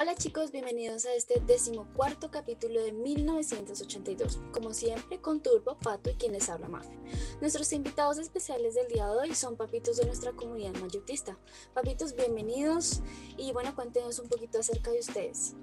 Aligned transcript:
Hola 0.00 0.14
chicos, 0.14 0.52
bienvenidos 0.52 1.06
a 1.06 1.14
este 1.14 1.40
decimocuarto 1.44 2.30
capítulo 2.30 2.80
de 2.80 2.92
1982. 2.92 4.38
Como 4.52 4.72
siempre, 4.72 5.18
con 5.18 5.42
Turbo, 5.42 5.76
Pato 5.76 6.08
y 6.08 6.14
quien 6.14 6.34
les 6.34 6.48
habla 6.48 6.68
Mafia. 6.68 6.96
Nuestros 7.40 7.72
invitados 7.72 8.16
especiales 8.18 8.76
del 8.76 8.86
día 8.86 9.08
de 9.08 9.16
hoy 9.16 9.34
son 9.34 9.56
papitos 9.56 9.96
de 9.96 10.06
nuestra 10.06 10.30
comunidad 10.30 10.72
mayutista. 10.80 11.36
Papitos, 11.74 12.14
bienvenidos 12.14 13.02
y 13.36 13.50
bueno, 13.50 13.74
cuéntenos 13.74 14.20
un 14.20 14.28
poquito 14.28 14.60
acerca 14.60 14.92
de 14.92 15.00
ustedes. 15.00 15.56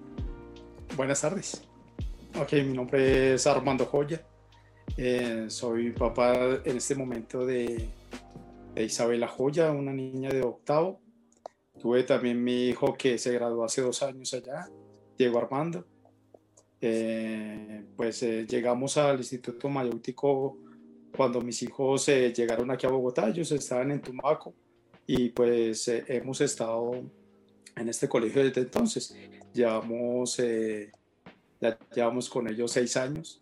Buenas 0.97 1.21
tardes. 1.21 1.61
Ok, 2.37 2.51
mi 2.55 2.73
nombre 2.73 3.35
es 3.35 3.47
Armando 3.47 3.85
Joya. 3.85 4.21
Eh, 4.97 5.45
soy 5.47 5.91
papá 5.91 6.59
en 6.65 6.75
este 6.75 6.93
momento 6.93 7.45
de, 7.45 7.87
de 8.73 8.83
Isabela 8.83 9.29
Joya, 9.29 9.71
una 9.71 9.93
niña 9.93 10.29
de 10.29 10.41
octavo 10.41 11.04
Tuve 11.85 12.01
también 12.01 12.43
mi 12.43 12.69
hijo 12.69 12.95
que 12.97 13.19
se 13.19 13.31
graduó 13.33 13.63
hace 13.63 13.83
dos 13.83 14.01
años 14.01 14.33
allá, 14.33 14.67
Diego 15.15 15.37
Armando. 15.37 15.85
Eh, 16.81 17.85
pues 17.95 18.23
eh, 18.23 18.47
llegamos 18.49 18.97
al 18.97 19.17
Instituto 19.19 19.69
Mayéutico 19.69 20.57
cuando 21.15 21.41
mis 21.41 21.61
hijos 21.61 22.09
eh, 22.09 22.33
llegaron 22.35 22.71
aquí 22.71 22.87
a 22.87 22.89
Bogotá, 22.89 23.29
ellos 23.29 23.51
estaban 23.51 23.91
en 23.91 24.01
Tumaco 24.01 24.55
y 25.05 25.29
pues 25.29 25.87
hemos 25.87 26.41
estado 26.41 27.03
en 27.75 27.87
este 27.87 28.09
colegio 28.09 28.43
desde 28.43 28.61
entonces. 28.61 29.15
Llevamos, 29.53 30.37
ya 31.61 31.77
llevamos 31.95 32.29
con 32.31 32.47
ellos 32.47 32.71
seis 32.71 32.97
años, 32.97 33.39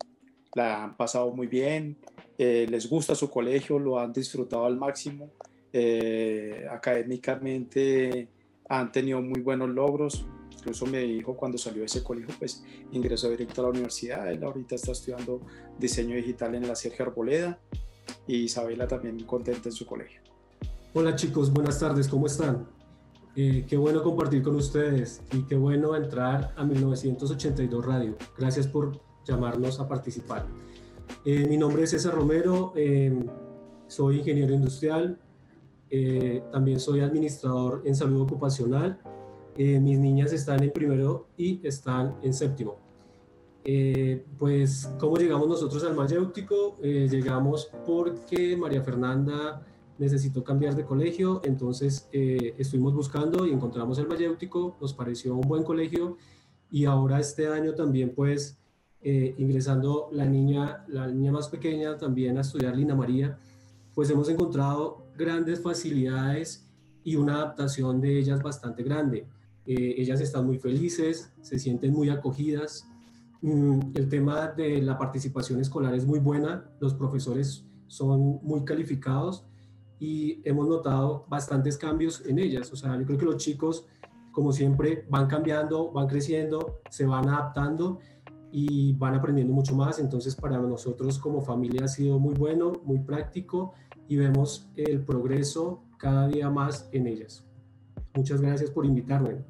la 0.54 0.84
han 0.84 0.98
pasado 0.98 1.32
muy 1.32 1.48
bien, 1.48 1.96
les 2.38 2.90
gusta 2.90 3.16
su 3.16 3.30
colegio, 3.30 3.80
lo 3.80 3.98
han 4.00 4.12
disfrutado 4.12 4.66
al 4.66 4.76
máximo 4.76 5.32
eh, 5.76 6.68
académicamente 6.70 8.28
han 8.70 8.92
tenido 8.92 9.22
muy 9.22 9.42
buenos 9.42 9.70
logros. 9.70 10.26
Incluso 10.52 10.86
mi 10.86 11.00
hijo 11.00 11.36
cuando 11.36 11.58
salió 11.58 11.82
de 11.82 11.88
ese 11.88 12.04
colegio, 12.04 12.34
pues 12.40 12.64
ingresó 12.92 13.30
directo 13.30 13.62
a 13.62 13.66
la 13.66 13.70
universidad. 13.72 14.32
Él 14.32 14.44
ahorita 14.44 14.76
está 14.76 14.92
estudiando 14.92 15.42
diseño 15.78 16.16
digital 16.16 16.56
en 16.56 16.68
la 16.68 16.76
Sergio 16.76 17.06
Arboleda 17.06 17.60
y 18.28 18.44
Isabela 18.44 18.88
también 18.88 19.20
contenta 19.26 19.70
en 19.70 19.74
su 19.74 19.86
colegio. 19.86 20.22
Hola 20.94 21.16
chicos, 21.16 21.52
buenas 21.52 21.80
tardes, 21.80 22.08
¿cómo 22.08 22.28
están? 22.28 22.68
Eh, 23.36 23.66
qué 23.68 23.78
bueno 23.78 24.04
compartir 24.04 24.44
con 24.44 24.56
ustedes 24.56 25.22
y 25.34 25.42
qué 25.44 25.56
bueno 25.56 25.96
entrar 25.96 26.54
a 26.56 26.64
1982 26.64 27.86
Radio. 27.86 28.16
Gracias 28.38 28.68
por 28.68 29.02
llamarnos 29.26 29.80
a 29.80 29.88
participar. 29.88 30.46
Eh, 31.26 31.48
mi 31.48 31.58
nombre 31.58 31.84
es 31.84 31.90
César 31.90 32.14
Romero, 32.14 32.74
soy 33.88 34.20
ingeniero 34.20 34.54
industrial, 34.54 35.20
eh, 35.96 36.42
también 36.52 36.80
soy 36.80 37.02
administrador 37.02 37.84
en 37.86 37.96
salud 37.96 38.22
ocupacional. 38.22 39.00
Eh, 39.56 39.80
mis 39.80 40.00
niñas 40.00 40.34
están 40.34 40.64
en 40.64 40.72
primero 40.72 41.28
y 41.38 41.62
están 41.62 42.16
en 42.24 42.34
séptimo. 42.34 42.80
Eh, 43.64 44.26
pues, 44.40 44.92
¿cómo 45.00 45.18
llegamos 45.18 45.48
nosotros 45.48 45.84
al 45.84 45.94
mayéutico? 45.96 46.78
llegamos 46.82 47.70
porque 47.86 48.58
María 48.58 48.82
Fernanda 48.82 49.62
necesitó 50.00 50.44
cambiar 50.44 50.76
de 50.76 50.84
colegio, 50.84 51.42
entonces 51.44 52.10
estuvimos 52.12 52.96
buscando 52.96 53.46
y 53.46 53.52
encontramos 53.52 54.00
el 54.00 54.08
mayéutico, 54.08 54.76
nos 54.82 54.96
pareció 54.96 55.36
un 55.36 55.48
buen 55.48 55.64
colegio 55.64 56.18
y 56.72 56.86
ahora 56.86 57.20
este 57.20 57.48
año 57.48 57.76
también 57.76 58.16
pues 58.16 58.58
ingresando 59.04 60.10
la 60.12 60.26
niña, 60.26 60.84
la 60.88 61.08
niña 61.08 61.32
más 61.32 61.50
pequeña 61.50 61.98
también 61.98 62.40
a 62.40 62.42
estudiar 62.42 62.76
Lina 62.76 62.96
María, 62.96 63.38
pues 63.94 64.10
hemos 64.10 64.30
encontrado 64.30 65.06
grandes 65.18 65.62
facilidades 65.62 66.68
y 67.04 67.16
una 67.16 67.36
adaptación 67.36 68.02
de 68.02 68.18
ellas 68.20 68.42
bastante 68.42 68.84
grande. 68.84 69.28
Eh, 69.66 69.96
ellas 69.98 70.22
están 70.22 70.46
muy 70.46 70.58
felices, 70.58 71.32
se 71.42 71.60
sienten 71.60 71.94
muy 71.94 72.10
acogidas. 72.10 72.88
Mm, 73.42 73.92
el 73.94 74.10
tema 74.10 74.48
de 74.48 74.82
la 74.82 74.98
participación 74.98 75.60
escolar 75.60 75.94
es 75.94 76.06
muy 76.06 76.20
buena, 76.20 76.66
los 76.80 76.94
profesores 76.94 77.66
son 77.88 78.40
muy 78.42 78.64
calificados 78.66 79.46
y 80.00 80.42
hemos 80.44 80.68
notado 80.68 81.26
bastantes 81.30 81.78
cambios 81.78 82.24
en 82.26 82.40
ellas. 82.40 82.72
O 82.74 82.76
sea, 82.76 82.98
yo 82.98 83.06
creo 83.06 83.18
que 83.18 83.26
los 83.26 83.38
chicos, 83.38 83.86
como 84.32 84.52
siempre, 84.52 85.06
van 85.10 85.28
cambiando, 85.28 85.92
van 85.92 86.08
creciendo, 86.08 86.82
se 86.90 87.06
van 87.06 87.30
adaptando 87.30 88.00
y 88.56 88.94
van 88.94 89.16
aprendiendo 89.16 89.52
mucho 89.52 89.76
más. 89.76 89.98
Entonces, 89.98 90.36
para 90.36 90.60
nosotros 90.60 91.18
como 91.18 91.42
familia 91.42 91.86
ha 91.86 91.88
sido 91.88 92.20
muy 92.20 92.36
bueno, 92.36 92.72
muy 92.86 93.00
práctico 93.00 93.74
y 94.08 94.16
vemos 94.16 94.70
el 94.76 95.04
progreso 95.04 95.84
cada 95.98 96.28
día 96.28 96.52
más 96.52 96.88
en 96.92 97.08
ellas. 97.08 97.44
Muchas 98.14 98.42
gracias 98.42 98.70
por 98.70 98.86
invitarme. 98.86 99.44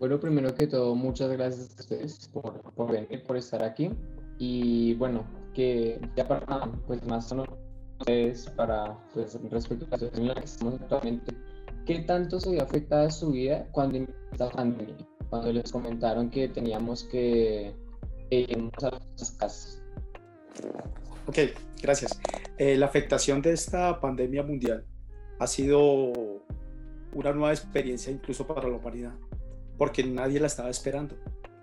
Bueno, 0.00 0.18
primero 0.18 0.52
que 0.52 0.66
todo, 0.66 0.96
muchas 0.96 1.30
gracias 1.30 1.70
a 1.78 1.80
ustedes 1.80 2.28
por, 2.32 2.60
por 2.74 2.90
venir, 2.90 3.22
por 3.28 3.36
estar 3.36 3.62
aquí. 3.62 3.90
Y 4.38 4.94
bueno, 4.94 5.24
que 5.54 6.00
ya 6.16 6.26
para 6.26 6.66
pues, 6.88 7.06
más 7.06 7.30
o 7.30 7.44
ustedes, 8.00 8.50
para 8.56 8.98
pues, 9.14 9.38
respecto 9.50 9.86
a 9.86 9.90
la 9.90 9.98
situación 9.98 10.22
en 10.22 10.28
la 10.28 10.34
que 10.34 10.44
estamos 10.44 10.74
actualmente, 10.80 11.32
¿qué 11.86 12.00
tanto 12.00 12.40
se 12.40 12.50
vio 12.50 12.62
afectada 12.64 13.08
su 13.08 13.30
vida 13.30 13.68
cuando 13.70 13.98
empezó 13.98 14.46
la 14.46 14.50
pandemia? 14.50 14.96
Cuando 15.30 15.52
les 15.52 15.70
comentaron 15.70 16.28
que 16.28 16.48
teníamos 16.48 17.04
que 17.04 17.72
casas. 19.32 19.82
Ok, 21.26 21.38
gracias. 21.82 22.20
Eh, 22.58 22.76
la 22.76 22.86
afectación 22.86 23.40
de 23.42 23.52
esta 23.52 24.00
pandemia 24.00 24.42
mundial 24.42 24.84
ha 25.38 25.46
sido 25.46 26.12
una 27.12 27.32
nueva 27.32 27.52
experiencia 27.52 28.12
incluso 28.12 28.46
para 28.46 28.68
la 28.68 28.76
humanidad, 28.76 29.14
porque 29.78 30.04
nadie 30.04 30.40
la 30.40 30.46
estaba 30.46 30.70
esperando. 30.70 31.16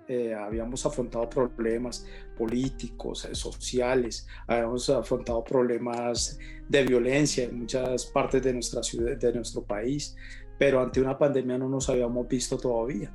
Eh, 0.07 0.33
habíamos 0.33 0.85
afrontado 0.85 1.29
problemas 1.29 2.05
políticos, 2.37 3.25
eh, 3.25 3.35
sociales, 3.35 4.27
habíamos 4.47 4.89
afrontado 4.89 5.43
problemas 5.43 6.37
de 6.67 6.83
violencia 6.83 7.45
en 7.45 7.59
muchas 7.59 8.07
partes 8.07 8.41
de 8.43 8.53
nuestra 8.53 8.83
ciudad, 8.83 9.15
de 9.15 9.33
nuestro 9.33 9.63
país, 9.63 10.17
pero 10.57 10.81
ante 10.81 10.99
una 10.99 11.17
pandemia 11.17 11.57
no 11.57 11.69
nos 11.69 11.87
habíamos 11.89 12.27
visto 12.27 12.57
todavía. 12.57 13.11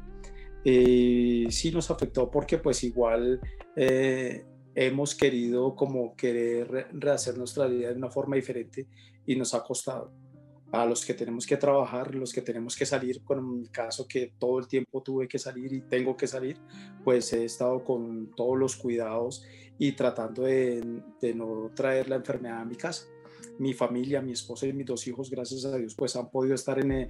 Sí 0.73 1.71
nos 1.73 1.91
afectó 1.91 2.31
porque 2.31 2.59
pues 2.59 2.83
igual 2.83 3.41
hemos 4.77 5.15
querido 5.15 5.75
como 5.75 6.15
querer 6.15 6.89
rehacer 6.93 7.39
nuestra 7.39 7.67
vida 7.67 7.89
de 7.89 7.95
una 7.95 8.11
forma 8.11 8.37
diferente 8.37 8.87
y 9.25 9.35
nos 9.35 9.55
ha 9.55 9.65
costado. 9.65 10.13
A 10.73 10.85
los 10.85 11.07
que 11.07 11.15
tenemos 11.15 11.47
que 11.47 11.57
trabajar, 11.57 12.15
los 12.15 12.33
que 12.33 12.43
tenemos 12.43 12.77
que 12.77 12.85
salir, 12.85 13.23
con 13.23 13.61
mi 13.61 13.69
caso 13.69 14.07
que 14.07 14.33
todo 14.39 14.59
el 14.59 14.67
tiempo 14.67 15.03
tuve 15.03 15.29
que 15.29 15.39
salir 15.39 15.73
y 15.73 15.81
tengo 15.81 16.17
que 16.17 16.27
salir, 16.27 16.59
pues 17.05 17.33
he 17.33 17.45
estado 17.45 17.83
con 17.85 18.33
todos 18.33 18.59
los 18.59 18.77
cuidados 18.77 19.47
y 19.79 19.93
tratando 19.93 20.43
de, 20.43 21.03
no 21.35 21.71
traer 21.75 22.09
la 22.09 22.17
enfermedad 22.17 22.61
a 22.61 22.65
mi 22.65 22.77
casa 22.77 23.07
mi 23.59 23.75
familia, 23.75 24.21
mi 24.21 24.33
esposa 24.33 24.67
y 24.67 24.73
mis 24.73 24.87
dos 24.87 25.07
hijos, 25.07 25.31
gracias 25.31 25.65
a 25.65 25.77
Dios, 25.77 25.95
pues 25.95 26.17
han 26.17 26.31
podido 26.31 26.55
estar 26.55 26.79
en, 26.79 26.93
eh, 26.93 27.09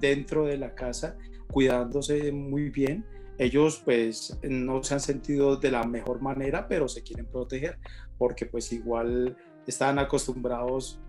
dentro 0.00 0.44
de 0.46 0.58
la 0.58 0.74
casa 0.74 1.16
cuidándose 1.50 2.32
muy 2.32 2.70
bien 2.70 3.04
ellos 3.38 3.82
pues 3.84 4.38
no 4.42 4.82
se 4.82 4.94
han 4.94 5.00
sentido 5.00 5.56
de 5.56 5.70
la 5.70 5.84
mejor 5.84 6.20
manera, 6.20 6.68
pero 6.68 6.88
se 6.88 7.02
quieren 7.02 7.26
proteger 7.26 7.78
porque 8.16 8.46
pues 8.46 8.72
igual 8.72 9.36
están 9.66 9.98
acostumbrados 9.98 11.00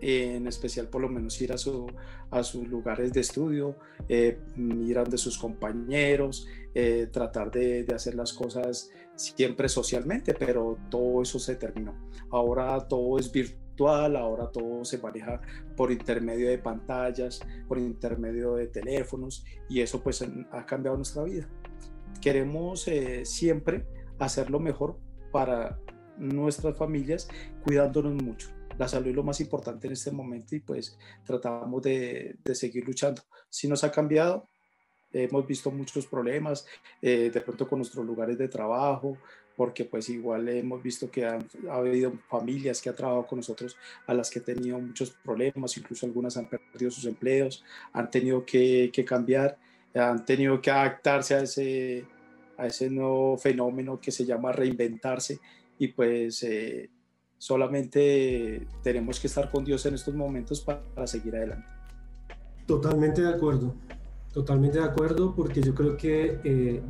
en 0.00 0.48
especial 0.48 0.88
por 0.88 1.00
lo 1.00 1.08
menos 1.08 1.40
ir 1.40 1.52
a, 1.52 1.58
su, 1.58 1.86
a 2.30 2.42
sus 2.42 2.66
lugares 2.66 3.12
de 3.12 3.20
estudio, 3.20 3.76
eh, 4.08 4.38
mirar 4.56 5.08
de 5.08 5.16
sus 5.16 5.38
compañeros, 5.38 6.46
eh, 6.74 7.08
tratar 7.10 7.50
de, 7.50 7.84
de, 7.84 7.94
hacer 7.94 8.16
las 8.16 8.32
cosas 8.32 8.90
siempre 9.14 9.68
socialmente, 9.68 10.34
pero 10.34 10.76
todo 10.90 11.22
eso 11.22 11.38
se 11.38 11.54
terminó. 11.54 11.94
Ahora 12.30 12.86
todo 12.88 13.18
es 13.18 13.30
virtual, 13.30 13.61
ahora 13.78 14.50
todo 14.50 14.84
se 14.84 14.98
maneja 14.98 15.40
por 15.76 15.90
intermedio 15.90 16.48
de 16.48 16.58
pantallas, 16.58 17.40
por 17.66 17.78
intermedio 17.78 18.54
de 18.54 18.68
teléfonos 18.68 19.44
y 19.68 19.80
eso 19.80 20.02
pues 20.02 20.24
ha 20.52 20.66
cambiado 20.66 20.96
nuestra 20.96 21.24
vida 21.24 21.48
queremos 22.22 22.86
eh, 22.88 23.26
siempre 23.26 23.84
hacer 24.18 24.48
lo 24.48 24.60
mejor 24.60 24.96
para 25.30 25.78
nuestras 26.16 26.78
familias, 26.78 27.28
cuidándonos 27.64 28.22
mucho. 28.22 28.48
La 28.78 28.88
salud 28.88 29.08
es 29.08 29.14
lo 29.14 29.24
más 29.24 29.40
importante 29.40 29.86
en 29.86 29.92
este 29.92 30.12
momento 30.12 30.54
y 30.54 30.60
pues 30.60 30.96
tratamos 31.24 31.82
de, 31.82 32.38
seguir 32.54 32.86
luchando. 32.86 33.20
Si 33.50 33.68
nos 33.68 33.84
ha 33.84 33.90
cambiado, 33.90 34.48
hemos 35.12 35.46
visto 35.46 35.70
muchos 35.70 36.06
problemas, 36.06 36.64
eh, 37.02 37.30
de 37.32 37.40
pronto 37.40 37.68
con 37.68 37.80
nuestros 37.80 38.06
lugares 38.06 38.38
de 38.38 38.48
trabajo, 38.48 39.18
porque 39.56 39.84
pues 39.84 40.08
igual 40.08 40.48
hemos 40.48 40.82
visto 40.82 41.10
que 41.10 41.24
ha 41.24 41.38
habido 41.70 42.12
familias 42.28 42.80
que 42.80 42.88
han 42.88 42.96
trabajado 42.96 43.26
con 43.26 43.38
nosotros 43.38 43.76
a 44.06 44.14
las 44.14 44.30
que 44.30 44.38
han 44.38 44.44
tenido 44.44 44.78
muchos 44.78 45.10
problemas, 45.10 45.76
incluso 45.76 46.06
algunas 46.06 46.36
han 46.36 46.48
perdido 46.48 46.90
sus 46.90 47.04
empleos, 47.04 47.64
han 47.92 48.10
tenido 48.10 48.44
que, 48.44 48.90
que 48.92 49.04
cambiar 49.04 49.58
han 49.94 50.24
tenido 50.24 50.60
que 50.60 50.70
adaptarse 50.70 51.34
a 51.34 51.42
ese, 51.42 52.06
a 52.56 52.66
ese 52.66 52.88
nuevo 52.90 53.36
fenómeno 53.36 54.00
que 54.00 54.10
se 54.10 54.24
llama 54.24 54.52
reinventarse 54.52 55.40
y 55.78 55.88
pues 55.88 56.42
eh, 56.44 56.90
solamente 57.38 58.66
tenemos 58.82 59.20
que 59.20 59.26
estar 59.26 59.50
con 59.50 59.64
Dios 59.64 59.84
en 59.86 59.94
estos 59.94 60.14
momentos 60.14 60.60
para, 60.60 61.06
seguir 61.06 61.36
adelante. 61.36 61.66
Totalmente 62.66 63.22
de 63.22 63.28
acuerdo. 63.28 63.74
Totalmente 64.32 64.78
de 64.78 64.84
acuerdo, 64.84 65.34
porque 65.34 65.60
yo 65.60 65.74
creo 65.74 65.96
que, 65.96 66.40
eh, 66.44 66.80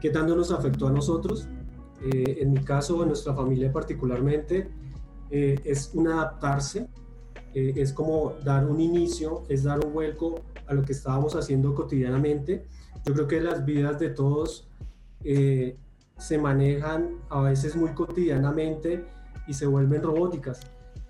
que 0.00 0.10
tanto 0.10 0.34
nos 0.34 0.50
afectó 0.50 0.88
a 0.88 0.92
nosotros, 0.92 1.46
eh, 2.02 2.38
en 2.40 2.52
mi 2.52 2.60
caso, 2.60 3.02
en 3.02 3.08
nuestra 3.08 3.34
familia 3.34 3.72
particularmente, 3.72 4.68
eh, 5.30 5.60
es 5.64 5.90
un 5.94 6.08
adaptarse, 6.08 6.88
eh, 7.54 7.72
es 7.76 7.92
como 7.92 8.34
dar 8.44 8.66
un 8.66 8.80
inicio, 8.80 9.44
es 9.48 9.64
dar 9.64 9.84
un 9.84 9.92
vuelco 9.92 10.42
a 10.66 10.74
lo 10.74 10.82
que 10.82 10.92
estábamos 10.92 11.34
haciendo 11.34 11.74
cotidianamente. 11.74 12.66
Yo 13.04 13.14
creo 13.14 13.26
que 13.26 13.40
las 13.40 13.64
vidas 13.64 13.98
de 13.98 14.10
todos 14.10 14.68
se 15.20 16.38
manejan 16.38 17.18
a 17.28 17.40
veces 17.42 17.74
muy 17.74 17.90
cotidianamente 17.90 19.04
y 19.46 19.52
se 19.52 19.66
vuelven 19.66 20.02
robóticas. 20.02 20.60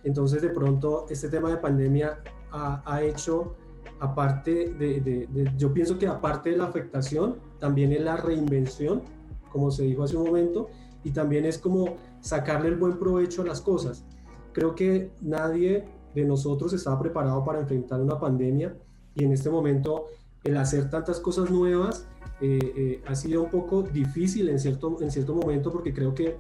Entonces, 0.02 0.43
de 0.43 0.49
pronto, 0.49 1.06
este 1.11 1.29
tema 1.29 1.50
de 1.50 1.58
pandemia 1.58 2.19
ha, 2.50 2.82
ha 2.87 3.02
hecho 3.02 3.55
aparte 4.00 4.75
de, 4.79 5.29
yo 5.56 5.73
pienso 5.73 5.99
que 5.99 6.06
aparte 6.06 6.50
de 6.50 6.56
la 6.56 6.64
afectación, 6.64 7.37
también 7.58 7.93
es 7.93 8.00
la 8.00 8.17
reinvención, 8.17 9.02
como 9.50 9.70
se 9.70 9.84
dijo 9.84 10.02
hace 10.02 10.16
un 10.16 10.26
momento, 10.26 10.68
y 11.04 11.10
también 11.10 11.44
es 11.44 11.58
como 11.58 11.96
sacarle 12.20 12.68
el 12.68 12.76
buen 12.76 12.98
provecho 12.98 13.42
a 13.42 13.46
las 13.46 13.60
cosas. 13.60 14.04
Creo 14.52 14.74
que 14.74 15.12
nadie 15.20 15.84
de 16.14 16.24
nosotros 16.24 16.72
estaba 16.72 16.98
preparado 16.98 17.44
para 17.44 17.60
enfrentar 17.60 18.00
una 18.00 18.18
pandemia 18.18 18.76
y 19.14 19.24
en 19.24 19.32
este 19.32 19.50
momento 19.50 20.06
el 20.44 20.56
hacer 20.56 20.90
tantas 20.90 21.20
cosas 21.20 21.50
nuevas 21.50 22.06
eh, 22.40 22.58
eh, 22.76 23.02
ha 23.06 23.14
sido 23.14 23.42
un 23.42 23.50
poco 23.50 23.82
difícil 23.82 24.48
en 24.48 24.58
cierto, 24.58 24.96
en 25.00 25.10
cierto 25.10 25.34
momento 25.34 25.70
porque 25.70 25.92
creo 25.92 26.14
que 26.14 26.36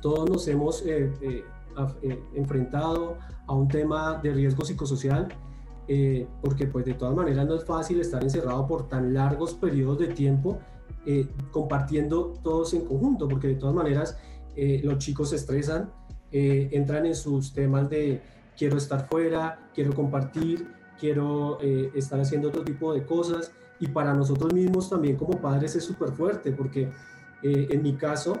todos 0.00 0.28
nos 0.28 0.48
hemos 0.48 0.82
eh, 0.86 1.44
enfrentado 2.34 3.18
a 3.46 3.54
un 3.54 3.68
tema 3.68 4.20
de 4.22 4.32
riesgo 4.32 4.64
psicosocial 4.64 5.28
eh, 5.88 6.28
porque 6.40 6.66
pues 6.66 6.84
de 6.84 6.94
todas 6.94 7.14
maneras 7.14 7.46
no 7.46 7.56
es 7.56 7.64
fácil 7.64 8.00
estar 8.00 8.22
encerrado 8.22 8.66
por 8.68 8.88
tan 8.88 9.12
largos 9.12 9.54
periodos 9.54 9.98
de 9.98 10.08
tiempo 10.08 10.58
eh, 11.06 11.28
compartiendo 11.50 12.34
todos 12.42 12.74
en 12.74 12.84
conjunto, 12.84 13.28
porque 13.28 13.48
de 13.48 13.54
todas 13.54 13.74
maneras 13.74 14.18
eh, 14.56 14.80
los 14.84 14.98
chicos 14.98 15.30
se 15.30 15.36
estresan, 15.36 15.92
entran 16.30 17.04
en 17.04 17.14
sus 17.14 17.52
temas 17.52 17.90
de 17.90 18.22
quiero 18.56 18.78
estar 18.78 19.06
fuera, 19.06 19.70
quiero 19.74 19.92
compartir, 19.92 20.66
quiero 20.98 21.58
estar 21.60 22.18
haciendo 22.18 22.48
otro 22.48 22.64
tipo 22.64 22.94
de 22.94 23.04
cosas. 23.04 23.52
Y 23.80 23.88
para 23.88 24.14
nosotros 24.14 24.54
mismos 24.54 24.88
también 24.88 25.16
como 25.16 25.38
padres 25.42 25.76
es 25.76 25.84
súper 25.84 26.12
fuerte, 26.12 26.52
porque 26.52 26.88
en 27.42 27.82
mi 27.82 27.96
caso 27.96 28.40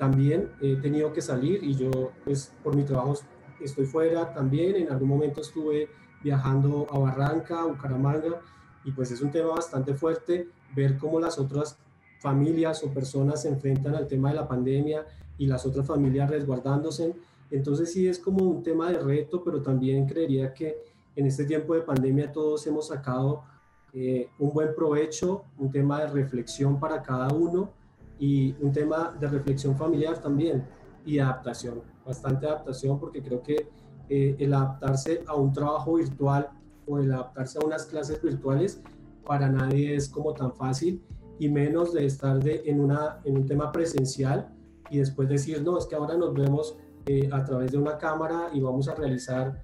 también 0.00 0.50
he 0.60 0.74
tenido 0.76 1.12
que 1.12 1.22
salir 1.22 1.62
y 1.62 1.76
yo 1.76 2.10
pues 2.24 2.52
por 2.64 2.74
mi 2.74 2.82
trabajo 2.82 3.14
estoy 3.60 3.86
fuera 3.86 4.32
también, 4.34 4.74
en 4.76 4.90
algún 4.90 5.08
momento 5.08 5.42
estuve 5.42 5.88
viajando 6.22 6.86
a 6.90 6.98
Barranca, 6.98 7.64
Bucaramanga, 7.64 8.40
y 8.84 8.92
pues 8.92 9.10
es 9.10 9.20
un 9.20 9.30
tema 9.30 9.50
bastante 9.50 9.94
fuerte 9.94 10.48
ver 10.74 10.98
cómo 10.98 11.20
las 11.20 11.38
otras 11.38 11.78
familias 12.20 12.82
o 12.84 12.88
personas 12.88 13.42
se 13.42 13.48
enfrentan 13.48 13.94
al 13.94 14.06
tema 14.06 14.30
de 14.30 14.36
la 14.36 14.48
pandemia 14.48 15.06
y 15.38 15.46
las 15.46 15.66
otras 15.66 15.86
familias 15.86 16.30
resguardándose. 16.30 17.14
Entonces 17.50 17.92
sí 17.92 18.08
es 18.08 18.18
como 18.18 18.44
un 18.44 18.62
tema 18.62 18.90
de 18.90 18.98
reto, 18.98 19.42
pero 19.44 19.60
también 19.60 20.06
creería 20.06 20.54
que 20.54 20.84
en 21.16 21.26
este 21.26 21.44
tiempo 21.44 21.74
de 21.74 21.82
pandemia 21.82 22.32
todos 22.32 22.66
hemos 22.66 22.88
sacado 22.88 23.42
eh, 23.92 24.30
un 24.38 24.52
buen 24.52 24.74
provecho, 24.74 25.44
un 25.58 25.70
tema 25.70 26.00
de 26.00 26.06
reflexión 26.06 26.80
para 26.80 27.02
cada 27.02 27.28
uno 27.34 27.70
y 28.18 28.54
un 28.60 28.72
tema 28.72 29.14
de 29.20 29.28
reflexión 29.28 29.76
familiar 29.76 30.18
también 30.22 30.64
y 31.04 31.18
adaptación, 31.18 31.82
bastante 32.06 32.46
adaptación 32.46 32.98
porque 32.98 33.20
creo 33.22 33.42
que 33.42 33.68
eh, 34.08 34.36
el 34.38 34.54
adaptarse 34.54 35.22
a 35.26 35.34
un 35.34 35.52
trabajo 35.52 35.94
virtual 35.94 36.48
o 36.86 36.98
el 36.98 37.12
adaptarse 37.12 37.58
a 37.58 37.66
unas 37.66 37.84
clases 37.84 38.22
virtuales 38.22 38.80
para 39.24 39.48
nadie 39.48 39.94
es 39.94 40.08
como 40.08 40.32
tan 40.34 40.52
fácil 40.52 41.02
y 41.38 41.48
menos 41.48 41.92
de 41.92 42.06
estar 42.06 42.42
de, 42.42 42.62
en, 42.66 42.80
una, 42.80 43.20
en 43.24 43.36
un 43.36 43.46
tema 43.46 43.72
presencial 43.72 44.52
y 44.90 44.98
después 44.98 45.28
decir, 45.28 45.62
no, 45.62 45.78
es 45.78 45.86
que 45.86 45.94
ahora 45.94 46.16
nos 46.16 46.34
vemos 46.34 46.76
eh, 47.06 47.28
a 47.32 47.42
través 47.44 47.72
de 47.72 47.78
una 47.78 47.98
cámara 47.98 48.50
y 48.52 48.60
vamos 48.60 48.88
a 48.88 48.94
realizar 48.94 49.62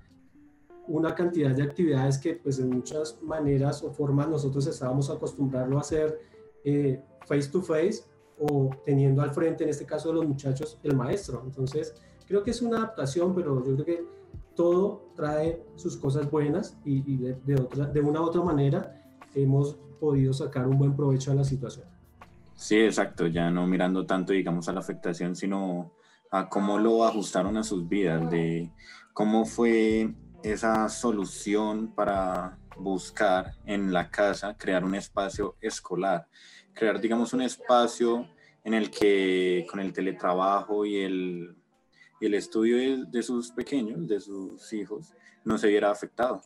una 0.88 1.14
cantidad 1.14 1.54
de 1.54 1.62
actividades 1.62 2.18
que 2.18 2.34
pues 2.34 2.58
en 2.58 2.70
muchas 2.70 3.20
maneras 3.22 3.82
o 3.82 3.90
formas 3.90 4.28
nosotros 4.28 4.66
estábamos 4.66 5.10
acostumbrados 5.10 5.74
a 5.74 5.80
hacer 5.80 6.18
eh, 6.64 7.00
face 7.26 7.50
to 7.50 7.60
face 7.60 8.04
o 8.40 8.70
teniendo 8.84 9.22
al 9.22 9.30
frente, 9.30 9.64
en 9.64 9.70
este 9.70 9.84
caso 9.84 10.08
de 10.08 10.14
los 10.14 10.26
muchachos, 10.26 10.78
el 10.82 10.96
maestro. 10.96 11.42
Entonces, 11.44 11.94
creo 12.26 12.42
que 12.42 12.52
es 12.52 12.62
una 12.62 12.78
adaptación, 12.78 13.34
pero 13.34 13.64
yo 13.64 13.74
creo 13.74 13.84
que 13.84 14.06
todo 14.54 15.10
trae 15.14 15.62
sus 15.76 15.96
cosas 15.96 16.30
buenas 16.30 16.78
y, 16.84 17.16
de, 17.16 17.54
otra, 17.54 17.86
de 17.86 18.00
una 18.00 18.20
u 18.20 18.24
otra 18.24 18.42
manera 18.42 19.07
hemos 19.42 19.76
podido 20.00 20.32
sacar 20.32 20.66
un 20.66 20.78
buen 20.78 20.94
provecho 20.94 21.32
a 21.32 21.34
la 21.34 21.44
situación. 21.44 21.86
Sí, 22.54 22.76
exacto, 22.76 23.26
ya 23.26 23.50
no 23.50 23.66
mirando 23.66 24.04
tanto, 24.04 24.32
digamos, 24.32 24.68
a 24.68 24.72
la 24.72 24.80
afectación, 24.80 25.36
sino 25.36 25.92
a 26.30 26.48
cómo 26.48 26.78
lo 26.78 27.04
ajustaron 27.04 27.56
a 27.56 27.62
sus 27.62 27.88
vidas, 27.88 28.30
de 28.30 28.70
cómo 29.12 29.44
fue 29.44 30.12
esa 30.42 30.88
solución 30.88 31.94
para 31.94 32.58
buscar 32.76 33.54
en 33.64 33.92
la 33.92 34.10
casa 34.10 34.56
crear 34.56 34.84
un 34.84 34.94
espacio 34.94 35.56
escolar, 35.60 36.26
crear, 36.74 37.00
digamos, 37.00 37.32
un 37.32 37.42
espacio 37.42 38.26
en 38.64 38.74
el 38.74 38.90
que 38.90 39.66
con 39.70 39.80
el 39.80 39.92
teletrabajo 39.92 40.84
y 40.84 40.98
el 40.98 41.58
y 42.20 42.26
el 42.26 42.34
estudio 42.34 43.06
de, 43.06 43.22
sus 43.22 43.50
pequeños, 43.50 44.06
de 44.08 44.20
sus 44.20 44.72
hijos, 44.72 45.14
no 45.44 45.56
se 45.58 45.68
viera 45.68 45.90
afectado. 45.90 46.42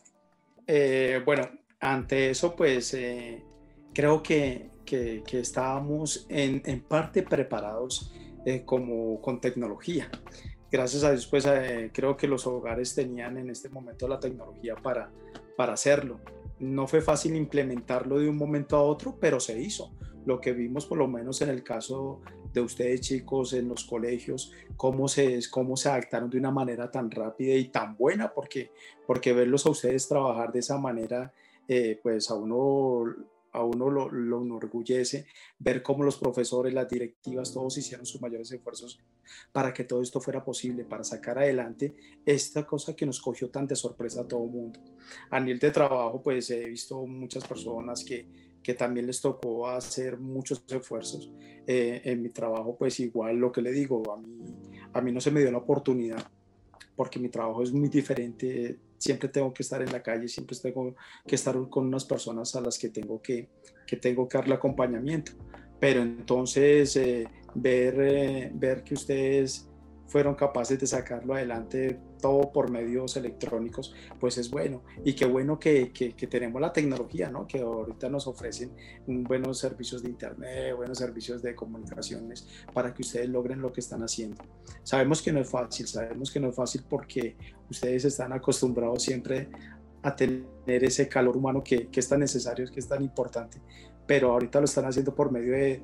Eh, 0.67 1.21
bueno, 1.25 1.49
ante 1.83 2.29
eso, 2.29 2.55
pues 2.55 2.93
eh, 2.93 3.43
creo 3.93 4.23
que, 4.23 4.69
que, 4.85 5.21
estábamos 5.33 6.25
en, 6.29 6.61
en, 6.65 6.81
parte 6.81 7.23
preparados 7.23 8.13
eh, 8.45 8.63
como 8.63 9.19
con 9.21 9.41
tecnología. 9.41 10.09
Gracias 10.71 11.03
a 11.03 11.11
Dios, 11.11 11.27
pues 11.27 11.45
creo 11.91 12.17
que 12.17 12.27
los 12.27 12.47
hogares 12.47 12.95
tenían 12.95 13.37
en 13.37 13.49
este 13.49 13.69
momento 13.69 14.07
la 14.07 14.19
tecnología 14.19 14.75
para, 14.75 15.11
para 15.55 15.73
hacerlo. 15.73 16.19
No 16.57 16.87
fue 16.87 17.01
fácil 17.01 17.35
implementarlo 17.35 18.17
de 18.17 18.29
un 18.29 18.37
momento 18.37 18.77
a 18.77 18.81
otro, 18.81 19.17
pero 19.19 19.39
se 19.39 19.61
hizo. 19.61 19.91
Lo 20.25 20.39
que 20.39 20.53
vimos 20.53 20.85
por 20.85 20.97
lo 20.97 21.07
menos 21.07 21.41
en 21.41 21.49
el 21.49 21.63
caso 21.63 22.21
de 22.53 22.61
ustedes 22.61 23.01
chicos 23.01 23.53
en 23.53 23.67
los 23.67 23.83
colegios, 23.83 24.53
cómo 24.77 25.07
se, 25.07 25.39
cómo 25.49 25.75
se 25.75 25.89
adaptaron 25.89 26.29
de 26.29 26.37
una 26.37 26.51
manera 26.51 26.89
tan 26.89 27.11
rápida 27.11 27.55
y 27.55 27.65
tan 27.65 27.97
buena, 27.97 28.31
porque, 28.33 28.71
porque 29.05 29.33
verlos 29.33 29.65
a 29.65 29.71
ustedes 29.71 30.07
trabajar 30.07 30.51
de 30.51 30.59
esa 30.59 30.77
manera, 30.77 31.33
eh, 31.67 31.99
pues 32.01 32.29
a 32.29 32.35
uno, 32.35 33.03
a 33.51 33.63
uno 33.63 33.89
lo, 33.89 34.09
lo, 34.09 34.41
enorgullece 34.41 35.25
ver 35.59 35.81
cómo 35.81 36.03
los 36.03 36.17
profesores, 36.17 36.73
las 36.73 36.89
directivas, 36.89 37.53
todos 37.53 37.77
hicieron 37.77 38.05
sus 38.05 38.21
mayores 38.21 38.51
esfuerzos 38.51 38.99
para 39.51 39.73
que 39.73 39.83
todo 39.83 40.01
esto 40.01 40.19
fuera 40.19 40.43
posible, 40.43 40.85
para 40.85 41.03
sacar 41.03 41.39
adelante 41.39 41.95
esta 42.25 42.65
cosa 42.65 42.95
que 42.95 43.05
nos 43.05 43.21
cogió 43.21 43.49
tan 43.49 43.67
de 43.67 43.75
sorpresa 43.75 44.21
a 44.21 44.27
todo 44.27 44.43
el 44.45 44.51
mundo. 44.51 44.79
A 45.29 45.39
nivel 45.39 45.59
de 45.59 45.71
trabajo, 45.71 46.21
pues 46.21 46.49
he 46.49 46.65
visto 46.65 47.05
muchas 47.05 47.47
personas 47.47 48.03
que 48.03 48.53
que 48.63 48.73
también 48.73 49.05
les 49.05 49.21
tocó 49.21 49.67
hacer 49.67 50.17
muchos 50.17 50.63
esfuerzos. 50.67 51.29
Eh, 51.67 52.01
en 52.05 52.23
mi 52.23 52.29
trabajo, 52.29 52.75
pues 52.77 52.99
igual 52.99 53.35
lo 53.37 53.51
que 53.51 53.61
le 53.61 53.71
digo, 53.71 54.11
a 54.11 54.17
mí, 54.17 54.37
a 54.93 55.01
mí 55.01 55.11
no 55.11 55.21
se 55.21 55.31
me 55.31 55.41
dio 55.41 55.51
la 55.51 55.59
oportunidad 55.59 56.25
porque 56.95 57.19
mi 57.19 57.29
trabajo 57.29 57.61
es 57.61 57.71
muy 57.71 57.89
diferente. 57.89 58.79
Siempre 59.03 59.27
tengo 59.27 59.53
que 59.53 59.63
estar 59.63 59.81
en 59.81 59.91
la 59.91 60.01
calle, 60.01 60.29
siempre 60.29 60.55
tengo 60.55 60.95
que 61.27 61.35
estar 61.35 61.55
con 61.69 61.87
unas 61.87 62.05
personas 62.05 62.55
a 62.55 62.61
las 62.61 62.79
que 62.79 62.87
tengo 62.87 63.21
que, 63.21 63.49
que, 63.85 63.97
tengo 63.97 64.29
que 64.29 64.37
darle 64.37 64.53
acompañamiento. 64.53 65.33
Pero 65.77 66.01
entonces 66.01 66.95
eh, 66.95 67.27
ver, 67.53 67.95
eh, 67.99 68.51
ver 68.53 68.81
que 68.85 68.93
ustedes 68.93 69.67
fueron 70.07 70.35
capaces 70.35 70.79
de 70.79 70.87
sacarlo 70.87 71.33
adelante 71.33 71.99
todo 72.21 72.51
por 72.51 72.69
medios 72.69 73.17
electrónicos, 73.17 73.93
pues 74.19 74.37
es 74.37 74.49
bueno. 74.49 74.83
Y 75.03 75.13
qué 75.13 75.25
bueno 75.25 75.59
que, 75.59 75.91
que, 75.91 76.27
tenemos 76.27 76.61
la 76.61 76.71
tecnología, 76.71 77.29
¿no? 77.29 77.47
Que 77.47 77.59
ahorita 77.59 78.09
nos 78.09 78.27
ofrecen 78.27 78.71
buenos 79.05 79.59
servicios 79.59 80.03
de 80.03 80.09
Internet, 80.09 80.75
buenos 80.75 80.99
servicios 80.99 81.41
de 81.41 81.53
comunicaciones 81.53 82.47
para 82.73 82.93
que 82.93 83.01
ustedes 83.01 83.27
logren 83.29 83.61
lo 83.61 83.73
que 83.73 83.81
están 83.81 84.03
haciendo. 84.03 84.41
Sabemos 84.83 85.21
que 85.21 85.33
no 85.33 85.41
es 85.41 85.49
fácil, 85.49 85.87
sabemos 85.87 86.31
que 86.31 86.39
no 86.39 86.49
es 86.49 86.55
fácil 86.55 86.83
porque 86.89 87.35
ustedes 87.69 88.05
están 88.05 88.31
acostumbrados 88.33 89.03
siempre 89.03 89.49
a 90.01 90.15
tener 90.15 90.45
ese 90.65 91.07
calor 91.07 91.35
humano 91.35 91.63
que, 91.63 91.87
que 91.87 91.99
es 91.99 92.07
tan 92.07 92.19
necesario, 92.19 92.69
que 92.71 92.79
es 92.79 92.87
tan 92.87 93.01
importante, 93.01 93.59
pero 94.05 94.31
ahorita 94.31 94.59
lo 94.59 94.65
están 94.65 94.85
haciendo 94.85 95.15
por 95.15 95.31
medio 95.31 95.53
de, 95.53 95.81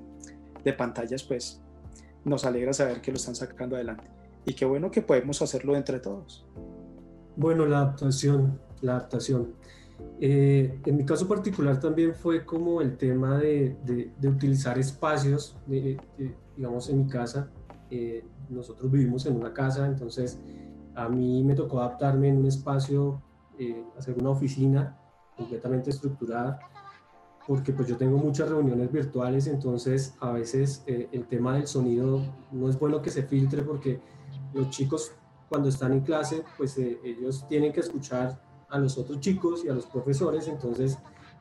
de 0.63 0.73
pantallas, 0.73 1.23
pues 1.23 1.61
nos 2.25 2.45
alegra 2.45 2.73
saber 2.73 3.01
que 3.01 3.11
lo 3.11 3.17
están 3.17 3.35
sacando 3.35 3.75
adelante 3.75 4.09
y 4.45 4.53
qué 4.53 4.65
bueno 4.65 4.91
que 4.91 5.01
podemos 5.01 5.41
hacerlo 5.41 5.75
entre 5.75 5.99
todos. 5.99 6.45
Bueno, 7.35 7.65
la 7.65 7.79
adaptación, 7.79 8.59
la 8.81 8.93
adaptación. 8.93 9.53
Eh, 10.19 10.79
en 10.85 10.97
mi 10.97 11.05
caso 11.05 11.27
particular 11.27 11.79
también 11.79 12.13
fue 12.13 12.45
como 12.45 12.81
el 12.81 12.97
tema 12.97 13.37
de, 13.37 13.75
de, 13.85 14.27
utilizar 14.27 14.77
espacios, 14.79 15.57
digamos 16.55 16.89
en 16.89 16.99
mi 16.99 17.07
casa, 17.07 17.49
eh, 17.89 18.23
nosotros 18.49 18.91
vivimos 18.91 19.25
en 19.25 19.35
una 19.35 19.53
casa, 19.53 19.85
entonces 19.85 20.39
a 20.95 21.09
mí 21.09 21.43
me 21.43 21.53
tocó 21.53 21.81
adaptarme 21.81 22.29
en 22.29 22.37
un 22.37 22.45
espacio, 22.45 23.21
eh, 23.57 23.83
hacer 23.97 24.17
una 24.17 24.29
oficina 24.29 24.97
completamente 25.35 25.89
estructurada 25.89 26.59
porque 27.49 27.73
pues 27.73 27.87
yo 27.87 27.97
tengo 27.97 28.19
muchas 28.19 28.47
reuniones 28.47 28.91
virtuales, 28.91 29.47
entonces 29.47 30.13
a 30.19 30.33
veces 30.33 30.83
eh, 30.85 31.09
el 31.11 31.25
tema 31.25 31.55
del 31.55 31.65
sonido 31.65 32.21
no 32.51 32.69
es 32.69 32.77
bueno 32.77 33.01
que 33.01 33.09
se 33.09 33.23
filtre 33.23 33.63
porque 33.63 33.99
los 34.53 34.69
chicos 34.69 35.13
cuando 35.49 35.67
están 35.67 35.93
en 35.93 36.01
clase, 36.01 36.43
pues 36.59 36.77
eh, 36.77 36.99
ellos 37.03 37.47
tienen 37.49 37.73
que 37.73 37.79
escuchar 37.79 38.39
a 38.69 38.77
los 38.77 38.99
otros 38.99 39.19
chicos 39.19 39.65
y 39.65 39.69
a 39.69 39.73
los 39.73 39.87
profesores, 39.87 40.47
entonces 40.47 40.99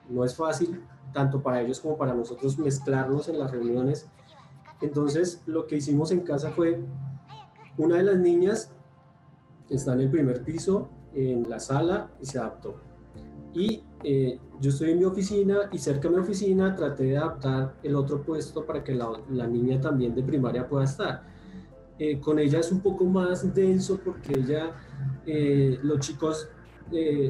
no 0.09 0.25
es 0.25 0.35
fácil 0.35 0.83
tanto 1.13 1.43
para 1.43 1.61
ellos 1.61 1.79
como 1.79 1.99
para 1.99 2.15
nosotros 2.15 2.59
mezclarnos 2.59 3.29
en 3.29 3.39
las 3.39 3.51
reuniones. 3.51 4.09
Entonces 4.81 5.43
lo 5.45 5.67
que 5.67 5.77
hicimos 5.77 6.11
en 6.11 6.21
casa 6.21 6.53
fue, 6.53 6.81
una 7.77 7.97
de 7.97 8.05
las 8.05 8.17
niñas 8.17 8.73
está 9.69 9.93
en 9.93 10.01
el 10.01 10.11
primer 10.11 10.43
piso, 10.43 10.89
en 11.13 11.51
la 11.51 11.61
sala, 11.61 12.11
y 12.19 12.25
se 12.25 12.39
adaptó. 12.39 12.77
Y 13.53 13.83
eh, 14.05 14.39
yo 14.61 14.71
estoy 14.71 14.93
en 14.93 14.99
mi 14.99 15.05
oficina 15.05 15.69
y 15.73 15.79
cerca 15.79 16.09
de 16.09 16.17
mi 16.17 16.23
oficina 16.23 16.75
traté 16.75 17.05
de 17.05 17.19
adaptar 17.19 17.75
el 17.83 17.97
otro 17.97 18.23
puesto 18.23 18.65
para 18.65 18.83
que 18.85 18.95
la, 18.95 19.11
la 19.31 19.47
niña 19.47 19.81
también 19.81 20.15
de 20.15 20.23
primaria 20.23 20.69
pueda 20.69 20.85
estar. 20.85 21.23
Eh, 21.99 22.21
con 22.21 22.39
ella 22.39 22.61
es 22.61 22.71
un 22.71 22.81
poco 22.81 23.05
más 23.05 23.53
denso 23.53 23.99
porque 24.05 24.39
ella, 24.39 24.73
eh, 25.27 25.79
los 25.83 26.01
chicos 26.01 26.49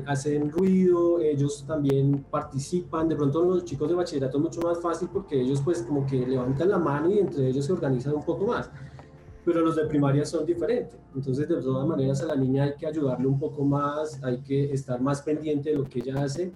hacen 0.07 0.53
ruido, 0.53 1.19
ellos 1.19 1.65
también 1.67 2.25
participan, 2.31 3.09
de 3.09 3.17
pronto 3.17 3.43
los 3.43 3.65
chicos 3.65 3.89
de 3.89 3.97
bachillerato 3.97 4.39
es 4.39 4.45
mucho 4.45 4.61
más 4.61 4.81
fácil 4.81 5.09
porque 5.13 5.41
ellos 5.41 5.61
pues 5.65 5.83
como 5.83 6.07
que 6.07 6.25
levantan 6.25 6.69
la 6.69 6.79
mano 6.79 7.11
y 7.11 7.19
entre 7.19 7.49
ellos 7.49 7.65
se 7.65 7.73
organizan 7.73 8.15
un 8.15 8.23
poco 8.23 8.47
más 8.47 8.71
pero 9.49 9.62
los 9.62 9.76
de 9.76 9.87
primaria 9.87 10.26
son 10.26 10.45
diferentes. 10.45 10.99
Entonces, 11.14 11.49
de 11.49 11.57
todas 11.57 11.88
maneras, 11.88 12.21
a 12.21 12.26
la 12.26 12.37
niña 12.37 12.64
hay 12.64 12.75
que 12.75 12.87
ayudarle 12.87 13.26
un 13.26 13.38
poco 13.38 13.64
más, 13.64 14.23
hay 14.23 14.43
que 14.43 14.75
estar 14.75 15.00
más 15.00 15.23
pendiente 15.23 15.71
de 15.71 15.76
lo 15.76 15.85
que 15.85 16.00
ella 16.00 16.23
hace. 16.23 16.52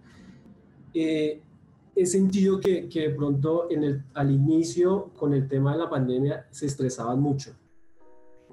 Eh, 0.92 1.40
he 1.96 2.04
sentido 2.04 2.60
que, 2.60 2.82
de 2.92 3.10
pronto 3.16 3.66
al 4.12 4.30
inicio, 4.30 5.10
con 5.16 5.32
el 5.32 5.48
tema 5.48 5.72
de 5.72 5.78
la 5.78 5.88
pandemia, 5.88 6.46
se 6.50 6.66
estresaban 6.66 7.18
mucho, 7.18 7.52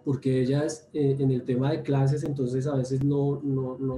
porque 0.06 0.40
ellas 0.40 0.88
eh, 0.94 1.18
en 1.20 1.32
el 1.32 1.44
tema 1.44 1.72
de 1.72 1.82
clases, 1.82 2.24
entonces 2.24 2.66
a 2.66 2.78
veces 2.78 3.04
no, 3.04 3.42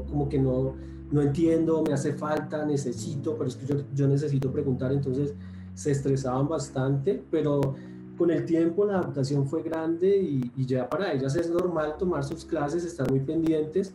como 0.09 0.27
que 0.27 0.39
no, 0.39 0.73
no 1.11 1.21
entiendo, 1.21 1.83
me 1.83 1.93
hace 1.93 2.13
falta, 2.13 2.65
necesito, 2.65 3.37
pero 3.37 3.47
es 3.47 3.57
que 3.57 3.85
yo 3.93 4.07
necesito 4.07 4.51
preguntar, 4.51 4.91
entonces 4.91 5.35
se 5.75 5.91
estresaban 5.91 6.47
bastante, 6.47 7.23
pero 7.29 7.75
con 8.17 8.31
el 8.31 8.45
tiempo 8.45 8.85
la 8.85 8.99
adaptación 8.99 9.47
fue 9.47 9.63
grande 9.63 10.17
y, 10.17 10.65
ya 10.65 10.89
para 10.89 11.11
ellas 11.13 11.35
es 11.35 11.49
normal 11.49 11.95
tomar 11.97 12.23
sus 12.23 12.45
clases, 12.45 12.83
estar 12.83 13.09
muy 13.09 13.19
pendientes 13.19 13.93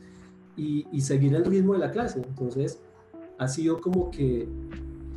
y, 0.57 1.01
seguir 1.01 1.35
el 1.35 1.45
ritmo 1.45 1.75
de 1.75 1.81
la 1.81 1.91
clase. 1.91 2.23
Entonces, 2.27 2.81
ha 3.39 3.49
sido 3.49 3.81
como 3.81 4.11
que 4.11 4.49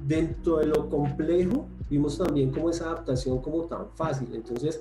dentro 0.06 0.58
de 0.58 0.68
lo 0.68 0.90
complejo, 0.90 1.68
vimos 1.90 2.18
también 2.18 2.52
como 2.52 2.70
esa 2.70 2.86
adaptación 2.86 3.42
como 3.42 3.64
tan 3.64 3.88
fácil. 3.96 4.30
Entonces, 4.34 4.80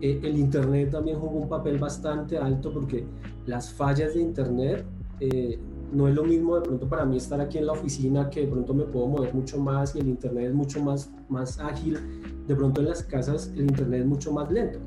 eh, 0.00 0.20
el 0.22 0.38
Internet 0.38 0.90
también 0.90 1.18
jugó 1.18 1.38
un 1.38 1.48
papel 1.48 1.78
bastante 1.78 2.38
alto 2.38 2.72
porque 2.72 3.04
las 3.46 3.72
fallas 3.72 4.14
de 4.14 4.22
Internet 4.22 4.84
eh, 5.20 5.58
no 5.92 6.08
es 6.08 6.14
lo 6.14 6.24
mismo 6.24 6.56
de 6.56 6.62
pronto 6.62 6.88
para 6.88 7.04
mí 7.04 7.16
estar 7.16 7.40
aquí 7.40 7.58
en 7.58 7.66
la 7.66 7.72
oficina 7.72 8.28
que 8.30 8.40
de 8.40 8.46
pronto 8.48 8.74
me 8.74 8.84
puedo 8.84 9.06
mover 9.06 9.34
mucho 9.34 9.58
más 9.58 9.94
y 9.96 10.00
el 10.00 10.08
internet 10.08 10.48
es 10.48 10.54
mucho 10.54 10.82
más, 10.82 11.10
más 11.28 11.58
ágil. 11.58 11.98
De 12.46 12.54
pronto 12.54 12.80
en 12.80 12.88
las 12.88 13.02
casas 13.02 13.52
el 13.54 13.62
internet 13.62 14.00
es 14.00 14.06
mucho 14.06 14.32
más 14.32 14.50
lento. 14.50 14.78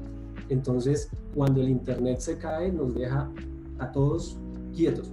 Entonces 0.50 1.10
cuando 1.36 1.62
el 1.62 1.70
internet 1.70 2.20
se 2.20 2.38
cae 2.38 2.72
nos 2.72 2.94
deja 2.94 3.30
a 3.80 3.92
todos 3.92 4.38
quietos. 4.76 5.12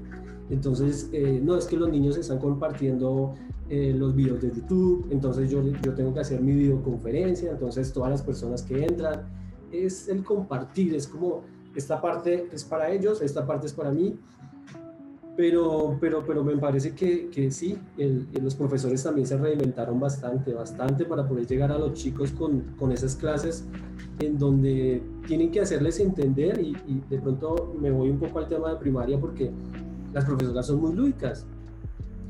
Entonces 0.50 1.10
eh, 1.12 1.40
no 1.42 1.56
es 1.56 1.66
que 1.66 1.76
los 1.76 1.90
niños 1.90 2.16
están 2.16 2.38
compartiendo 2.38 3.34
eh, 3.68 3.94
los 3.94 4.14
videos 4.14 4.40
de 4.40 4.50
YouTube, 4.50 5.06
entonces 5.10 5.50
yo, 5.50 5.62
yo 5.82 5.92
tengo 5.92 6.14
que 6.14 6.20
hacer 6.20 6.40
mi 6.40 6.54
videoconferencia, 6.54 7.50
entonces 7.50 7.92
todas 7.92 8.10
las 8.10 8.22
personas 8.22 8.62
que 8.62 8.82
entran, 8.82 9.28
es 9.70 10.08
el 10.08 10.24
compartir, 10.24 10.94
es 10.94 11.06
como 11.06 11.42
esta 11.74 12.00
parte 12.00 12.48
es 12.50 12.64
para 12.64 12.90
ellos, 12.90 13.20
esta 13.20 13.46
parte 13.46 13.66
es 13.66 13.74
para 13.74 13.90
mí 13.90 14.18
pero, 15.38 15.96
pero, 16.00 16.24
pero 16.26 16.42
me 16.42 16.56
parece 16.56 16.96
que, 16.96 17.30
que 17.30 17.52
sí, 17.52 17.78
los 18.42 18.56
profesores 18.56 19.04
también 19.04 19.24
se 19.24 19.36
reinventaron 19.36 20.00
bastante, 20.00 20.52
bastante 20.52 21.04
para 21.04 21.28
poder 21.28 21.46
llegar 21.46 21.70
a 21.70 21.78
los 21.78 21.92
chicos 21.92 22.32
con, 22.32 22.74
con 22.76 22.90
esas 22.90 23.14
clases 23.14 23.64
en 24.18 24.36
donde 24.36 25.00
tienen 25.28 25.52
que 25.52 25.60
hacerles 25.60 26.00
entender 26.00 26.60
y, 26.60 26.76
y, 26.88 27.04
de 27.08 27.20
pronto 27.20 27.72
me 27.80 27.92
voy 27.92 28.10
un 28.10 28.18
poco 28.18 28.40
al 28.40 28.48
tema 28.48 28.70
de 28.70 28.78
primaria 28.78 29.16
porque 29.16 29.52
las 30.12 30.24
profesoras 30.24 30.66
son 30.66 30.80
muy 30.80 30.92
lúdicas. 30.92 31.46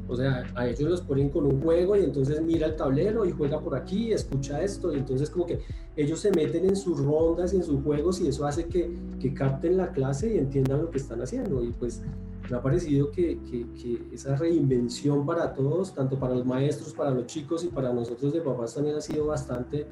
O 0.07 0.15
sea, 0.15 0.45
a 0.55 0.69
ellos 0.69 0.91
los 0.91 1.01
ponen 1.01 1.31
con 1.31 1.47
un 1.47 1.63
juego 1.63 1.97
y 1.97 2.05
entonces 2.05 2.43
mira 2.43 2.67
el 2.67 2.77
tablero 2.77 3.25
y 3.25 3.31
juega 3.31 3.59
por 3.59 3.75
aquí, 3.75 4.13
escucha 4.13 4.63
esto 4.63 4.93
y 4.93 4.99
entonces 4.99 5.31
como 5.31 5.47
que 5.47 5.61
ellos 5.97 6.21
se 6.21 6.31
meten 6.31 6.67
en 6.67 6.77
sus 6.77 7.03
rondas 7.03 7.55
y 7.55 7.57
en 7.57 7.63
sus 7.63 7.83
juegos 7.83 8.21
y 8.21 8.29
eso 8.29 8.47
hace 8.47 8.67
que, 8.67 8.95
que 9.19 9.33
capten 9.33 9.79
la 9.79 9.93
clase 9.93 10.35
y 10.35 10.37
entiendan 10.37 10.83
lo 10.83 10.91
que 10.91 10.99
están 10.99 11.23
haciendo. 11.23 11.65
Y 11.65 11.73
pues 11.73 12.03
me 12.51 12.57
ha 12.57 12.63
parecido 12.63 13.11
que, 13.11 13.41
que, 13.43 14.09
esa 14.13 14.37
reinvención 14.37 15.27
para 15.27 15.53
todos, 15.55 15.95
tanto 15.95 16.19
para 16.19 16.35
los 16.35 16.47
maestros, 16.47 16.95
para 16.95 17.11
los 17.11 17.27
chicos 17.27 17.65
y 17.65 17.69
para 17.69 17.93
nosotros 17.93 18.33
de 18.33 18.41
papás 18.41 18.75
también 18.75 18.97
ha 18.97 19.01
sido 19.01 19.27
bastante 19.27 19.87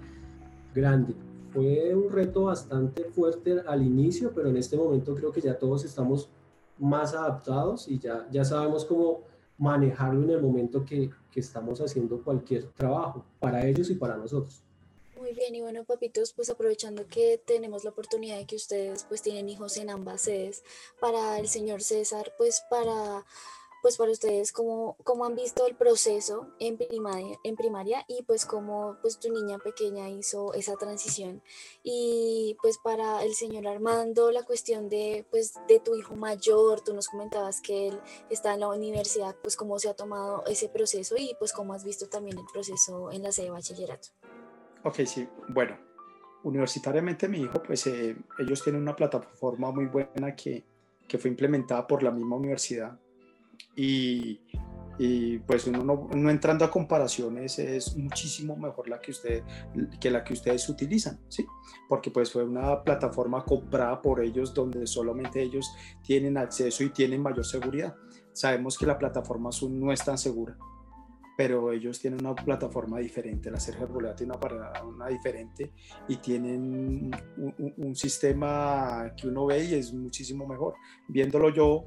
grande. 0.74 1.14
Fue 1.50 1.94
un 1.94 2.10
reto 2.10 2.44
bastante 2.44 3.04
fuerte 3.04 3.60
al 3.66 3.82
inicio, 3.82 4.32
pero 4.34 4.48
en 4.48 4.56
este 4.56 4.76
momento 4.76 5.14
creo 5.14 5.32
que 5.32 5.40
ya 5.40 5.58
todos 5.58 5.84
estamos 5.84 6.28
más 6.78 7.14
adaptados 7.14 7.88
y 7.88 7.98
ya, 7.98 8.26
ya 8.30 8.44
sabemos 8.44 8.84
cómo 8.84 9.22
manejarlo 9.58 10.24
en 10.24 10.30
el 10.30 10.42
momento 10.42 10.84
que, 10.84 11.10
que 11.30 11.40
estamos 11.40 11.80
haciendo 11.80 12.22
cualquier 12.22 12.64
trabajo, 12.72 13.24
para 13.40 13.66
ellos 13.66 13.88
y 13.90 13.94
para 13.94 14.16
nosotros. 14.16 14.65
Muy 15.26 15.34
bien, 15.34 15.56
y 15.56 15.60
bueno, 15.60 15.82
papitos, 15.82 16.32
pues 16.32 16.50
aprovechando 16.50 17.08
que 17.08 17.36
tenemos 17.36 17.82
la 17.82 17.90
oportunidad 17.90 18.36
de 18.36 18.46
que 18.46 18.54
ustedes 18.54 19.02
pues 19.08 19.22
tienen 19.22 19.48
hijos 19.48 19.76
en 19.76 19.90
ambas 19.90 20.20
sedes, 20.20 20.62
para 21.00 21.40
el 21.40 21.48
señor 21.48 21.82
César, 21.82 22.32
pues 22.38 22.62
para 22.70 23.26
pues 23.82 23.96
para 23.96 24.12
ustedes 24.12 24.52
cómo, 24.52 24.96
cómo 25.02 25.24
han 25.24 25.34
visto 25.34 25.66
el 25.66 25.74
proceso 25.74 26.46
en 26.60 26.76
primaria, 26.76 27.40
en 27.42 27.56
primaria 27.56 28.04
y 28.06 28.22
pues 28.22 28.46
cómo 28.46 28.98
pues 29.02 29.18
tu 29.18 29.32
niña 29.32 29.58
pequeña 29.58 30.08
hizo 30.08 30.54
esa 30.54 30.76
transición. 30.76 31.42
Y 31.82 32.56
pues 32.62 32.78
para 32.78 33.24
el 33.24 33.34
señor 33.34 33.66
Armando 33.66 34.30
la 34.30 34.44
cuestión 34.44 34.88
de 34.88 35.26
pues 35.32 35.54
de 35.66 35.80
tu 35.80 35.96
hijo 35.96 36.14
mayor 36.14 36.82
tú 36.82 36.94
nos 36.94 37.08
comentabas 37.08 37.60
que 37.60 37.88
él 37.88 38.00
está 38.30 38.54
en 38.54 38.60
la 38.60 38.68
universidad 38.68 39.34
pues 39.42 39.56
cómo 39.56 39.80
se 39.80 39.88
ha 39.88 39.94
tomado 39.94 40.44
ese 40.46 40.68
proceso 40.68 41.16
y 41.16 41.34
pues 41.40 41.52
cómo 41.52 41.74
has 41.74 41.82
visto 41.82 42.08
también 42.08 42.38
el 42.38 42.46
proceso 42.52 43.10
en 43.10 43.24
la 43.24 43.32
sede 43.32 43.46
de 43.46 43.50
bachillerato 43.50 44.10
Ok, 44.86 45.00
sí. 45.04 45.28
Bueno, 45.48 45.76
universitariamente 46.44 47.26
mi 47.26 47.40
hijo, 47.40 47.60
pues 47.60 47.88
eh, 47.88 48.16
ellos 48.38 48.62
tienen 48.62 48.82
una 48.82 48.94
plataforma 48.94 49.72
muy 49.72 49.86
buena 49.86 50.36
que, 50.36 50.64
que, 51.08 51.18
fue 51.18 51.28
implementada 51.28 51.84
por 51.88 52.04
la 52.04 52.12
misma 52.12 52.36
universidad. 52.36 52.96
Y, 53.74 54.40
y 54.96 55.38
pues 55.40 55.66
uno 55.66 55.82
no, 55.82 56.30
entrando 56.30 56.64
a 56.64 56.70
comparaciones 56.70 57.58
es 57.58 57.96
muchísimo 57.96 58.56
mejor 58.56 58.88
la 58.88 59.00
que, 59.00 59.10
usted, 59.10 59.42
que 60.00 60.08
la 60.08 60.22
que 60.22 60.34
ustedes 60.34 60.68
utilizan, 60.68 61.18
¿sí? 61.26 61.44
Porque 61.88 62.12
pues 62.12 62.30
fue 62.30 62.44
una 62.44 62.84
plataforma 62.84 63.44
comprada 63.44 64.00
por 64.00 64.22
ellos 64.22 64.54
donde 64.54 64.86
solamente 64.86 65.42
ellos 65.42 65.68
tienen 66.04 66.36
acceso 66.36 66.84
y 66.84 66.90
tienen 66.90 67.22
mayor 67.22 67.44
seguridad. 67.44 67.96
Sabemos 68.32 68.78
que 68.78 68.86
la 68.86 68.96
plataforma 68.96 69.50
Zoom 69.50 69.80
no 69.80 69.90
es 69.90 70.04
tan 70.04 70.16
segura 70.16 70.56
pero 71.36 71.70
ellos 71.70 72.00
tienen 72.00 72.24
una 72.24 72.34
plataforma 72.34 72.98
diferente, 72.98 73.50
la 73.50 73.60
Sergio 73.60 73.84
Arboleda 73.84 74.16
tiene 74.16 74.32
una, 74.34 74.82
una 74.82 75.06
diferente 75.08 75.72
y 76.08 76.16
tienen 76.16 77.10
un, 77.36 77.94
sistema 77.94 79.12
que 79.16 79.28
uno 79.28 79.46
ve 79.46 79.64
y 79.64 79.74
es 79.74 79.92
muchísimo 79.92 80.46
mejor. 80.46 80.74
Viéndolo 81.08 81.50
yo 81.50 81.84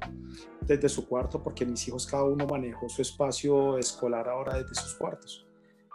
desde 0.60 0.88
su 0.88 1.06
cuarto, 1.06 1.42
porque 1.42 1.66
mis 1.66 1.86
hijos 1.88 2.06
cada 2.06 2.24
uno 2.24 2.46
manejó 2.46 2.88
su 2.88 3.02
espacio 3.02 3.76
escolar 3.76 4.28
ahora 4.28 4.56
desde 4.58 4.74
sus 4.74 4.94
cuartos. 4.94 5.46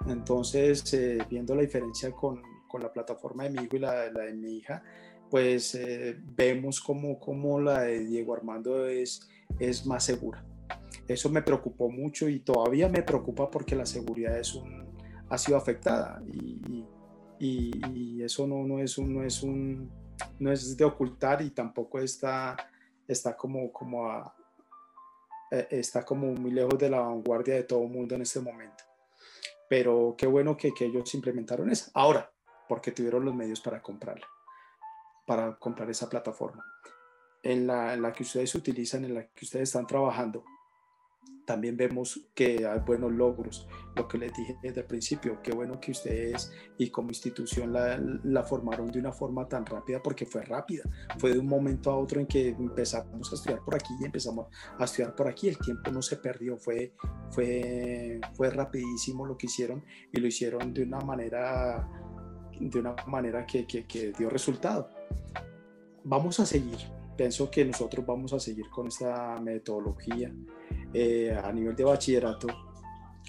Entonces, 0.08 0.94
eh, 0.94 1.20
viendo 1.30 1.56
la 1.56 1.62
diferencia 1.62 2.12
con, 2.12 2.42
con, 2.68 2.82
la 2.82 2.92
plataforma 2.92 3.44
de 3.44 3.52
mi 3.52 3.64
hijo 3.64 3.78
y 3.78 3.80
la, 3.80 4.12
la 4.12 4.24
de 4.24 4.34
mi 4.34 4.58
hija, 4.58 4.84
pues 5.30 5.76
eh, 5.76 6.18
vemos 6.20 6.82
como, 6.82 7.20
como 7.20 7.60
la 7.60 7.82
de 7.82 8.06
Diego 8.06 8.34
Armando 8.34 8.86
es, 8.86 9.28
es 9.60 9.86
más 9.86 10.04
segura. 10.04 10.46
Eso 11.08 11.30
me 11.30 11.42
preocupó 11.42 11.90
mucho 11.90 12.28
y 12.28 12.40
todavía 12.40 12.90
me 12.90 13.04
preocupa 13.04 13.50
porque 13.50 13.76
la 13.76 13.86
seguridad 13.86 14.38
es 14.40 14.56
un, 14.56 14.86
ha 15.30 15.38
sido 15.38 15.58
afectada 15.58 16.22
y, 16.28 16.86
y, 17.40 18.24
eso 18.24 18.48
no, 18.48 18.64
no, 18.64 18.80
es 18.80 18.98
un, 18.98 19.14
no, 19.14 19.24
es 19.24 19.44
un, 19.44 19.92
no 20.40 20.52
es 20.52 20.76
de 20.76 20.84
ocultar 20.84 21.42
y 21.42 21.52
tampoco 21.52 22.00
está, 22.00 22.56
está, 23.08 23.38
como, 23.38 23.72
como 23.72 24.34
eh, 25.52 25.68
está 25.70 26.04
como 26.04 26.34
muy 26.34 26.52
lejos 26.52 26.78
de 26.80 26.90
la 26.90 27.02
vanguardia 27.02 27.56
de 27.56 27.64
todo 27.64 27.84
el 27.84 27.90
mundo 27.90 28.16
en 28.16 28.24
este 28.24 28.40
momento. 28.40 28.84
Pero 29.70 30.16
qué 30.18 30.26
bueno 30.26 30.58
que, 30.58 30.74
que 30.74 30.86
ellos 30.86 31.14
implementaron 31.14 31.70
eso. 31.70 31.92
Ahora, 31.94 32.32
porque 32.68 32.92
tuvieron 32.92 33.26
los 33.26 33.36
medios 33.36 33.62
para 33.62 33.82
comprarla, 33.82 34.28
para 35.26 35.56
comprar 35.56 35.90
esa 35.90 36.10
plataforma. 36.10 36.64
En 37.44 37.68
la, 37.68 37.94
en 37.94 38.02
la, 38.02 38.12
que 38.12 38.24
ustedes 38.24 38.56
utilizan, 38.56 39.06
en 39.06 39.14
la 39.14 39.28
que 39.28 39.46
ustedes 39.46 39.70
están 39.70 39.86
trabajando, 39.86 40.44
también 41.46 41.78
vemos 41.78 42.20
que 42.34 42.66
hay 42.66 42.80
buenos 42.80 43.12
logros. 43.12 43.68
Lo 43.96 44.08
que 44.08 44.18
les 44.18 44.34
dije 44.34 44.58
desde 44.62 44.82
el 44.82 44.88
principio, 44.88 45.40
qué 45.42 45.54
bueno 45.54 45.80
que 45.80 45.92
ustedes 45.92 46.52
y 46.78 46.90
como 46.90 47.10
institución 47.10 47.72
la, 47.72 48.44
formaron 48.44 48.92
de 48.92 49.00
una 49.00 49.12
forma 49.12 49.48
tan 49.48 49.66
rápida, 49.66 50.02
porque 50.04 50.26
fue 50.26 50.42
rápida. 50.42 50.84
Fue 51.18 51.34
de 51.34 51.40
un 51.40 51.48
momento 51.48 51.92
a 51.92 51.96
otro 51.96 52.20
en 52.20 52.28
que 52.28 52.50
empezamos 52.50 53.32
a 53.32 53.36
estudiar 53.36 53.62
por 53.64 53.76
aquí 53.76 53.94
y 54.02 54.06
empezamos 54.06 54.48
a 54.78 54.84
estudiar 54.84 55.16
por 55.16 55.28
aquí. 55.28 55.48
El 55.48 55.58
tiempo 55.58 55.92
no 55.92 56.02
se 56.02 56.18
perdió, 56.18 56.58
fue, 56.58 56.94
fue, 57.32 58.20
fue 58.34 58.50
rapidísimo 58.50 59.26
lo 59.26 59.38
que 59.38 59.46
hicieron 59.46 59.84
y 60.12 60.20
lo 60.20 60.28
hicieron 60.28 60.74
de 60.74 60.84
una 60.84 61.00
manera, 61.00 61.88
de 62.60 62.80
una 62.80 62.96
manera 63.08 63.46
que, 63.46 63.66
que, 63.66 63.86
que 63.86 64.12
dio 64.12 64.30
resultado. 64.30 64.90
Vamos 66.04 66.40
a 66.40 66.46
seguir. 66.46 66.78
Pienso 67.16 67.50
que 67.50 67.64
nosotros 67.64 68.06
vamos 68.06 68.34
a 68.34 68.40
seguir 68.42 68.70
con 68.70 68.88
esta 68.88 69.40
metodología 69.40 70.34
eh, 70.98 71.38
a 71.38 71.52
nivel 71.52 71.76
de 71.76 71.84
bachillerato 71.84 72.48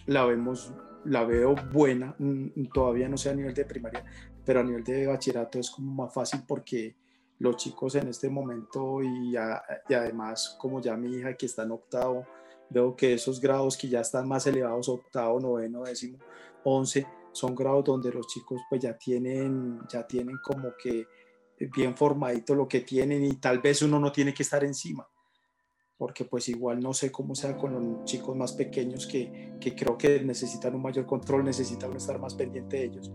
la 0.06 0.24
vemos, 0.24 0.72
la 1.04 1.24
veo 1.24 1.56
buena, 1.72 2.14
mm, 2.16 2.68
todavía 2.72 3.08
no 3.08 3.16
sé 3.16 3.30
a 3.30 3.34
nivel 3.34 3.54
de 3.54 3.64
primaria, 3.64 4.04
pero 4.44 4.60
a 4.60 4.62
nivel 4.62 4.84
de 4.84 5.08
bachillerato 5.08 5.58
es 5.58 5.68
como 5.68 6.04
más 6.04 6.14
fácil 6.14 6.42
porque 6.46 6.94
los 7.40 7.56
chicos 7.56 7.96
en 7.96 8.06
este 8.06 8.30
momento 8.30 9.02
y, 9.02 9.32
y 9.32 9.94
además 9.94 10.56
como 10.60 10.80
ya 10.80 10.96
mi 10.96 11.12
hija 11.16 11.34
que 11.34 11.46
está 11.46 11.64
en 11.64 11.72
octavo, 11.72 12.24
veo 12.70 12.94
que 12.94 13.14
esos 13.14 13.40
grados 13.40 13.76
que 13.76 13.88
ya 13.88 14.00
están 14.00 14.28
más 14.28 14.46
elevados, 14.46 14.88
octavo, 14.88 15.40
noveno, 15.40 15.82
décimo, 15.82 16.18
once, 16.62 17.04
son 17.32 17.56
grados 17.56 17.82
donde 17.84 18.12
los 18.12 18.28
chicos 18.28 18.60
pues 18.70 18.80
ya 18.80 18.96
tienen, 18.96 19.80
ya 19.88 20.06
tienen 20.06 20.38
como 20.40 20.72
que 20.80 21.04
bien 21.74 21.96
formadito 21.96 22.54
lo 22.54 22.68
que 22.68 22.82
tienen 22.82 23.24
y 23.24 23.34
tal 23.40 23.58
vez 23.58 23.82
uno 23.82 23.98
no 23.98 24.12
tiene 24.12 24.32
que 24.32 24.44
estar 24.44 24.62
encima 24.62 25.04
porque 25.98 26.24
pues 26.24 26.48
igual 26.48 26.80
no 26.80 26.92
sé 26.92 27.10
cómo 27.10 27.34
sea 27.34 27.56
con 27.56 27.72
los 27.72 28.04
chicos 28.04 28.36
más 28.36 28.52
pequeños 28.52 29.06
que, 29.06 29.54
que 29.60 29.74
creo 29.74 29.96
que 29.96 30.20
necesitan 30.20 30.74
un 30.74 30.82
mayor 30.82 31.06
control, 31.06 31.44
necesitan 31.44 31.94
estar 31.96 32.18
más 32.18 32.34
pendiente 32.34 32.76
de 32.76 32.84
ellos, 32.84 33.12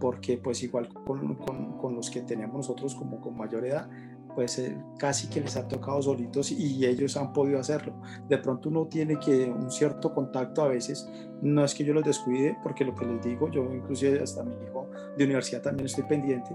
porque 0.00 0.38
pues 0.38 0.62
igual 0.62 0.88
con, 0.88 1.34
con, 1.36 1.78
con 1.78 1.94
los 1.94 2.10
que 2.10 2.22
tenemos 2.22 2.56
nosotros 2.56 2.94
como 2.94 3.20
con 3.20 3.36
mayor 3.36 3.66
edad, 3.66 3.88
pues 4.36 4.58
eh, 4.58 4.76
casi 4.98 5.28
que 5.28 5.40
les 5.40 5.56
ha 5.56 5.66
tocado 5.66 6.00
solitos 6.02 6.52
y 6.52 6.84
ellos 6.84 7.16
han 7.16 7.32
podido 7.32 7.58
hacerlo. 7.58 7.94
De 8.28 8.36
pronto 8.36 8.68
uno 8.68 8.86
tiene 8.86 9.18
que 9.18 9.46
un 9.46 9.70
cierto 9.70 10.12
contacto 10.14 10.62
a 10.62 10.68
veces, 10.68 11.08
no 11.40 11.64
es 11.64 11.74
que 11.74 11.84
yo 11.84 11.94
los 11.94 12.04
descuide, 12.04 12.56
porque 12.62 12.84
lo 12.84 12.94
que 12.94 13.06
les 13.06 13.22
digo, 13.22 13.50
yo 13.50 13.64
inclusive 13.72 14.22
hasta 14.22 14.44
mi 14.44 14.54
hijo 14.62 14.90
de 15.16 15.24
universidad 15.24 15.62
también 15.62 15.86
estoy 15.86 16.04
pendiente, 16.04 16.54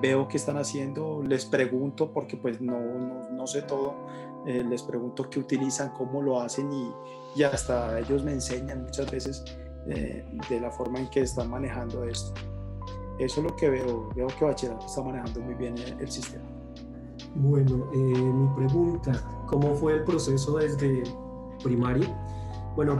veo 0.00 0.28
qué 0.28 0.36
están 0.36 0.56
haciendo, 0.56 1.22
les 1.22 1.44
pregunto 1.46 2.12
porque 2.12 2.36
pues 2.36 2.60
no, 2.60 2.78
no, 2.78 3.30
no 3.30 3.46
sé 3.46 3.62
todo, 3.62 3.94
eh, 4.46 4.64
les 4.68 4.82
pregunto 4.82 5.28
qué 5.28 5.40
utilizan, 5.40 5.90
cómo 5.90 6.22
lo 6.22 6.40
hacen 6.40 6.72
y, 6.72 6.90
y 7.36 7.42
hasta 7.42 7.98
ellos 7.98 8.22
me 8.24 8.32
enseñan 8.32 8.84
muchas 8.84 9.10
veces 9.10 9.44
eh, 9.86 10.24
de 10.48 10.60
la 10.60 10.70
forma 10.70 11.00
en 11.00 11.08
que 11.08 11.20
están 11.20 11.50
manejando 11.50 12.04
esto. 12.04 12.32
Eso 13.18 13.40
es 13.40 13.46
lo 13.50 13.56
que 13.56 13.68
veo, 13.68 14.10
veo 14.14 14.28
que 14.28 14.44
Bachillerato 14.44 14.86
está 14.86 15.02
manejando 15.02 15.40
muy 15.40 15.54
bien 15.54 15.74
el, 15.98 16.10
sistema. 16.10 16.44
Bueno, 17.34 17.90
eh, 17.92 17.96
mi 17.96 18.48
pregunta, 18.56 19.12
¿cómo 19.46 19.74
fue 19.74 19.94
el 19.94 20.04
proceso 20.04 20.56
desde 20.56 21.02
primaria? 21.62 22.08
Bueno, 22.76 22.96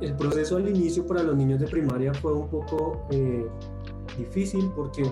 el 0.00 0.16
proceso 0.16 0.56
al 0.56 0.68
inicio 0.68 1.06
para 1.06 1.22
los 1.22 1.36
niños 1.36 1.60
de 1.60 1.66
primaria 1.66 2.14
fue 2.14 2.32
un 2.32 2.48
poco 2.48 3.06
difícil 4.16 4.72
porque 4.74 5.04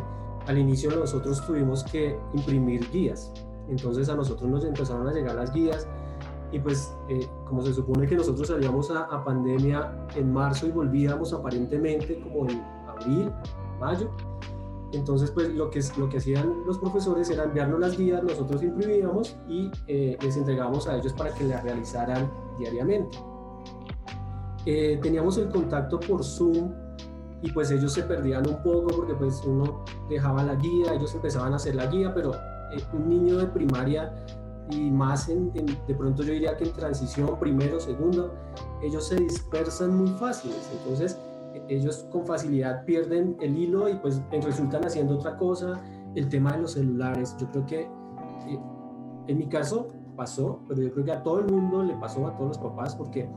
al 0.47 0.59
inicio 0.59 0.91
nosotros 0.91 1.45
tuvimos 1.47 1.85
que 1.85 2.19
imprimir 2.35 2.89
guías 2.91 3.33
entonces 3.69 4.09
a 4.09 4.15
nosotros 4.15 4.51
nos 4.51 4.65
empezaron 4.65 5.09
a 5.09 5.13
llegar 5.13 5.35
las 5.37 5.53
guías 5.53 5.87
y 6.53 6.59
pues 6.59 6.95
eh, 7.09 7.27
como 7.47 7.63
se 7.63 7.73
supone 7.73 8.07
que 8.07 8.15
nosotros 8.15 8.49
salíamos 8.49 8.91
a, 8.91 9.25
pandemia 9.25 10.07
en 10.15 10.33
marzo 10.33 10.67
y 10.67 10.71
volvíamos 10.71 11.33
aparentemente 11.33 12.21
como 12.21 12.47
en 12.49 12.63
abril, 12.87 13.33
mayo, 13.81 14.11
entonces 14.93 15.31
pues 15.31 15.49
lo 15.55 15.71
que, 15.71 15.81
lo 15.97 16.11
que 16.11 16.19
hacían 16.19 16.53
los 16.67 16.79
profesores 16.79 17.31
era 17.31 17.45
enviarnos 17.45 17.81
las 17.81 17.97
guías, 17.97 18.23
nosotros 18.23 18.63
imprimíamos 18.63 19.35
y 19.49 19.71
eh, 19.87 20.19
les 20.21 20.37
entregábamos 20.37 20.87
a 20.87 20.99
ellos 20.99 21.15
para 21.15 21.33
que 21.33 21.45
las 21.45 21.63
realizaran 21.65 22.31
diariamente. 22.59 23.19
Eh, 24.67 25.01
teníamos 25.03 25.39
el 25.39 25.49
contacto 25.49 25.99
por 25.99 26.23
Zoom 26.23 26.71
y 27.43 27.51
pues 27.51 27.71
ellos 27.71 27.93
se 27.93 28.05
perdían 28.05 28.49
un 28.49 28.63
poco 28.63 28.87
porque 28.97 29.15
pues 29.15 29.43
uno 29.45 29.85
dejaba 30.09 30.45
la 30.45 30.55
guía, 30.55 30.95
ellos 30.95 31.15
empezaban 31.15 31.53
a 31.53 31.57
hacer 31.57 31.75
la 31.75 31.87
guía, 31.87 32.15
pero 32.15 32.33
eh, 32.35 32.83
un 32.93 33.09
niño 33.09 33.39
de 33.39 33.47
primaria 33.47 34.15
y 34.71 34.91
más 34.91 35.29
en, 35.29 35.53
de 35.53 35.95
pronto 35.95 36.23
yo 36.23 36.33
diría 36.33 36.57
que 36.57 36.65
en 36.65 36.73
transición, 36.73 37.39
primero, 37.39 37.81
segundo, 37.81 38.33
ellos 38.81 39.09
se 39.09 39.17
dispersan 39.17 39.97
muy 39.97 40.11
fáciles. 40.13 40.71
Entonces, 40.73 41.19
e, 41.55 41.63
ellos 41.69 42.07
con 42.11 42.25
facilidad 42.25 42.85
pierden 42.85 43.37
el 43.41 43.57
hilo 43.59 43.89
y 43.89 43.95
pues 43.95 44.23
resultan 44.31 44.85
haciendo 44.85 45.17
otra 45.17 45.37
cosa. 45.37 45.83
El 46.15 46.29
tema 46.29 46.53
de 46.53 46.63
los 46.63 46.73
celulares, 46.73 47.37
yo 47.39 47.51
creo 47.51 47.67
que 47.67 47.81
eh, 47.81 48.61
en 49.27 49.39
mi 49.39 49.49
caso 49.49 49.89
pasó, 50.17 50.61
pero 50.69 50.81
yo 50.81 50.93
creo 50.93 51.05
que 51.05 51.13
a 51.13 51.23
todo 51.23 51.41
el 51.41 51.47
mundo 51.47 51.83
le 51.83 51.95
pasó, 51.95 52.27
a 52.27 52.37
todos 52.37 52.49
los 52.49 52.59
papás, 52.59 52.95
porque 52.95 53.29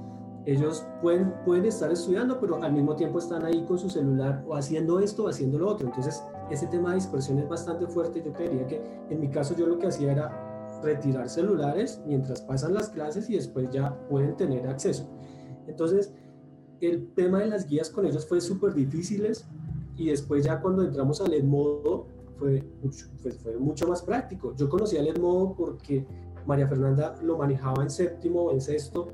ellos 0.45 0.85
pueden, 1.01 1.33
pueden 1.43 1.65
estar 1.65 1.91
estudiando, 1.91 2.39
pero 2.39 2.61
al 2.61 2.71
mismo 2.71 2.95
tiempo 2.95 3.17
están 3.19 3.43
ahí 3.43 3.63
con 3.65 3.79
su 3.79 3.89
celular 3.89 4.43
o 4.47 4.55
haciendo 4.55 4.99
esto 4.99 5.25
o 5.25 5.29
haciendo 5.29 5.57
lo 5.57 5.69
otro. 5.69 5.87
Entonces, 5.87 6.23
ese 6.51 6.67
tema 6.67 6.89
de 6.89 6.95
dispersión 6.95 7.39
es 7.39 7.49
bastante 7.49 7.87
fuerte. 7.87 8.21
Yo 8.23 8.31
creería 8.31 8.67
que 8.67 8.81
en 9.09 9.19
mi 9.19 9.29
caso 9.29 9.55
yo 9.55 9.65
lo 9.65 9.79
que 9.79 9.87
hacía 9.87 10.11
era 10.11 10.79
retirar 10.83 11.29
celulares 11.29 12.01
mientras 12.05 12.41
pasan 12.41 12.73
las 12.73 12.89
clases 12.89 13.29
y 13.29 13.35
después 13.35 13.69
ya 13.71 13.97
pueden 14.07 14.37
tener 14.37 14.67
acceso. 14.67 15.09
Entonces, 15.67 16.13
el 16.79 17.11
tema 17.13 17.39
de 17.39 17.47
las 17.47 17.67
guías 17.67 17.89
con 17.89 18.05
ellos 18.05 18.27
fue 18.27 18.39
súper 18.39 18.73
difíciles 18.73 19.47
y 19.97 20.09
después 20.09 20.45
ya 20.45 20.61
cuando 20.61 20.83
entramos 20.83 21.21
al 21.21 21.33
Edmodo 21.33 22.07
fue 22.37 22.63
mucho, 22.83 23.07
pues 23.23 23.37
fue 23.39 23.57
mucho 23.57 23.87
más 23.87 24.03
práctico. 24.03 24.53
Yo 24.55 24.69
conocía 24.69 24.99
el 24.99 25.07
Edmodo 25.07 25.55
porque 25.55 26.05
María 26.45 26.67
Fernanda 26.67 27.15
lo 27.23 27.37
manejaba 27.37 27.81
en 27.81 27.89
séptimo 27.89 28.43
o 28.43 28.51
en 28.51 28.61
sexto 28.61 29.07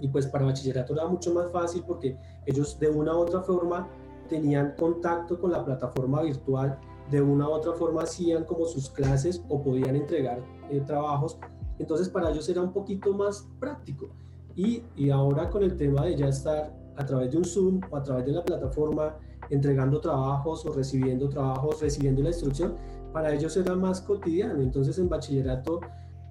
y 0.00 0.08
pues 0.08 0.26
para 0.26 0.46
bachillerato 0.46 0.94
era 0.94 1.06
mucho 1.06 1.32
más 1.32 1.50
fácil 1.50 1.84
porque 1.86 2.18
ellos 2.46 2.78
de 2.78 2.88
una 2.88 3.14
u 3.14 3.20
otra 3.20 3.42
forma 3.42 3.88
tenían 4.28 4.74
contacto 4.78 5.40
con 5.40 5.50
la 5.52 5.64
plataforma 5.64 6.22
virtual, 6.22 6.78
de 7.10 7.20
una 7.20 7.48
u 7.48 7.52
otra 7.52 7.72
forma 7.72 8.02
hacían 8.02 8.44
como 8.44 8.64
sus 8.64 8.90
clases 8.90 9.42
o 9.48 9.62
podían 9.62 9.96
entregar 9.96 10.40
eh, 10.70 10.80
trabajos, 10.80 11.38
entonces 11.78 12.08
para 12.08 12.30
ellos 12.30 12.48
era 12.48 12.60
un 12.62 12.72
poquito 12.72 13.12
más 13.14 13.48
práctico. 13.58 14.08
Y, 14.54 14.82
y 14.96 15.10
ahora 15.10 15.48
con 15.48 15.62
el 15.62 15.76
tema 15.76 16.04
de 16.04 16.16
ya 16.16 16.28
estar 16.28 16.72
a 16.96 17.06
través 17.06 17.30
de 17.30 17.38
un 17.38 17.44
Zoom 17.44 17.80
o 17.90 17.96
a 17.96 18.02
través 18.02 18.26
de 18.26 18.32
la 18.32 18.44
plataforma 18.44 19.16
entregando 19.48 20.00
trabajos 20.00 20.64
o 20.66 20.72
recibiendo 20.72 21.28
trabajos, 21.28 21.80
recibiendo 21.80 22.22
la 22.22 22.28
instrucción, 22.28 22.74
para 23.12 23.32
ellos 23.32 23.56
era 23.56 23.74
más 23.74 24.00
cotidiano. 24.02 24.60
Entonces 24.62 24.98
en 24.98 25.08
bachillerato 25.08 25.80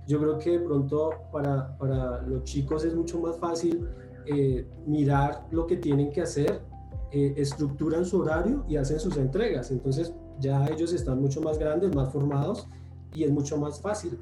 yo 0.09 0.19
creo 0.19 0.39
que 0.39 0.57
de 0.57 0.59
pronto 0.59 1.11
para, 1.31 1.77
para 1.77 2.23
los 2.23 2.43
chicos 2.43 2.83
es 2.83 2.95
mucho 2.95 3.19
más 3.19 3.37
fácil 3.37 3.87
eh, 4.25 4.67
mirar 4.87 5.45
lo 5.51 5.67
que 5.67 5.77
tienen 5.77 6.11
que 6.11 6.21
hacer, 6.21 6.63
eh, 7.11 7.35
estructuran 7.37 8.03
su 8.05 8.19
horario 8.19 8.65
y 8.67 8.77
hacen 8.77 8.99
sus 8.99 9.17
entregas. 9.17 9.69
Entonces 9.69 10.11
ya 10.39 10.65
ellos 10.65 10.93
están 10.93 11.21
mucho 11.21 11.41
más 11.41 11.59
grandes, 11.59 11.95
más 11.95 12.11
formados 12.11 12.67
y 13.13 13.23
es 13.23 13.29
mucho 13.29 13.55
más 13.57 13.79
fácil. 13.79 14.17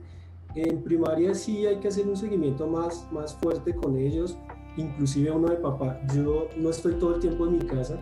En 0.56 0.84
primaria 0.84 1.34
sí 1.34 1.65
hay 1.65 1.80
que 1.80 1.88
hacer 1.88 2.06
un 2.06 2.17
seguimiento 2.17 2.67
más, 2.67 3.08
más 3.13 3.34
fuerte 3.36 3.73
con 3.73 3.95
ellos, 3.97 4.38
inclusive 4.76 5.32
uno 5.32 5.47
de 5.47 5.56
papá. 5.56 6.02
Yo 6.13 6.50
no 6.58 6.69
estoy 6.69 6.95
todo 6.95 7.15
el 7.15 7.21
tiempo 7.21 7.45
en 7.47 7.60
mi 7.60 7.65
casa, 7.65 7.97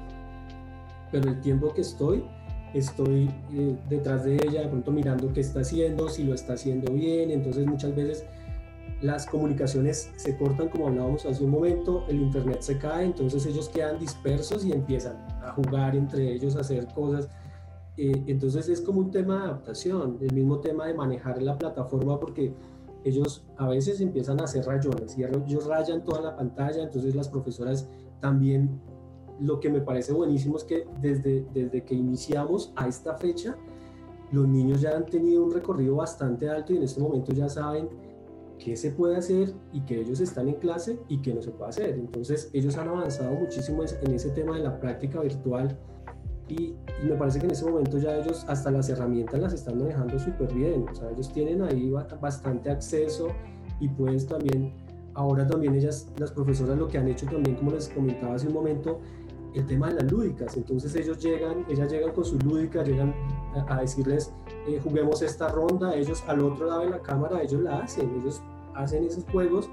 pero 1.12 1.30
el 1.30 1.40
tiempo 1.40 1.72
que 1.72 1.82
estoy, 1.82 2.26
estoy 2.76 3.30
eh, 3.54 3.78
detrás 3.90 4.26
de 4.26 4.36
ella, 4.36 4.62
de 4.62 4.68
pronto 4.68 4.92
mirando 4.92 5.32
qué 5.32 5.40
está 5.40 5.62
haciendo, 5.62 6.10
si 6.10 6.24
lo 6.24 6.34
está 6.34 6.54
haciendo 6.54 6.92
bien, 6.92 7.32
entonces 7.32 7.66
muchas 7.66 7.96
veces 7.96 8.26
las 9.02 9.26
comunicaciones 9.26 10.12
se 10.18 10.36
cortan 10.38 10.68
como 10.68 10.88
hablábamos 10.88 11.26
hace 11.26 11.44
un 11.44 11.52
momento, 11.52 12.06
el 12.10 12.22
internet 12.22 12.62
se 12.62 12.78
cae, 12.78 13.06
entonces 13.06 13.46
ellos 13.46 13.70
quedan 13.70 13.98
dispersos 13.98 14.66
y 14.66 14.74
empiezan 14.74 15.16
a 15.42 15.54
jugar 15.54 15.96
entre 15.96 16.34
ellos, 16.34 16.56
a 16.58 16.62
hacer 16.62 16.88
cosas. 16.94 17.30
Eh, 17.98 18.24
entonces 18.28 18.68
es 18.68 18.82
como 18.82 19.00
un 19.00 19.12
tema 19.12 19.38
de 19.38 19.44
adaptación, 19.46 20.18
el 20.20 20.34
mismo 20.34 20.60
tema 20.60 20.86
de 20.88 20.94
manejar 20.94 21.42
la 21.42 21.58
plataforma 21.58 22.20
porque 22.20 22.54
ellos 23.06 23.46
a 23.56 23.70
veces 23.70 24.02
empiezan 24.02 24.42
a 24.42 24.46
hacer 24.46 24.66
rayones 24.66 25.18
y 25.18 25.24
ellos 25.24 25.66
rayan 25.66 26.04
toda 26.04 26.22
la 26.22 26.36
pantalla, 26.36 26.84
entonces 26.84 27.16
las 27.16 27.30
profesoras 27.30 27.88
también 28.20 28.82
lo 29.40 29.60
que 29.60 29.70
me 29.70 29.82
parece 29.82 30.14
buenísimo 30.14 30.58
es 30.58 30.64
que 30.64 30.86
desde, 31.02 31.46
desde 31.54 31.84
que 31.84 31.96
iniciamos 31.96 32.72
a 32.76 32.88
esta 32.88 33.16
fecha, 33.16 33.58
los 34.32 34.48
niños 34.48 34.82
ya 34.82 34.96
han 34.96 35.06
tenido 35.06 35.44
un 35.44 35.52
recorrido 35.52 35.98
bastante 35.98 36.50
alto 36.50 36.74
y 36.74 36.78
en 36.78 36.84
este 36.84 37.02
momento 37.02 37.32
ya 37.34 37.50
saben 37.50 37.90
qué 38.60 38.76
se 38.76 38.92
puede 38.92 39.18
hacer 39.18 39.54
y 39.74 39.82
que 39.82 40.00
ellos 40.00 40.20
están 40.20 40.48
en 40.48 40.56
clase 40.56 41.00
y 41.10 41.22
qué 41.22 41.34
no 41.34 41.42
se 41.42 41.52
puede 41.52 41.70
hacer. 41.70 41.96
Entonces 41.96 42.50
ellos 42.54 42.78
han 42.78 42.88
avanzado 42.88 43.36
muchísimo 43.36 43.84
en 43.84 44.14
ese 44.14 44.30
tema 44.32 44.56
de 44.56 44.64
la 44.64 44.80
práctica 44.80 45.20
virtual 45.22 45.78
y, 46.48 46.76
me 47.04 47.16
parece 47.16 47.40
que 47.40 47.46
en 47.46 47.52
ese 47.52 47.66
momento 47.66 47.98
ya 47.98 48.16
ellos 48.18 48.46
hasta 48.48 48.72
las 48.72 48.88
herramientas 48.90 49.40
las 49.40 49.54
están 49.54 49.80
manejando 49.80 50.18
súper 50.18 50.54
bien. 50.54 50.86
O 50.90 50.96
sea, 50.96 51.10
ellos 51.12 51.32
tienen 51.32 51.62
ahí 51.62 51.92
bastante 52.22 52.70
acceso 52.70 53.28
y 53.80 53.90
puedes 53.90 54.28
también 54.28 54.74
ahora 55.16 55.48
también 55.48 55.74
ellas, 55.76 56.10
las 56.18 56.32
profesoras, 56.32 56.78
lo 56.78 56.88
que 56.88 56.98
han 56.98 57.08
hecho 57.08 57.26
también, 57.26 57.56
como 57.56 57.72
les 57.72 57.90
comentaba 57.90 58.36
hace 58.36 58.48
un 58.48 58.54
momento, 58.54 59.00
el 59.56 59.66
tema 59.66 59.88
de 59.90 59.96
las 59.96 60.12
lúdicas. 60.12 60.56
Entonces 60.58 60.96
ellos 60.96 61.18
llegan, 61.20 61.66
ellas 61.70 61.92
llegan 61.92 62.12
con 62.14 62.26
sus 62.26 62.44
lúdicas, 62.44 62.88
llegan 62.88 63.14
a, 63.68 63.82
decirles, 63.82 64.34
eh, 64.68 64.80
juguemos 64.84 65.22
esta 65.22 65.48
ronda, 65.48 65.96
ellos 65.96 66.24
al 66.28 66.42
otro 66.42 66.68
lado 66.68 66.82
de 66.82 66.90
la 66.90 67.02
cámara, 67.02 67.42
ellos 67.42 67.62
la 67.62 67.80
hacen, 67.80 68.10
ellos 68.22 68.42
hacen 68.76 69.04
esos 69.06 69.24
juegos 69.26 69.70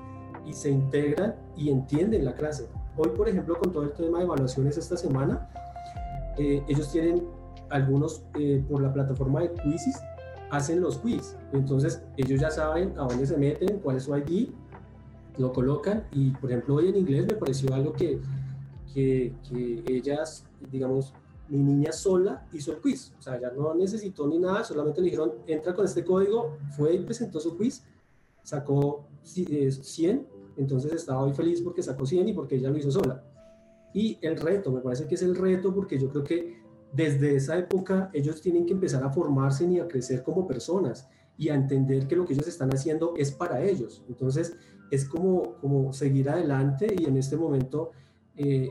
y 0.47 0.53
se 0.53 0.71
integran 0.71 1.35
y 1.57 1.71
entienden 1.71 2.25
la 2.25 2.35
clase. 2.35 2.69
Hoy, 2.97 3.11
por 3.11 3.29
ejemplo, 3.29 3.59
con 3.59 3.73
todo 3.73 3.85
el 3.85 3.93
tema 3.93 4.19
de 4.19 4.25
evaluaciones 4.25 4.77
esta 4.77 4.97
semana, 4.97 5.49
eh, 6.39 6.63
ellos 6.69 6.91
tienen 6.91 7.27
algunos 7.71 8.25
eh, 8.39 8.63
por 8.71 8.83
la 8.83 8.93
plataforma 8.93 9.41
de 9.41 9.53
Quizzes, 9.53 10.01
hacen 10.51 10.81
los 10.81 10.99
quiz. 10.99 11.37
Entonces 11.53 12.03
ellos 12.17 12.41
ya 12.41 12.51
saben 12.51 12.93
a 12.99 13.05
dónde 13.05 13.27
se 13.27 13.37
meten, 13.37 13.79
cuál 13.81 13.97
es 13.97 14.05
su 14.05 14.17
ID, 14.17 14.51
lo 15.39 15.53
colocan 15.53 16.05
y 16.13 16.31
por 16.31 16.51
ejemplo 16.51 16.77
hoy 16.77 16.89
en 16.89 16.97
inglés 16.97 17.27
me 17.27 17.35
pareció 17.35 17.75
algo 17.75 17.93
que, 17.95 18.21
que, 18.93 19.35
que 19.49 19.85
ellas, 19.87 20.47
digamos, 20.71 21.15
mi 21.49 21.59
niña 21.59 21.93
sola 21.93 22.47
hizo 22.53 22.73
el 22.73 22.79
quiz, 22.79 23.13
o 23.19 23.23
sea, 23.23 23.39
ya 23.41 23.51
no 23.51 23.75
necesitó 23.75 24.27
ni 24.27 24.39
nada, 24.39 24.65
solamente 24.65 25.01
le 25.01 25.07
dijeron, 25.07 25.33
entra 25.47 25.75
con 25.75 25.85
este 25.85 26.05
código, 26.05 26.57
fue 26.77 26.95
y 26.95 27.01
presentó 27.01 27.41
su 27.41 27.57
quiz, 27.57 27.85
sacó 28.43 29.07
100, 29.23 30.17
eh, 30.17 30.27
entonces 30.57 30.93
estaba 30.93 31.25
muy 31.25 31.35
feliz 31.35 31.61
porque 31.61 31.83
sacó 31.83 32.07
100 32.07 32.29
y 32.29 32.33
porque 32.33 32.57
ella 32.57 32.71
lo 32.71 32.79
hizo 32.79 32.91
sola. 32.91 33.23
Y 33.95 34.19
el 34.23 34.37
reto, 34.37 34.73
me 34.73 34.81
parece 34.81 35.07
que 35.07 35.15
es 35.15 35.23
el 35.23 35.37
reto 35.37 35.75
porque 35.75 35.99
yo 35.99 36.09
creo 36.09 36.25
que 36.25 36.63
desde 36.93 37.37
esa 37.37 37.59
época 37.59 38.11
ellos 38.13 38.41
tienen 38.41 38.67
que 38.67 38.73
empezar 38.73 39.03
a 39.05 39.11
formarse 39.11 39.67
y 39.67 39.79
a 39.79 39.89
crecer 39.89 40.23
como 40.23 40.47
personas 40.47 41.09
y 41.37 41.49
a 41.49 41.55
entender 41.55 42.07
que 42.07 42.17
lo 42.17 42.25
que 42.25 42.35
ellos 42.35 42.49
están 42.49 42.71
haciendo 42.71 43.15
es 43.17 43.33
para 43.33 43.63
ellos. 43.63 44.03
Entonces 44.09 44.57
es 44.91 45.05
como, 45.05 45.55
como 45.61 45.93
seguir 45.93 46.29
adelante 46.29 46.95
y 46.99 47.05
en 47.05 47.17
este 47.17 47.37
momento 47.37 47.91
eh, 48.37 48.71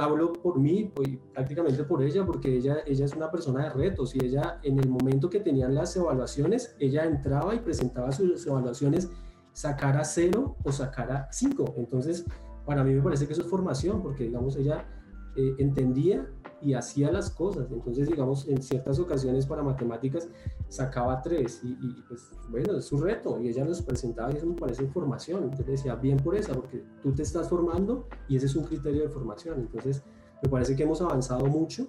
hablo 0.00 0.32
por 0.32 0.58
mí 0.58 0.92
y 1.04 1.16
prácticamente 1.16 1.84
por 1.84 2.02
ella 2.02 2.24
porque 2.24 2.56
ella, 2.56 2.78
ella 2.86 3.04
es 3.04 3.14
una 3.14 3.30
persona 3.30 3.64
de 3.64 3.70
retos 3.70 4.14
y 4.14 4.24
ella 4.24 4.60
en 4.62 4.78
el 4.78 4.88
momento 4.88 5.28
que 5.30 5.40
tenían 5.40 5.74
las 5.74 5.96
evaluaciones, 5.96 6.76
ella 6.78 7.04
entraba 7.04 7.54
y 7.54 7.60
presentaba 7.60 8.12
sus 8.12 8.46
evaluaciones 8.46 9.10
sacara 9.52 10.04
cero 10.04 10.56
o 10.64 10.70
sacara 10.70 11.28
cinco. 11.32 11.74
Entonces, 11.78 12.26
para 12.66 12.84
mí 12.84 12.92
me 12.92 13.00
parece 13.00 13.26
que 13.26 13.32
eso 13.32 13.42
es 13.42 13.48
formación 13.48 14.02
porque 14.02 14.24
digamos 14.24 14.56
ella 14.56 14.86
eh, 15.34 15.54
entendía 15.58 16.28
y 16.62 16.74
hacía 16.74 17.12
las 17.12 17.30
cosas. 17.30 17.70
Entonces, 17.70 18.08
digamos, 18.08 18.48
en 18.48 18.62
ciertas 18.62 18.98
ocasiones 18.98 19.46
para 19.46 19.62
matemáticas 19.62 20.28
sacaba 20.68 21.20
tres 21.22 21.60
y, 21.62 21.74
pues 22.08 22.30
bueno, 22.50 22.76
es 22.78 22.86
su 22.86 22.96
reto 22.96 23.40
y 23.40 23.48
ella 23.48 23.64
nos 23.64 23.82
presentaba 23.82 24.32
y 24.32 24.36
eso 24.36 24.46
me 24.46 24.54
parece 24.54 24.82
información. 24.82 25.44
Entonces 25.44 25.66
decía, 25.66 25.94
bien 25.94 26.18
por 26.18 26.34
esa, 26.36 26.54
porque 26.54 26.82
tú 27.02 27.12
te 27.12 27.22
estás 27.22 27.48
formando 27.48 28.06
y 28.28 28.36
ese 28.36 28.46
es 28.46 28.56
un 28.56 28.64
criterio 28.64 29.02
de 29.02 29.08
formación. 29.08 29.60
Entonces, 29.60 30.02
me 30.42 30.48
parece 30.48 30.74
que 30.76 30.82
hemos 30.82 31.00
avanzado 31.00 31.46
mucho 31.46 31.86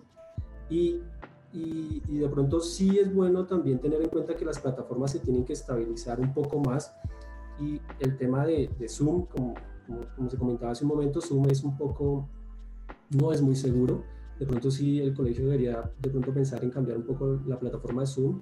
y, 0.69 1.01
y, 1.53 2.17
de 2.17 2.29
pronto 2.29 2.59
sí 2.59 2.99
es 2.99 3.13
bueno 3.13 3.45
también 3.45 3.79
tener 3.79 4.01
en 4.01 4.09
cuenta 4.09 4.35
que 4.35 4.45
las 4.45 4.59
plataformas 4.59 5.11
se 5.11 5.19
tienen 5.19 5.45
que 5.45 5.53
estabilizar 5.53 6.19
un 6.19 6.33
poco 6.33 6.59
más 6.59 6.93
y 7.59 7.81
el 7.99 8.17
tema 8.17 8.45
de, 8.45 8.69
de 8.77 8.87
Zoom, 8.87 9.25
como, 9.25 9.53
como, 9.85 10.01
como 10.15 10.29
se 10.29 10.37
comentaba 10.37 10.71
hace 10.73 10.83
un 10.83 10.89
momento, 10.89 11.21
Zoom 11.21 11.49
es 11.49 11.63
un 11.63 11.75
poco 11.75 12.27
no 13.09 13.31
es 13.31 13.41
muy 13.41 13.55
seguro. 13.55 14.03
De 14.39 14.45
pronto 14.45 14.69
sí 14.69 14.99
el 14.99 15.13
colegio 15.13 15.45
debería 15.45 15.91
de 15.99 16.09
pronto 16.09 16.33
pensar 16.33 16.63
en 16.63 16.69
cambiar 16.69 16.97
un 16.97 17.05
poco 17.05 17.39
la 17.47 17.57
plataforma 17.57 18.01
de 18.01 18.07
Zoom 18.07 18.41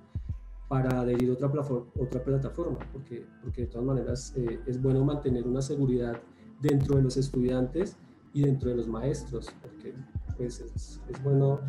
para 0.67 1.01
adherir 1.01 1.31
otra, 1.31 1.47
otra 1.47 2.23
plataforma, 2.23 2.79
porque, 2.91 3.25
porque 3.41 3.61
de 3.61 3.67
todas 3.67 3.85
maneras 3.85 4.33
eh, 4.35 4.59
es 4.65 4.81
bueno 4.81 5.03
mantener 5.05 5.47
una 5.47 5.61
seguridad 5.61 6.19
dentro 6.59 6.97
de 6.97 7.03
los 7.03 7.17
estudiantes 7.17 7.97
y 8.33 8.41
dentro 8.43 8.69
de 8.71 8.77
los 8.77 8.87
maestros, 8.87 9.53
porque 9.61 9.93
pues 10.35 10.59
es, 10.59 11.01
es 11.07 11.23
bueno 11.23 11.59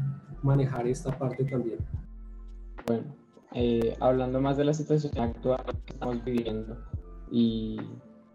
manejar 0.43 0.87
esta 0.87 1.17
parte 1.17 1.45
también. 1.45 1.79
Bueno, 2.87 3.05
eh, 3.53 3.97
hablando 4.01 4.41
más 4.41 4.57
de 4.57 4.65
la 4.65 4.75
situación 4.75 5.17
actual 5.19 5.65
que 5.85 5.93
estamos 5.93 6.25
viviendo 6.25 6.77
y 7.31 7.79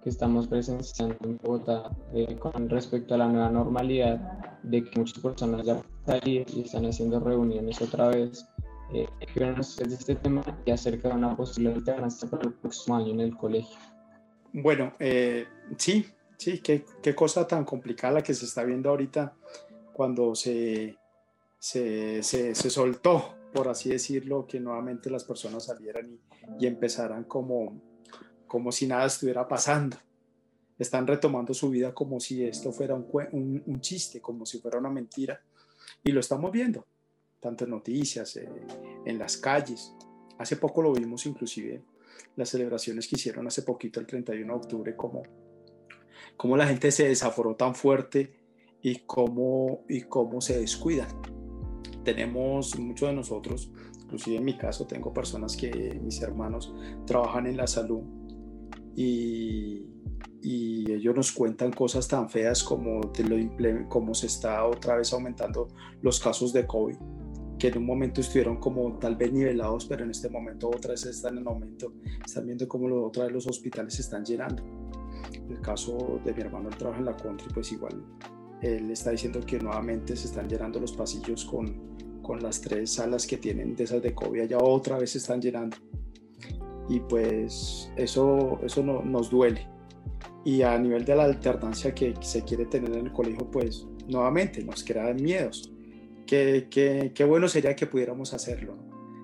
que 0.03 0.09
estamos 0.09 0.47
presenciando 0.47 1.15
en 1.23 1.37
Bogotá 1.37 1.91
eh, 2.13 2.35
con 2.37 2.69
respecto 2.69 3.13
a 3.13 3.17
la 3.17 3.27
nueva 3.27 3.49
normalidad, 3.49 4.17
de 4.63 4.83
que 4.83 4.99
muchas 4.99 5.19
personas 5.19 5.65
ya 5.65 5.81
salir 6.05 6.45
y 6.53 6.61
están 6.61 6.85
haciendo 6.85 7.19
reuniones 7.19 7.81
otra 7.81 8.09
vez. 8.09 8.45
Eh, 8.93 9.07
¿Qué 9.33 9.55
ustedes 9.57 9.89
de 9.89 9.95
este 9.95 10.15
tema 10.15 10.43
y 10.65 10.71
acerca 10.71 11.09
de 11.09 11.15
una 11.15 11.35
posible 11.35 11.73
alternancia 11.73 12.29
para 12.29 12.43
el 12.43 12.53
próximo 12.53 12.97
año 12.97 13.11
en 13.13 13.21
el 13.21 13.37
colegio? 13.37 13.77
Bueno, 14.51 14.93
eh, 14.99 15.45
sí, 15.77 16.05
sí, 16.37 16.59
qué, 16.59 16.83
qué, 17.01 17.15
cosa 17.15 17.47
tan 17.47 17.63
complicada 17.63 18.15
la 18.15 18.23
que 18.23 18.33
se 18.33 18.45
está 18.45 18.63
viendo 18.65 18.89
ahorita 18.89 19.33
cuando 19.93 20.35
se, 20.35 20.97
se, 21.57 22.21
se, 22.21 22.53
se 22.53 22.69
soltó, 22.69 23.35
por 23.53 23.69
así 23.69 23.89
decirlo, 23.89 24.45
que 24.45 24.59
nuevamente 24.59 25.09
las 25.09 25.23
personas 25.23 25.65
salieran 25.65 26.09
y, 26.11 26.65
y 26.65 26.67
empezaran 26.67 27.23
como 27.23 27.90
como 28.51 28.73
si 28.73 28.85
nada 28.85 29.05
estuviera 29.05 29.47
pasando. 29.47 29.95
Están 30.77 31.07
retomando 31.07 31.53
su 31.53 31.69
vida 31.69 31.93
como 31.93 32.19
si 32.19 32.43
esto 32.43 32.73
fuera 32.73 32.95
un, 32.95 33.63
un, 33.65 33.79
chiste, 33.79 34.19
como 34.19 34.45
si 34.45 34.59
fuera 34.59 34.77
una 34.77 34.89
mentira. 34.89 35.41
Y 36.03 36.11
lo 36.11 36.19
estamos 36.19 36.51
viendo, 36.51 36.85
tanto 37.39 37.63
en 37.63 37.69
noticias, 37.69 38.35
eh, 38.35 38.49
en 39.05 39.17
las 39.17 39.37
calles. 39.37 39.93
Hace 40.37 40.57
poco 40.57 40.81
lo 40.81 40.91
vimos 40.91 41.25
inclusive 41.25 41.81
las 42.35 42.49
celebraciones 42.49 43.07
que 43.07 43.15
hicieron 43.15 43.47
hace 43.47 43.61
poquito, 43.61 44.01
el 44.01 44.05
31 44.05 44.51
de 44.53 44.59
octubre, 44.59 44.95
como, 44.97 45.23
como 46.35 46.57
la 46.57 46.67
gente 46.67 46.91
se 46.91 47.07
desaforó 47.07 47.55
tan 47.55 47.73
fuerte 47.73 48.33
y 48.81 48.97
cómo, 49.05 49.85
y 49.87 50.01
cómo 50.01 50.41
se 50.41 50.59
descuidan. 50.59 51.07
Tenemos 52.03 52.77
muchos 52.77 53.07
de 53.07 53.15
nosotros, 53.15 53.71
inclusive 54.01 54.35
en 54.35 54.43
mi 54.43 54.57
caso 54.57 54.87
tengo 54.87 55.13
personas 55.13 55.55
que 55.55 55.97
mis 56.03 56.21
hermanos 56.21 56.75
trabajan 57.05 57.47
en 57.47 57.55
la 57.55 57.67
salud 57.67 58.20
y, 58.95 59.85
y 60.41 60.91
ellos 60.91 61.15
nos 61.15 61.31
cuentan 61.31 61.71
cosas 61.71 62.07
tan 62.07 62.29
feas 62.29 62.63
como, 62.63 63.01
de 63.01 63.23
lo, 63.23 63.89
como 63.89 64.13
se 64.13 64.27
está 64.27 64.65
otra 64.65 64.95
vez 64.95 65.13
aumentando 65.13 65.67
los 66.01 66.19
casos 66.19 66.51
de 66.51 66.65
COVID, 66.65 66.95
que 67.59 67.67
en 67.67 67.77
un 67.77 67.85
momento 67.85 68.21
estuvieron 68.21 68.57
como 68.57 68.97
tal 68.97 69.15
vez 69.15 69.31
nivelados, 69.31 69.85
pero 69.85 70.03
en 70.03 70.11
este 70.11 70.29
momento 70.29 70.69
otra 70.69 70.91
vez 70.91 71.05
están 71.05 71.37
en 71.37 71.47
aumento, 71.47 71.93
están 72.25 72.45
viendo 72.47 72.67
cómo 72.67 73.05
otra 73.05 73.25
vez 73.25 73.33
los 73.33 73.47
hospitales 73.47 73.93
se 73.95 74.01
están 74.01 74.25
llenando. 74.25 74.63
El 75.47 75.61
caso 75.61 76.19
de 76.25 76.33
mi 76.33 76.41
hermano, 76.41 76.69
él 76.69 76.75
trabaja 76.75 76.99
en 76.99 77.05
la 77.05 77.15
country, 77.15 77.47
pues 77.53 77.71
igual 77.71 78.03
él 78.61 78.89
está 78.91 79.11
diciendo 79.11 79.39
que 79.45 79.59
nuevamente 79.59 80.15
se 80.15 80.27
están 80.27 80.47
llenando 80.47 80.79
los 80.79 80.93
pasillos 80.93 81.45
con, 81.45 82.21
con 82.21 82.41
las 82.41 82.61
tres 82.61 82.93
salas 82.93 83.27
que 83.27 83.37
tienen 83.37 83.75
de 83.75 83.83
esas 83.83 84.01
de 84.01 84.13
COVID, 84.13 84.43
ya 84.43 84.57
otra 84.57 84.97
vez 84.97 85.11
se 85.11 85.17
están 85.19 85.41
llenando 85.41 85.77
y 86.89 86.99
pues 86.99 87.91
eso, 87.95 88.59
eso 88.63 88.83
no, 88.83 89.01
nos 89.03 89.29
duele. 89.29 89.67
Y 90.43 90.63
a 90.63 90.77
nivel 90.77 91.05
de 91.05 91.15
la 91.15 91.23
alternancia 91.23 91.93
que 91.93 92.13
se 92.21 92.43
quiere 92.43 92.65
tener 92.65 92.91
en 92.93 93.07
el 93.07 93.13
colegio, 93.13 93.49
pues 93.49 93.87
nuevamente 94.07 94.63
nos 94.63 94.83
crean 94.83 95.17
miedos. 95.17 95.71
Qué, 96.25 96.67
qué, 96.69 97.11
qué 97.13 97.23
bueno 97.23 97.47
sería 97.47 97.75
que 97.75 97.85
pudiéramos 97.85 98.33
hacerlo. 98.33 98.75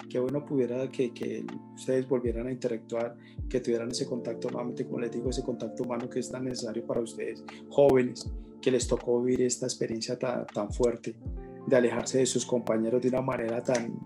Qué 0.10 0.20
bueno 0.20 0.46
pudiera 0.46 0.88
que, 0.90 1.14
que, 1.14 1.46
ustedes 1.76 2.08
volvieran 2.08 2.48
a 2.48 2.52
interactuar, 2.52 3.18
que 3.50 3.60
tuvieran 3.60 3.92
ese 3.92 4.06
contacto, 4.06 4.50
nuevamente, 4.50 4.86
como 4.86 5.00
les 5.00 5.12
digo, 5.12 5.30
ese 5.30 5.44
contacto 5.44 5.84
humano 5.84 6.10
que 6.10 6.20
es 6.20 6.30
tan 6.30 6.46
necesario 6.46 6.86
para 6.86 7.02
ustedes, 7.02 7.44
jóvenes, 7.70 8.32
que 8.62 8.72
les 8.72 8.88
tocó 8.88 9.22
vivir 9.22 9.42
esta 9.42 9.66
experiencia 9.66 10.18
tan, 10.18 10.46
tan 10.48 10.72
fuerte, 10.72 11.16
de 11.66 11.76
alejarse 11.76 12.20
de 12.20 12.26
sus 12.26 12.46
compañeros 12.46 13.02
de 13.02 13.10
una 13.10 13.22
manera 13.22 13.62
tan, 13.62 14.00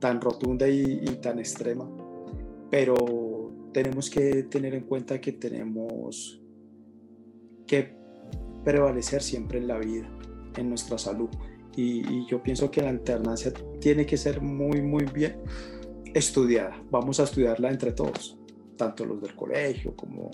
tan 0.00 0.20
rotunda 0.20 0.68
y, 0.68 0.82
y 0.82 1.16
tan 1.20 1.38
extrema 1.38 1.88
pero 2.74 2.96
tenemos 3.72 4.10
que 4.10 4.42
tener 4.50 4.74
en 4.74 4.82
cuenta 4.82 5.20
que 5.20 5.30
tenemos 5.30 6.42
que 7.68 7.94
prevalecer 8.64 9.22
siempre 9.22 9.58
en 9.58 9.68
la 9.68 9.78
vida, 9.78 10.10
en 10.56 10.70
nuestra 10.70 10.98
salud. 10.98 11.28
Y, 11.76 12.26
yo 12.26 12.42
pienso 12.42 12.72
que 12.72 12.82
la 12.82 12.88
alternancia 12.88 13.52
tiene 13.80 14.04
que 14.04 14.16
ser 14.16 14.40
muy, 14.40 14.82
muy 14.82 15.04
bien 15.04 15.40
estudiada. 16.14 16.82
Vamos 16.90 17.20
a 17.20 17.22
estudiarla 17.22 17.70
entre 17.70 17.92
todos, 17.92 18.36
tanto 18.76 19.04
los 19.04 19.22
del 19.22 19.36
colegio 19.36 19.94
como, 19.94 20.32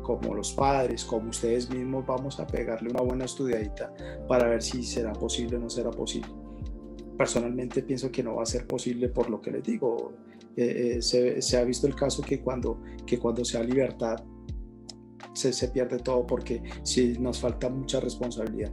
como 0.00 0.32
los 0.32 0.52
padres, 0.52 1.04
como 1.04 1.30
ustedes 1.30 1.68
mismos. 1.70 2.06
Vamos 2.06 2.38
a 2.38 2.46
pegarle 2.46 2.90
una 2.90 3.02
buena 3.02 3.24
estudiadita 3.24 3.92
para 4.28 4.46
ver 4.46 4.62
si 4.62 4.84
será 4.84 5.12
posible 5.12 5.56
o 5.56 5.58
no 5.58 5.68
será 5.68 5.90
posible. 5.90 6.30
Personalmente 7.18 7.82
pienso 7.82 8.12
que 8.12 8.22
no 8.22 8.36
va 8.36 8.44
a 8.44 8.46
ser 8.46 8.64
posible 8.68 9.08
por 9.08 9.28
lo 9.28 9.40
que 9.40 9.50
les 9.50 9.64
digo 9.64 10.12
eh, 10.56 10.98
eh, 10.98 11.42
se, 11.42 11.56
ha 11.56 11.64
visto 11.64 11.86
el 11.86 11.94
caso 11.94 12.22
que 12.22 12.40
cuando, 12.40 12.82
que 13.06 13.18
cuando 13.18 13.44
se 13.44 13.58
da 13.58 13.64
libertad 13.64 14.16
se, 15.32 15.52
se, 15.52 15.68
pierde 15.68 15.98
todo 15.98 16.26
porque 16.26 16.62
si 16.82 17.18
nos 17.18 17.38
falta 17.38 17.68
mucha 17.68 18.00
responsabilidad, 18.00 18.72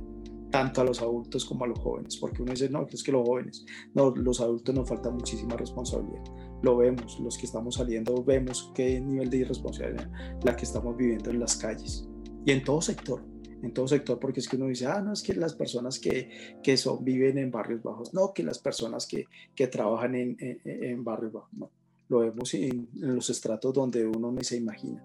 tanto 0.52 0.82
a 0.82 0.84
los 0.84 1.02
adultos 1.02 1.46
como 1.46 1.66
a 1.66 1.68
los 1.68 1.80
jóvenes, 1.80 2.18
porque 2.18 2.42
uno 2.42 2.52
dice, 2.52 2.70
no, 2.70 2.88
es 2.90 3.04
que 3.04 3.12
los 3.12 3.28
jóvenes, 3.28 3.66
no, 3.94 4.12
los 4.16 4.42
adultos 4.42 4.74
nos 4.74 4.90
falta 4.90 5.10
muchísima 5.10 5.56
responsabilidad, 5.56 6.24
lo 6.62 6.78
vemos, 6.78 7.20
los 7.20 7.38
que 7.38 7.46
estamos 7.46 7.76
saliendo 7.76 8.24
vemos 8.24 8.72
qué 8.74 9.00
nivel 9.00 9.30
de 9.30 9.38
irresponsabilidad 9.38 10.10
la 10.44 10.56
que 10.56 10.64
estamos 10.64 10.98
viviendo 10.98 11.30
en 11.30 11.40
las 11.40 11.56
calles 11.58 12.08
y 12.46 12.52
en 12.52 12.64
todo 12.64 12.82
sector, 12.82 13.24
en 13.62 13.74
todo 13.74 13.88
sector, 13.88 14.20
porque 14.20 14.40
es 14.40 14.48
que 14.48 14.56
uno 14.56 14.68
dice, 14.68 14.86
ah, 14.86 15.02
no, 15.02 15.14
es 15.14 15.22
que 15.22 15.34
las 15.34 15.54
personas 15.54 16.00
que, 16.00 16.58
que 16.64 16.78
son, 16.78 17.04
viven 17.04 17.38
en 17.38 17.52
barrios 17.52 17.82
bajos, 17.82 18.14
no, 18.14 18.34
que 18.34 18.44
las 18.44 18.60
personas 18.60 19.08
que, 19.08 19.26
que 19.56 19.68
trabajan 19.68 20.16
en, 20.16 20.38
en, 20.40 20.60
en, 20.64 21.04
barrios 21.04 21.34
bajos, 21.34 21.54
no, 21.54 21.70
lo 22.10 22.20
vemos 22.20 22.54
en, 22.54 22.88
en 22.96 23.16
los 23.16 23.30
estratos 23.30 23.74
donde 23.74 24.06
uno 24.06 24.32
no 24.32 24.44
se 24.44 24.58
imagina 24.58 25.04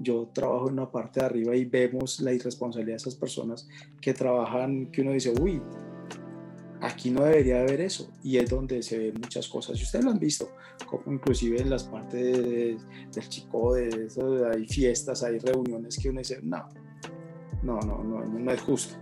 yo 0.00 0.30
trabajo 0.32 0.68
en 0.68 0.72
una 0.74 0.90
parte 0.90 1.20
de 1.20 1.26
arriba 1.26 1.54
y 1.54 1.66
vemos 1.66 2.20
la 2.20 2.32
irresponsabilidad 2.32 2.94
de 2.94 3.02
esas 3.02 3.14
personas 3.14 3.68
que 4.00 4.14
trabajan, 4.14 4.90
que 4.90 5.02
uno 5.02 5.12
dice, 5.12 5.32
uy, 5.38 5.60
aquí 6.80 7.10
no 7.10 7.24
debería 7.24 7.60
haber 7.60 7.82
eso. 7.82 8.10
Y 8.22 8.38
es 8.38 8.48
donde 8.48 8.82
se 8.82 8.98
ven 8.98 9.14
muchas 9.20 9.46
cosas. 9.46 9.78
Y 9.78 9.82
ustedes 9.82 10.04
lo 10.04 10.10
han 10.10 10.18
visto, 10.18 10.50
como 10.86 11.12
inclusive 11.12 11.60
en 11.60 11.68
las 11.68 11.84
partes 11.84 12.78
del 13.12 13.28
chico, 13.28 13.74
de 13.74 14.06
eso, 14.06 14.46
hay 14.46 14.66
fiestas, 14.66 15.22
hay 15.22 15.38
reuniones 15.38 15.98
que 15.98 16.08
uno 16.08 16.20
dice, 16.20 16.40
no, 16.42 16.66
no, 17.62 17.80
no, 17.80 18.02
no, 18.02 18.24
no 18.24 18.52
es 18.52 18.60
justo. 18.60 18.94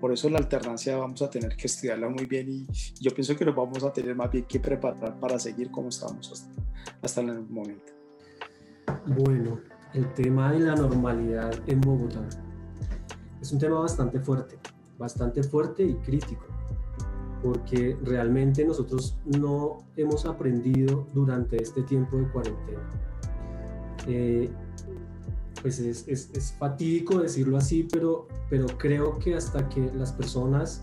Por 0.00 0.12
eso 0.12 0.30
la 0.30 0.38
alternancia 0.38 0.96
vamos 0.96 1.20
a 1.22 1.30
tener 1.30 1.56
que 1.56 1.66
estudiarla 1.66 2.08
muy 2.08 2.26
bien 2.26 2.48
y 2.48 2.66
yo 3.00 3.10
pienso 3.12 3.34
que 3.34 3.44
nos 3.44 3.54
vamos 3.54 3.82
a 3.82 3.92
tener 3.92 4.14
más 4.14 4.30
bien 4.30 4.44
que 4.44 4.60
preparar 4.60 5.18
para 5.18 5.38
seguir 5.38 5.70
como 5.70 5.88
estamos 5.88 6.46
hasta, 7.02 7.20
el 7.20 7.42
momento. 7.48 7.92
Bueno, 9.06 9.60
el 9.94 10.12
tema 10.14 10.52
de 10.52 10.60
la 10.60 10.76
normalidad 10.76 11.52
en 11.66 11.80
Bogotá 11.80 12.28
es 13.40 13.52
un 13.52 13.58
tema 13.58 13.80
bastante 13.80 14.20
fuerte, 14.20 14.56
bastante 14.98 15.42
fuerte 15.42 15.82
y 15.82 15.94
crítico, 15.94 16.46
porque 17.42 17.98
realmente 18.04 18.64
nosotros 18.64 19.18
no 19.24 19.78
hemos 19.96 20.26
aprendido 20.26 21.08
durante 21.12 21.60
este 21.60 21.82
tiempo 21.82 22.18
de 22.18 22.30
cuarentena. 22.30 22.88
Eh, 24.06 24.48
pues 25.62 25.78
es, 25.78 26.06
es, 26.08 26.30
es, 26.34 26.52
fatídico 26.52 27.18
decirlo 27.18 27.56
así, 27.56 27.86
pero, 27.90 28.26
pero 28.48 28.66
creo 28.78 29.18
que 29.18 29.34
hasta 29.34 29.68
que 29.68 29.90
las 29.94 30.12
personas 30.12 30.82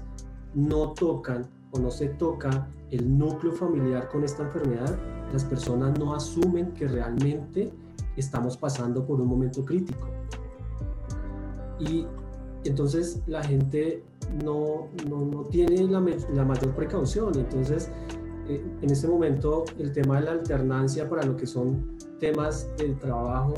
no 0.53 0.93
tocan 0.93 1.47
o 1.71 1.79
no 1.79 1.91
se 1.91 2.07
toca 2.07 2.67
el 2.91 3.17
núcleo 3.17 3.51
familiar 3.53 4.07
con 4.09 4.23
esta 4.23 4.43
enfermedad, 4.43 4.97
las 5.33 5.43
personas 5.43 5.97
no 5.99 6.13
asumen 6.13 6.73
que 6.73 6.87
realmente 6.87 7.73
estamos 8.15 8.57
pasando 8.57 9.05
por 9.05 9.19
un 9.19 9.27
momento 9.27 9.63
crítico. 9.65 10.07
Y 11.79 12.05
entonces 12.63 13.21
la 13.27 13.43
gente 13.43 14.03
no, 14.43 14.87
no, 15.09 15.25
no 15.25 15.43
tiene 15.43 15.83
la, 15.83 16.03
la, 16.33 16.45
mayor 16.45 16.73
precaución. 16.75 17.37
Entonces, 17.37 17.91
eh, 18.47 18.63
en 18.81 18.89
este 18.89 19.07
momento, 19.07 19.65
el 19.77 19.91
tema 19.91 20.19
de 20.19 20.25
la 20.25 20.31
alternancia 20.31 21.09
para 21.09 21.23
lo 21.23 21.35
que 21.35 21.45
son 21.45 21.97
temas 22.19 22.69
del 22.77 22.97
trabajo, 22.97 23.53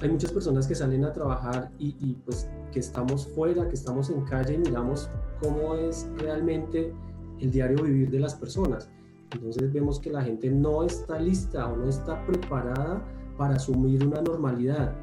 hay 0.00 0.08
muchas 0.10 0.32
personas 0.32 0.66
que 0.66 0.74
salen 0.74 1.04
a 1.04 1.12
trabajar 1.12 1.70
y, 1.78 2.14
pues 2.24 2.48
que 2.72 2.80
estamos 2.80 3.26
fuera, 3.26 3.66
que 3.68 3.74
estamos 3.74 4.10
en 4.10 4.22
calle 4.24 4.54
y 4.54 4.58
miramos 4.58 5.10
cómo 5.42 5.74
es 5.74 6.08
realmente 6.18 6.92
el 7.40 7.50
diario 7.50 7.82
vivir 7.82 8.10
de 8.10 8.20
las 8.20 8.34
personas. 8.34 8.90
Entonces 9.32 9.72
vemos 9.72 10.00
que 10.00 10.10
la 10.10 10.22
gente 10.22 10.50
no 10.50 10.84
está 10.84 11.18
lista 11.18 11.66
o 11.66 11.76
no 11.76 11.88
está 11.88 12.24
preparada 12.26 13.02
para 13.36 13.56
asumir 13.56 14.06
una 14.06 14.22
normalidad. 14.22 14.94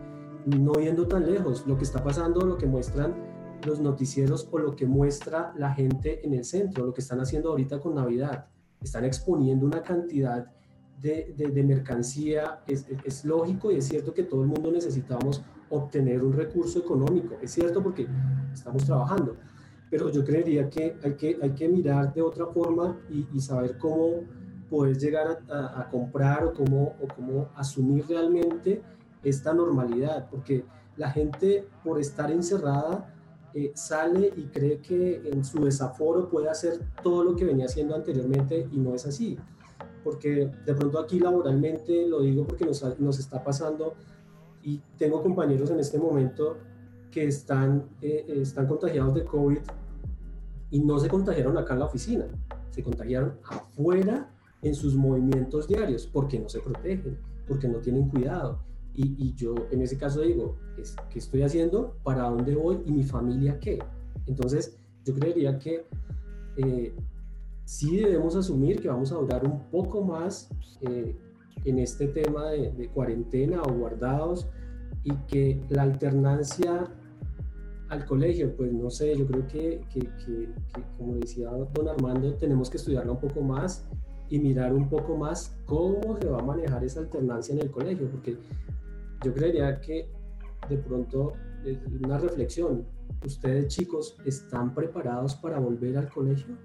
No 0.45 0.73
yendo 0.73 1.07
tan 1.07 1.25
lejos, 1.25 1.65
lo 1.67 1.77
que 1.77 1.83
está 1.83 2.03
pasando, 2.03 2.45
lo 2.45 2.57
que 2.57 2.65
muestran 2.65 3.15
los 3.65 3.79
noticieros 3.79 4.47
o 4.51 4.59
lo 4.59 4.75
que 4.75 4.85
muestra 4.85 5.53
la 5.57 5.73
gente 5.73 6.25
en 6.25 6.33
el 6.33 6.45
centro, 6.45 6.85
lo 6.85 6.93
que 6.93 7.01
están 7.01 7.19
haciendo 7.19 7.49
ahorita 7.49 7.79
con 7.79 7.95
Navidad. 7.95 8.47
Están 8.81 9.05
exponiendo 9.05 9.65
una 9.65 9.81
cantidad 9.81 10.51
de, 11.01 11.63
mercancía. 11.63 12.61
Es, 12.67 13.25
lógico 13.25 13.71
y 13.71 13.77
es 13.77 13.85
cierto 13.85 14.13
que 14.13 14.23
todo 14.23 14.41
el 14.41 14.47
mundo 14.47 14.71
necesitamos 14.71 15.43
obtener 15.69 16.23
un 16.23 16.33
recurso 16.33 16.79
económico. 16.79 17.35
Es 17.41 17.51
cierto 17.51 17.81
porque 17.81 18.07
estamos 18.53 18.85
trabajando. 18.85 19.35
Pero 19.89 20.09
yo 20.09 20.23
creería 20.23 20.69
que 20.69 20.97
hay 21.03 21.13
que, 21.13 21.37
hay 21.41 21.51
que 21.51 21.69
mirar 21.69 22.13
de 22.13 22.21
otra 22.21 22.47
forma 22.47 22.99
y, 23.09 23.27
y 23.33 23.39
saber 23.39 23.77
cómo 23.77 24.23
poder 24.69 24.97
llegar 24.97 25.43
a, 25.47 25.81
a, 25.81 25.89
comprar 25.89 26.43
o 26.43 26.53
cómo, 26.53 26.95
o 27.01 27.07
cómo 27.15 27.49
asumir 27.55 28.05
realmente 28.07 28.81
esta 29.23 29.53
normalidad, 29.53 30.27
porque 30.29 30.65
la 30.97 31.11
gente 31.11 31.67
por 31.83 31.99
estar 31.99 32.31
encerrada 32.31 33.13
eh, 33.53 33.71
sale 33.73 34.33
y 34.35 34.43
cree 34.47 34.79
que 34.79 35.29
en 35.31 35.45
su 35.45 35.63
desaforo 35.63 36.29
puede 36.29 36.49
hacer 36.49 36.79
todo 37.01 37.23
lo 37.23 37.37
que 37.37 37.45
venía 37.45 37.67
haciendo 37.67 37.95
anteriormente 37.95 38.67
y 38.69 38.77
no 38.77 38.93
es 38.93 39.05
así, 39.05 39.37
porque 40.05 40.51
de 40.65 40.75
pronto 40.75 40.99
aquí 40.99 41.19
laboralmente, 41.19 42.07
lo 42.07 42.21
digo 42.21 42.45
porque 42.45 42.63
nos, 42.63 42.99
nos 42.99 43.17
está 43.17 43.43
pasando 43.43 43.95
y 44.61 44.79
tengo 44.99 45.23
compañeros 45.23 45.71
en 45.71 45.79
este 45.79 45.97
momento 45.97 46.57
que 47.09 47.25
están, 47.25 47.89
eh, 48.03 48.23
están 48.27 48.67
contagiados 48.67 49.15
de 49.15 49.25
COVID 49.25 49.57
y 50.69 50.79
no 50.79 50.99
se 50.99 51.09
contagiaron 51.09 51.57
acá 51.57 51.73
en 51.73 51.79
la 51.79 51.85
oficina, 51.85 52.27
se 52.69 52.83
contagiaron 52.83 53.39
afuera 53.43 54.29
en 54.61 54.75
sus 54.75 54.95
movimientos 54.95 55.67
diarios, 55.67 56.05
porque 56.05 56.39
no 56.39 56.49
se 56.49 56.59
protegen, 56.59 57.17
porque 57.47 57.67
no 57.67 57.79
tienen 57.79 58.07
cuidado. 58.07 58.59
Y, 58.93 59.15
y 59.17 59.33
yo 59.33 59.55
en 59.71 59.81
ese 59.81 59.97
caso 59.97 60.21
digo, 60.21 60.55
es, 60.77 60.95
¿qué 61.09 61.17
estoy 61.17 61.41
haciendo? 61.41 61.97
¿Para 62.03 62.29
dónde 62.29 62.55
voy? 62.55 62.79
¿Y 62.85 62.91
mi 62.91 63.03
familia 63.03 63.59
qué? 63.59 63.79
Entonces, 64.27 64.77
yo 65.03 65.15
creería 65.15 65.57
que 65.57 65.87
eh, 66.57 66.95
sí 67.65 67.97
debemos 67.97 68.35
asumir 68.35 68.79
que 68.79 68.87
vamos 68.87 69.11
a 69.11 69.15
durar 69.15 69.45
un 69.45 69.59
poco 69.69 70.03
más 70.03 70.49
eh, 70.81 71.15
en 71.65 71.79
este 71.79 72.07
tema 72.07 72.51
de, 72.51 72.89
cuarentena 72.93 73.61
o 73.63 73.73
guardados 73.73 74.47
y 75.03 75.11
que 75.27 75.61
la 75.69 75.83
alternancia 75.83 76.85
al 77.89 78.05
colegio, 78.05 78.55
pues 78.55 78.71
no 78.71 78.89
sé, 78.89 79.15
yo 79.15 79.27
creo 79.27 79.47
que, 79.47 79.81
que, 79.93 80.49
como 80.97 81.15
decía 81.15 81.49
don 81.49 81.87
Armando, 81.87 82.33
tenemos 82.35 82.69
que 82.69 82.77
estudiarla 82.77 83.11
un 83.11 83.19
poco 83.19 83.41
más 83.41 83.87
y 84.29 84.39
mirar 84.39 84.73
un 84.73 84.89
poco 84.89 85.15
más 85.15 85.55
cómo 85.65 86.17
se 86.19 86.27
va 86.27 86.39
a 86.39 86.43
manejar 86.43 86.83
esa 86.83 87.01
alternancia 87.01 87.53
en 87.53 87.61
el 87.61 87.71
colegio, 87.71 88.09
porque 88.09 88.37
yo 89.23 89.33
creería 89.33 89.79
que 89.81 90.09
de 90.67 90.77
pronto 90.77 91.33
una 92.03 92.17
reflexión, 92.17 92.85
ustedes 93.25 93.67
chicos 93.67 94.17
están 94.25 94.73
preparados 94.73 95.35
para 95.35 95.59
volver 95.59 95.97
al 95.97 96.09
colegio? 96.09 96.55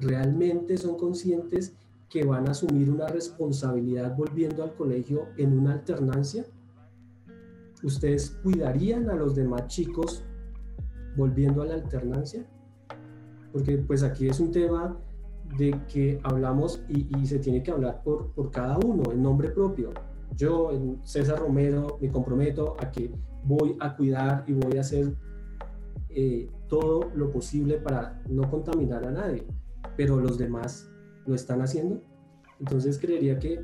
¿Realmente 0.00 0.76
son 0.76 0.96
conscientes 0.96 1.74
que 2.08 2.24
van 2.24 2.48
a 2.48 2.52
asumir 2.52 2.90
una 2.90 3.06
responsabilidad 3.06 4.16
volviendo 4.16 4.62
al 4.62 4.74
colegio 4.74 5.28
en 5.36 5.58
una 5.58 5.72
alternancia? 5.72 6.44
¿Ustedes 7.82 8.30
cuidarían 8.42 9.10
a 9.10 9.14
los 9.14 9.34
demás 9.34 9.66
chicos 9.68 10.24
volviendo 11.16 11.62
a 11.62 11.66
la 11.66 11.74
alternancia? 11.74 12.46
Porque 13.52 13.78
pues 13.78 14.02
aquí 14.02 14.28
es 14.28 14.40
un 14.40 14.50
tema 14.50 14.96
de 15.56 15.80
que 15.92 16.20
hablamos 16.22 16.82
y, 16.88 17.26
se 17.26 17.38
tiene 17.38 17.62
que 17.62 17.70
hablar 17.70 18.02
por, 18.02 18.32
por 18.32 18.50
cada 18.50 18.78
uno, 18.78 19.12
en 19.12 19.22
nombre 19.22 19.50
propio. 19.50 19.92
Yo, 20.36 20.70
César 21.04 21.38
Romero, 21.38 21.98
me 22.00 22.10
comprometo 22.10 22.76
a 22.78 22.90
que 22.90 23.10
voy 23.44 23.76
a 23.80 23.96
cuidar 23.96 24.44
y 24.46 24.52
voy 24.52 24.76
a 24.76 24.80
hacer 24.80 25.14
eh, 26.10 26.50
todo 26.68 27.10
lo 27.14 27.30
posible 27.30 27.78
para 27.78 28.22
no 28.28 28.50
contaminar 28.50 29.04
a 29.04 29.10
nadie, 29.10 29.46
pero 29.96 30.20
los 30.20 30.38
demás 30.38 30.88
lo 31.26 31.34
están 31.34 31.60
haciendo. 31.62 32.00
Entonces 32.60 32.98
creería 32.98 33.38
que, 33.38 33.60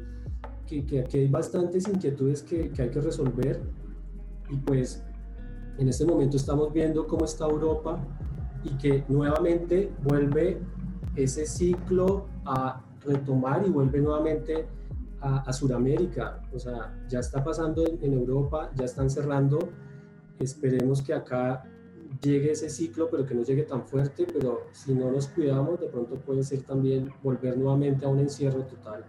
que, 0.66 0.84
que 0.84 1.00
aquí 1.00 1.18
hay 1.18 1.28
bastantes 1.28 1.88
inquietudes 1.88 2.42
que, 2.42 2.70
que 2.70 2.82
hay 2.82 2.90
que 2.90 3.00
resolver 3.00 3.60
y 4.50 4.56
pues 4.56 5.02
en 5.78 5.88
este 5.88 6.04
momento 6.04 6.36
estamos 6.36 6.72
viendo 6.72 7.06
cómo 7.06 7.24
está 7.24 7.46
Europa 7.46 7.98
y 8.64 8.70
que 8.76 9.04
nuevamente 9.08 9.90
vuelve 10.02 10.58
ese 11.16 11.46
ciclo 11.46 12.26
a 12.44 12.84
retomar 13.04 13.66
y 13.66 13.70
vuelve 13.70 14.00
nuevamente 14.00 14.66
a, 15.20 15.38
a 15.38 15.52
Sudamérica. 15.52 16.42
O 16.52 16.58
sea, 16.58 16.94
ya 17.08 17.20
está 17.20 17.42
pasando 17.42 17.86
en, 17.86 17.98
en, 18.02 18.12
Europa, 18.12 18.70
ya 18.74 18.84
están 18.84 19.10
cerrando. 19.10 19.58
Esperemos 20.38 21.02
que 21.02 21.14
acá 21.14 21.64
llegue 22.20 22.52
ese 22.52 22.68
ciclo, 22.68 23.08
pero 23.10 23.24
que 23.24 23.34
no 23.34 23.42
llegue 23.42 23.62
tan 23.62 23.86
fuerte. 23.86 24.26
Pero 24.32 24.66
si 24.72 24.94
no 24.94 25.10
nos 25.10 25.28
cuidamos, 25.28 25.80
de 25.80 25.86
pronto 25.86 26.16
puede 26.16 26.42
ser 26.42 26.62
también 26.62 27.10
volver 27.22 27.56
nuevamente 27.56 28.04
a 28.04 28.08
un 28.08 28.18
encierro 28.18 28.64
total. 28.64 29.04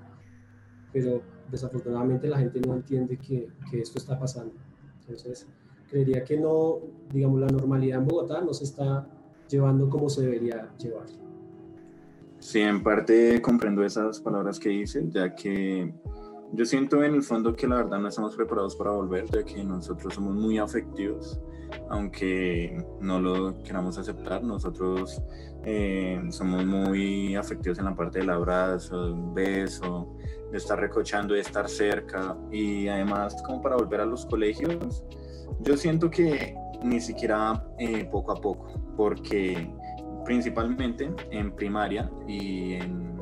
Pero 0.91 1.21
desafortunadamente 1.49 2.27
la 2.27 2.39
gente 2.39 2.59
no 2.61 2.75
entiende 2.75 3.17
que, 3.17 3.49
que 3.69 3.79
esto 3.79 3.97
está 3.97 4.19
pasando. 4.19 4.53
Entonces, 5.01 5.47
creería 5.89 6.23
que 6.23 6.37
no, 6.37 6.79
digamos, 7.11 7.39
la 7.39 7.47
normalidad 7.47 7.99
en 7.99 8.07
Bogotá 8.07 8.41
no 8.41 8.53
se 8.53 8.63
está 8.63 9.07
llevando 9.49 9.89
como 9.89 10.09
se 10.09 10.23
debería 10.23 10.71
llevar. 10.77 11.05
Sí, 12.39 12.59
en 12.59 12.83
parte 12.83 13.41
comprendo 13.41 13.85
esas 13.85 14.19
palabras 14.19 14.59
que 14.59 14.69
dice, 14.69 15.05
ya 15.09 15.33
que 15.33 15.93
Yo 16.51 16.65
siento 16.65 17.03
en 17.03 17.15
el 17.15 17.23
fondo 17.23 17.55
que 17.55 17.67
la 17.67 17.77
verdad 17.77 17.99
no 17.99 18.09
estamos 18.09 18.35
preparados 18.35 18.75
para 18.75 18.91
volver, 18.91 19.25
ya 19.31 19.43
que 19.43 19.63
nosotros 19.63 20.13
somos 20.13 20.35
muy 20.35 20.57
afectivos, 20.57 21.39
aunque 21.89 22.77
no 22.99 23.19
lo 23.19 23.63
queramos 23.63 23.97
aceptar. 23.97 24.43
Nosotros 24.43 25.21
eh, 25.65 26.21
somos 26.29 26.65
muy 26.65 27.35
afectivos 27.35 27.79
en 27.79 27.85
la 27.85 27.95
parte 27.95 28.19
del 28.19 28.29
abrazo, 28.29 29.05
del 29.05 29.33
beso, 29.33 30.15
de 30.51 30.57
estar 30.57 30.79
recochando, 30.79 31.33
de 31.33 31.41
estar 31.41 31.69
cerca. 31.69 32.37
Y 32.51 32.87
además, 32.87 33.35
como 33.43 33.61
para 33.61 33.75
volver 33.75 34.01
a 34.01 34.05
los 34.05 34.25
colegios, 34.25 35.03
yo 35.61 35.77
siento 35.77 36.09
que 36.09 36.55
ni 36.83 36.99
siquiera 36.99 37.65
eh, 37.79 38.05
poco 38.11 38.33
a 38.33 38.35
poco, 38.35 38.67
porque 38.97 39.69
principalmente 40.25 41.13
en 41.31 41.55
primaria 41.55 42.09
y 42.27 42.73
en, 42.73 43.19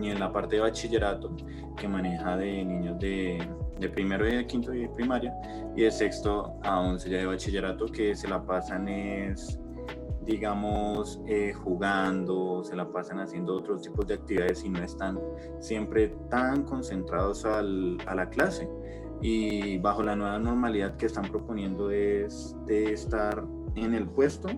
y 0.00 0.10
en 0.10 0.20
la 0.20 0.32
parte 0.32 0.56
de 0.56 0.62
bachillerato 0.62 1.36
que 1.76 1.88
maneja 1.88 2.36
de 2.36 2.64
niños 2.64 2.98
de, 2.98 3.38
de 3.78 3.88
primero 3.88 4.26
y 4.26 4.36
de 4.36 4.46
quinto 4.46 4.70
de 4.70 4.88
primaria 4.88 5.34
y 5.74 5.82
de 5.82 5.90
sexto 5.90 6.58
a 6.62 6.80
once 6.80 7.10
ya 7.10 7.18
de 7.18 7.26
bachillerato 7.26 7.86
que 7.86 8.14
se 8.14 8.28
la 8.28 8.42
pasan 8.42 8.88
es 8.88 9.60
digamos 10.26 11.20
eh, 11.26 11.52
jugando 11.52 12.64
se 12.64 12.74
la 12.74 12.90
pasan 12.90 13.20
haciendo 13.20 13.54
otros 13.54 13.82
tipos 13.82 14.06
de 14.06 14.14
actividades 14.14 14.64
y 14.64 14.68
no 14.68 14.80
están 14.80 15.18
siempre 15.60 16.08
tan 16.28 16.64
concentrados 16.64 17.44
al, 17.44 17.98
a 18.06 18.14
la 18.14 18.28
clase. 18.28 18.68
Y 19.22 19.78
bajo 19.78 20.02
la 20.02 20.14
nueva 20.14 20.38
normalidad 20.38 20.96
que 20.96 21.06
están 21.06 21.30
proponiendo 21.30 21.90
es 21.90 22.54
de 22.66 22.92
estar 22.92 23.44
en 23.74 23.94
el 23.94 24.06
puesto 24.06 24.48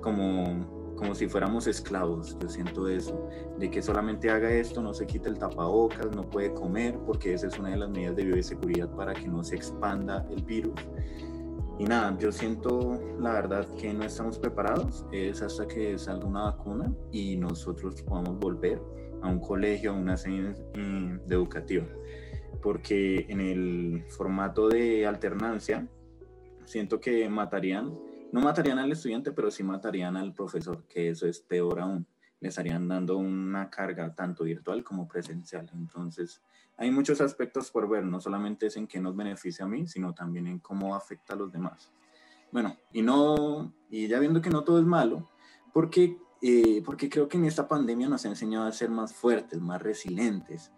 como 0.00 0.79
como 1.00 1.14
si 1.14 1.28
fuéramos 1.28 1.66
esclavos. 1.66 2.36
Yo 2.38 2.48
siento 2.48 2.86
eso, 2.86 3.26
de 3.58 3.70
que 3.70 3.80
solamente 3.80 4.30
haga 4.30 4.52
esto, 4.52 4.82
no 4.82 4.92
se 4.92 5.06
quite 5.06 5.30
el 5.30 5.38
tapabocas, 5.38 6.14
no 6.14 6.28
puede 6.28 6.52
comer, 6.52 6.98
porque 7.06 7.32
esa 7.32 7.46
es 7.46 7.58
una 7.58 7.70
de 7.70 7.78
las 7.78 7.88
medidas 7.88 8.16
de 8.16 8.24
bioseguridad 8.24 8.94
para 8.94 9.14
que 9.14 9.26
no 9.26 9.42
se 9.42 9.56
expanda 9.56 10.26
el 10.30 10.44
virus. 10.44 10.74
Y 11.78 11.84
nada, 11.84 12.14
yo 12.18 12.30
siento 12.30 13.00
la 13.18 13.32
verdad 13.32 13.66
que 13.80 13.94
no 13.94 14.04
estamos 14.04 14.38
preparados, 14.38 15.06
es 15.10 15.40
hasta 15.40 15.66
que 15.66 15.98
salga 15.98 16.26
una 16.26 16.42
vacuna 16.42 16.92
y 17.10 17.36
nosotros 17.36 18.02
podamos 18.02 18.38
volver 18.38 18.82
a 19.22 19.28
un 19.28 19.40
colegio, 19.40 19.92
a 19.92 19.94
una 19.94 20.18
sede 20.18 20.54
eh, 20.74 21.18
educativa. 21.30 21.86
Porque 22.60 23.24
en 23.30 23.40
el 23.40 24.04
formato 24.10 24.68
de 24.68 25.06
alternancia, 25.06 25.88
siento 26.66 27.00
que 27.00 27.26
matarían 27.30 28.09
no 28.32 28.40
matarían 28.40 28.78
al 28.78 28.92
estudiante, 28.92 29.32
pero 29.32 29.50
sí 29.50 29.62
matarían 29.62 30.16
al 30.16 30.32
profesor, 30.32 30.84
que 30.88 31.10
eso 31.10 31.26
es 31.26 31.40
peor 31.40 31.80
aún. 31.80 32.06
Le 32.40 32.48
estarían 32.48 32.88
dando 32.88 33.18
una 33.18 33.68
carga 33.68 34.14
tanto 34.14 34.44
virtual 34.44 34.82
como 34.82 35.06
presencial. 35.06 35.68
Entonces, 35.74 36.42
hay 36.78 36.90
muchos 36.90 37.20
aspectos 37.20 37.70
por 37.70 37.88
ver, 37.88 38.04
no 38.04 38.20
solamente 38.20 38.66
es 38.66 38.76
en 38.76 38.86
qué 38.86 39.00
nos 39.00 39.14
beneficia 39.14 39.66
a 39.66 39.68
mí, 39.68 39.86
sino 39.86 40.14
también 40.14 40.46
en 40.46 40.58
cómo 40.60 40.94
afecta 40.94 41.34
a 41.34 41.36
los 41.36 41.52
demás. 41.52 41.92
Bueno, 42.52 42.76
y 42.92 43.02
no, 43.02 43.74
y 43.90 44.08
ya 44.08 44.18
viendo 44.18 44.40
que 44.40 44.50
no 44.50 44.64
todo 44.64 44.78
es 44.78 44.86
malo, 44.86 45.30
porque, 45.72 46.18
eh, 46.40 46.82
porque 46.84 47.08
creo 47.08 47.28
que 47.28 47.36
en 47.36 47.44
esta 47.44 47.68
pandemia 47.68 48.08
nos 48.08 48.24
ha 48.24 48.28
enseñado 48.28 48.66
a 48.66 48.72
ser 48.72 48.90
más 48.90 49.12
fuertes, 49.12 49.60
más 49.60 49.82
resilientes, 49.82 50.72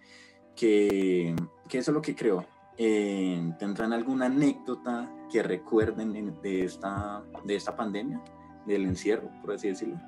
que, 0.57 1.37
que 1.69 1.79
eso 1.79 1.93
es 1.93 1.95
lo 1.95 2.03
que 2.03 2.17
creo. 2.17 2.45
Eh, 2.77 3.55
¿Tendrán 3.59 3.93
alguna 3.93 4.27
anécdota 4.27 5.09
que 5.33 5.43
recuerden 5.43 6.13
de 6.43 6.65
esta, 6.65 7.23
de 7.45 7.57
esta 7.57 7.75
pandemia, 7.75 8.21
del 8.67 8.85
encierro, 8.85 9.31
por 9.41 9.55
así 9.55 9.69
decirlo? 9.69 9.99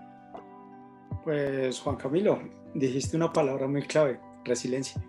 Pues 1.24 1.80
Juan 1.80 1.96
Camilo, 1.96 2.38
dijiste 2.74 3.16
una 3.16 3.32
palabra 3.32 3.66
muy 3.66 3.82
clave, 3.82 4.20
resiliencia. 4.44 5.02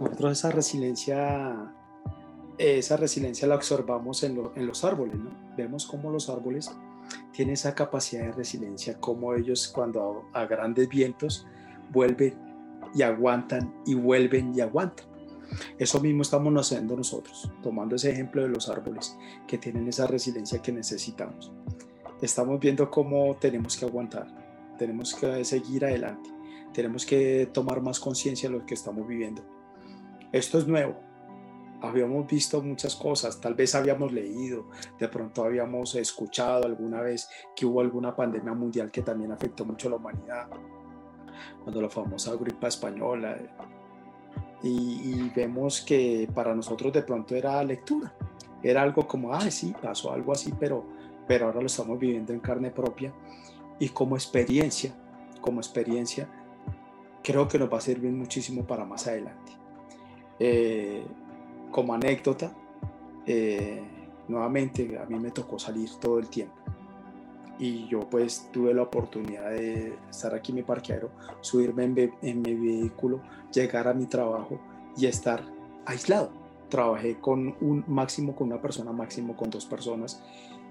Nosotros 0.00 0.32
esa 0.32 0.50
resiliencia, 0.50 1.72
esa 2.58 2.96
resiliencia 2.96 3.48
la 3.48 3.56
observamos 3.56 4.22
en, 4.22 4.40
en 4.54 4.66
los 4.66 4.84
árboles, 4.84 5.16
¿no? 5.18 5.30
Vemos 5.56 5.86
cómo 5.86 6.10
los 6.10 6.30
árboles 6.30 6.70
tienen 7.32 7.54
esa 7.54 7.74
capacidad 7.74 8.26
de 8.26 8.32
resiliencia, 8.32 9.00
cómo 9.00 9.34
ellos 9.34 9.68
cuando 9.68 10.28
a 10.32 10.44
grandes 10.46 10.88
vientos 10.88 11.46
vuelven 11.92 12.34
y 12.94 13.02
aguantan 13.02 13.74
y 13.84 13.94
vuelven 13.94 14.54
y 14.54 14.60
aguantan. 14.60 15.15
Eso 15.78 16.00
mismo 16.00 16.22
estamos 16.22 16.54
haciendo 16.54 16.96
nosotros, 16.96 17.50
tomando 17.62 17.96
ese 17.96 18.10
ejemplo 18.10 18.42
de 18.42 18.48
los 18.48 18.68
árboles 18.68 19.16
que 19.46 19.58
tienen 19.58 19.88
esa 19.88 20.06
resiliencia 20.06 20.62
que 20.62 20.72
necesitamos. 20.72 21.52
Estamos 22.20 22.58
viendo 22.60 22.90
cómo 22.90 23.36
tenemos 23.36 23.76
que 23.76 23.84
aguantar, 23.84 24.26
tenemos 24.78 25.14
que 25.14 25.44
seguir 25.44 25.84
adelante, 25.84 26.30
tenemos 26.72 27.04
que 27.04 27.48
tomar 27.52 27.82
más 27.82 28.00
conciencia 28.00 28.48
de 28.48 28.58
lo 28.58 28.66
que 28.66 28.74
estamos 28.74 29.06
viviendo. 29.06 29.42
Esto 30.32 30.58
es 30.58 30.66
nuevo, 30.66 30.96
habíamos 31.80 32.26
visto 32.26 32.62
muchas 32.62 32.96
cosas, 32.96 33.40
tal 33.40 33.54
vez 33.54 33.74
habíamos 33.74 34.12
leído, 34.12 34.70
de 34.98 35.08
pronto 35.08 35.44
habíamos 35.44 35.94
escuchado 35.94 36.66
alguna 36.66 37.00
vez 37.00 37.28
que 37.54 37.66
hubo 37.66 37.80
alguna 37.80 38.14
pandemia 38.14 38.54
mundial 38.54 38.90
que 38.90 39.02
también 39.02 39.32
afectó 39.32 39.64
mucho 39.64 39.88
a 39.88 39.90
la 39.92 39.96
humanidad, 39.96 40.48
cuando 41.62 41.82
la 41.82 41.90
famosa 41.90 42.34
gripa 42.36 42.68
española, 42.68 43.38
y, 44.62 45.30
vemos 45.34 45.80
que 45.80 46.28
para 46.34 46.54
nosotros 46.54 46.92
de 46.92 47.02
pronto 47.02 47.34
era 47.34 47.62
lectura, 47.62 48.12
era 48.62 48.82
algo 48.82 49.06
como, 49.06 49.32
ah, 49.32 49.50
sí, 49.50 49.74
pasó 49.80 50.12
algo 50.12 50.32
así, 50.32 50.52
pero, 50.58 50.84
pero 51.26 51.46
ahora 51.46 51.60
lo 51.60 51.66
estamos 51.66 51.98
viviendo 51.98 52.32
en 52.32 52.40
carne 52.40 52.70
propia 52.70 53.12
y 53.78 53.90
como 53.90 54.16
experiencia, 54.16 54.94
como 55.40 55.60
experiencia, 55.60 56.28
creo 57.22 57.46
que 57.46 57.58
nos 57.58 57.72
va 57.72 57.78
a 57.78 57.82
servir 57.82 58.12
muchísimo 58.12 58.64
para 58.64 58.84
más 58.84 59.06
adelante. 59.06 59.52
Eh, 60.38 61.04
como 61.70 61.94
anécdota, 61.94 62.52
eh, 63.26 63.82
nuevamente 64.28 64.98
a 64.98 65.04
mí 65.06 65.18
me 65.18 65.30
tocó 65.30 65.58
salir 65.58 65.90
todo 66.00 66.18
el 66.18 66.28
tiempo 66.28 66.65
y 67.58 67.86
yo 67.88 68.00
pues 68.00 68.48
tuve 68.52 68.74
la 68.74 68.82
oportunidad 68.82 69.50
de 69.50 69.94
estar 70.10 70.34
aquí 70.34 70.52
en 70.52 70.56
mi 70.56 70.62
parqueadero, 70.62 71.10
subirme 71.40 71.84
en, 72.22 72.42
mi 72.42 72.54
vehículo, 72.54 73.22
llegar 73.52 73.88
a 73.88 73.94
mi 73.94 74.06
trabajo 74.06 74.60
y 74.96 75.06
estar 75.06 75.42
aislado. 75.84 76.30
Trabajé 76.68 77.18
con 77.20 77.56
un 77.60 77.84
máximo 77.86 78.34
con 78.34 78.48
una 78.48 78.60
persona, 78.60 78.92
máximo 78.92 79.36
con 79.36 79.50
dos 79.50 79.66
personas 79.66 80.22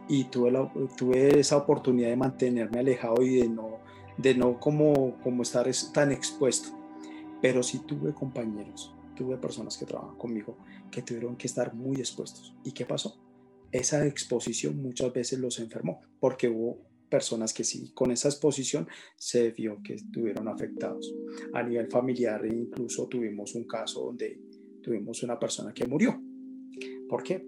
y 0.07 0.25
tuve, 0.25 0.51
la, 0.51 0.71
tuve 0.97 1.39
esa 1.39 1.57
oportunidad 1.57 2.09
de 2.09 2.17
mantenerme 2.17 2.79
alejado 2.79 3.21
y 3.23 3.37
de 3.37 3.49
no, 3.49 3.77
de 4.17 4.35
no 4.35 4.59
como, 4.59 5.15
como 5.23 5.43
estar 5.43 5.67
tan 5.93 6.11
expuesto. 6.11 6.69
Pero 7.41 7.63
sí 7.63 7.79
tuve 7.79 8.13
compañeros, 8.13 8.93
tuve 9.15 9.37
personas 9.37 9.77
que 9.77 9.85
trabajan 9.85 10.15
conmigo 10.17 10.55
que 10.91 11.01
tuvieron 11.01 11.35
que 11.35 11.47
estar 11.47 11.73
muy 11.73 11.97
expuestos. 11.97 12.53
¿Y 12.63 12.71
qué 12.71 12.85
pasó? 12.85 13.17
Esa 13.75 14.05
exposición 14.05 14.81
muchas 14.81 15.11
veces 15.11 15.39
los 15.39 15.59
enfermó, 15.59 16.01
porque 16.19 16.47
hubo 16.47 16.81
personas 17.09 17.53
que 17.53 17.63
sí, 17.63 17.91
con 17.93 18.11
esa 18.11 18.29
exposición 18.29 18.87
se 19.17 19.51
vio 19.51 19.81
que 19.83 19.95
estuvieron 19.95 20.47
afectados. 20.47 21.13
A 21.53 21.61
nivel 21.61 21.87
familiar 21.87 22.45
incluso 22.45 23.07
tuvimos 23.07 23.53
un 23.55 23.65
caso 23.65 24.05
donde 24.05 24.39
tuvimos 24.81 25.23
una 25.23 25.37
persona 25.37 25.73
que 25.73 25.85
murió. 25.85 26.19
¿Por 27.09 27.23
qué? 27.23 27.45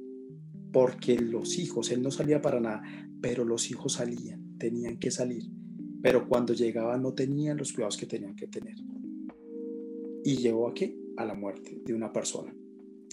Porque 0.72 1.18
los 1.18 1.58
hijos, 1.58 1.92
él 1.92 2.02
no 2.02 2.12
salía 2.12 2.42
para 2.42 2.60
nada, 2.60 2.84
pero 3.22 3.46
los 3.46 3.72
hijos 3.72 3.94
salían, 3.94 4.58
tenían 4.58 4.98
que 5.00 5.12
salir, 5.12 5.44
pero 6.02 6.28
cuando 6.28 6.54
llegaban 6.54 7.02
no 7.02 7.14
tenían 7.14 7.58
los 7.58 7.72
cuidados 7.72 7.98
que 7.98 8.06
tenían 8.06 8.36
que 8.36 8.48
tener. 8.48 8.76
Y 10.24 10.38
llegó 10.38 10.68
a 10.68 10.74
qué? 10.74 10.98
A 11.16 11.26
la 11.26 11.36
muerte 11.36 11.82
de 11.86 11.94
una 11.94 12.12
persona. 12.12 12.54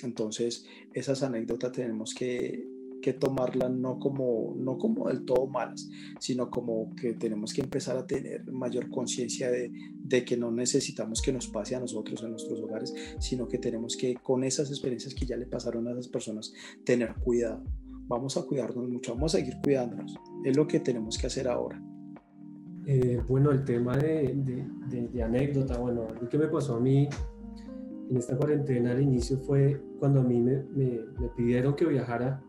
Entonces, 0.03 0.67
esas 0.93 1.23
anécdotas 1.23 1.73
tenemos 1.73 2.13
que 2.13 2.74
que 3.05 3.13
tomarla 3.13 3.69
no 3.69 3.99
como, 3.99 4.55
no 4.57 4.79
como 4.79 5.09
del 5.09 5.27
todo 5.27 5.47
malas, 5.47 5.91
sino 6.19 6.51
como 6.51 6.97
que 6.97 7.13
tenemos 7.13 7.53
que 7.53 7.61
empezar 7.61 7.99
a 7.99 8.07
tener 8.07 8.51
mayor 8.51 8.89
conciencia 8.89 9.51
de, 9.51 9.71
de, 9.93 10.25
que 10.25 10.39
no 10.39 10.51
necesitamos 10.51 11.21
que 11.21 11.31
nos 11.31 11.49
pase 11.49 11.75
a 11.75 11.81
nosotros 11.81 12.23
en 12.23 12.31
nuestros 12.31 12.59
hogares, 12.61 12.95
sino 13.19 13.47
que 13.47 13.59
tenemos 13.59 13.99
que 13.99 14.15
con 14.15 14.43
esas 14.43 14.71
experiencias 14.71 15.15
que 15.15 15.27
ya 15.27 15.37
le 15.37 15.45
pasaron 15.45 15.87
a 15.87 15.93
esas 15.93 16.09
personas, 16.09 16.55
tener 16.83 17.15
cuidado. 17.17 17.63
Vamos 18.09 18.39
a 18.39 18.43
cuidarnos 18.45 18.89
mucho, 18.89 19.15
vamos 19.15 19.35
a 19.35 19.39
seguir 19.39 19.57
cuidándonos. 19.63 20.15
Es 20.43 20.57
lo 20.57 20.67
que 20.67 20.81
tenemos 20.81 21.19
que 21.19 21.27
hacer 21.27 21.47
ahora. 21.47 21.83
Eh, 22.87 23.21
bueno, 23.29 23.51
el 23.51 23.67
tema 23.67 23.99
de, 23.99 24.33
de, 24.35 25.09
de, 25.09 25.23
anécdota, 25.23 25.77
bueno, 25.77 26.07
lo 26.19 26.27
que 26.27 26.39
me 26.39 26.47
pasó 26.47 26.77
a 26.77 26.81
mí 26.81 27.07
en 28.09 28.17
esta 28.17 28.35
cuarentena 28.35 28.93
al 28.93 29.03
inicio 29.03 29.37
fue 29.41 29.79
cuando 29.99 30.21
a 30.21 30.25
mí 30.25 30.41
me, 30.41 30.63
me, 30.75 31.01
me 31.21 31.29
pidieron 31.37 31.77
que 31.77 31.85
viajara 31.85 32.43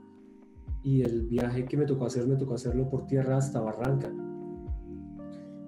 y 0.86 1.02
el 1.02 1.24
viaje 1.24 1.66
que 1.66 1.78
me 1.78 1.86
tocó 1.86 2.06
hacer, 2.06 2.28
me 2.28 2.36
tocó 2.36 2.54
hacerlo 2.54 2.88
por 2.88 3.08
tierra 3.08 3.38
hasta 3.38 3.60
Barranca. 3.60 4.14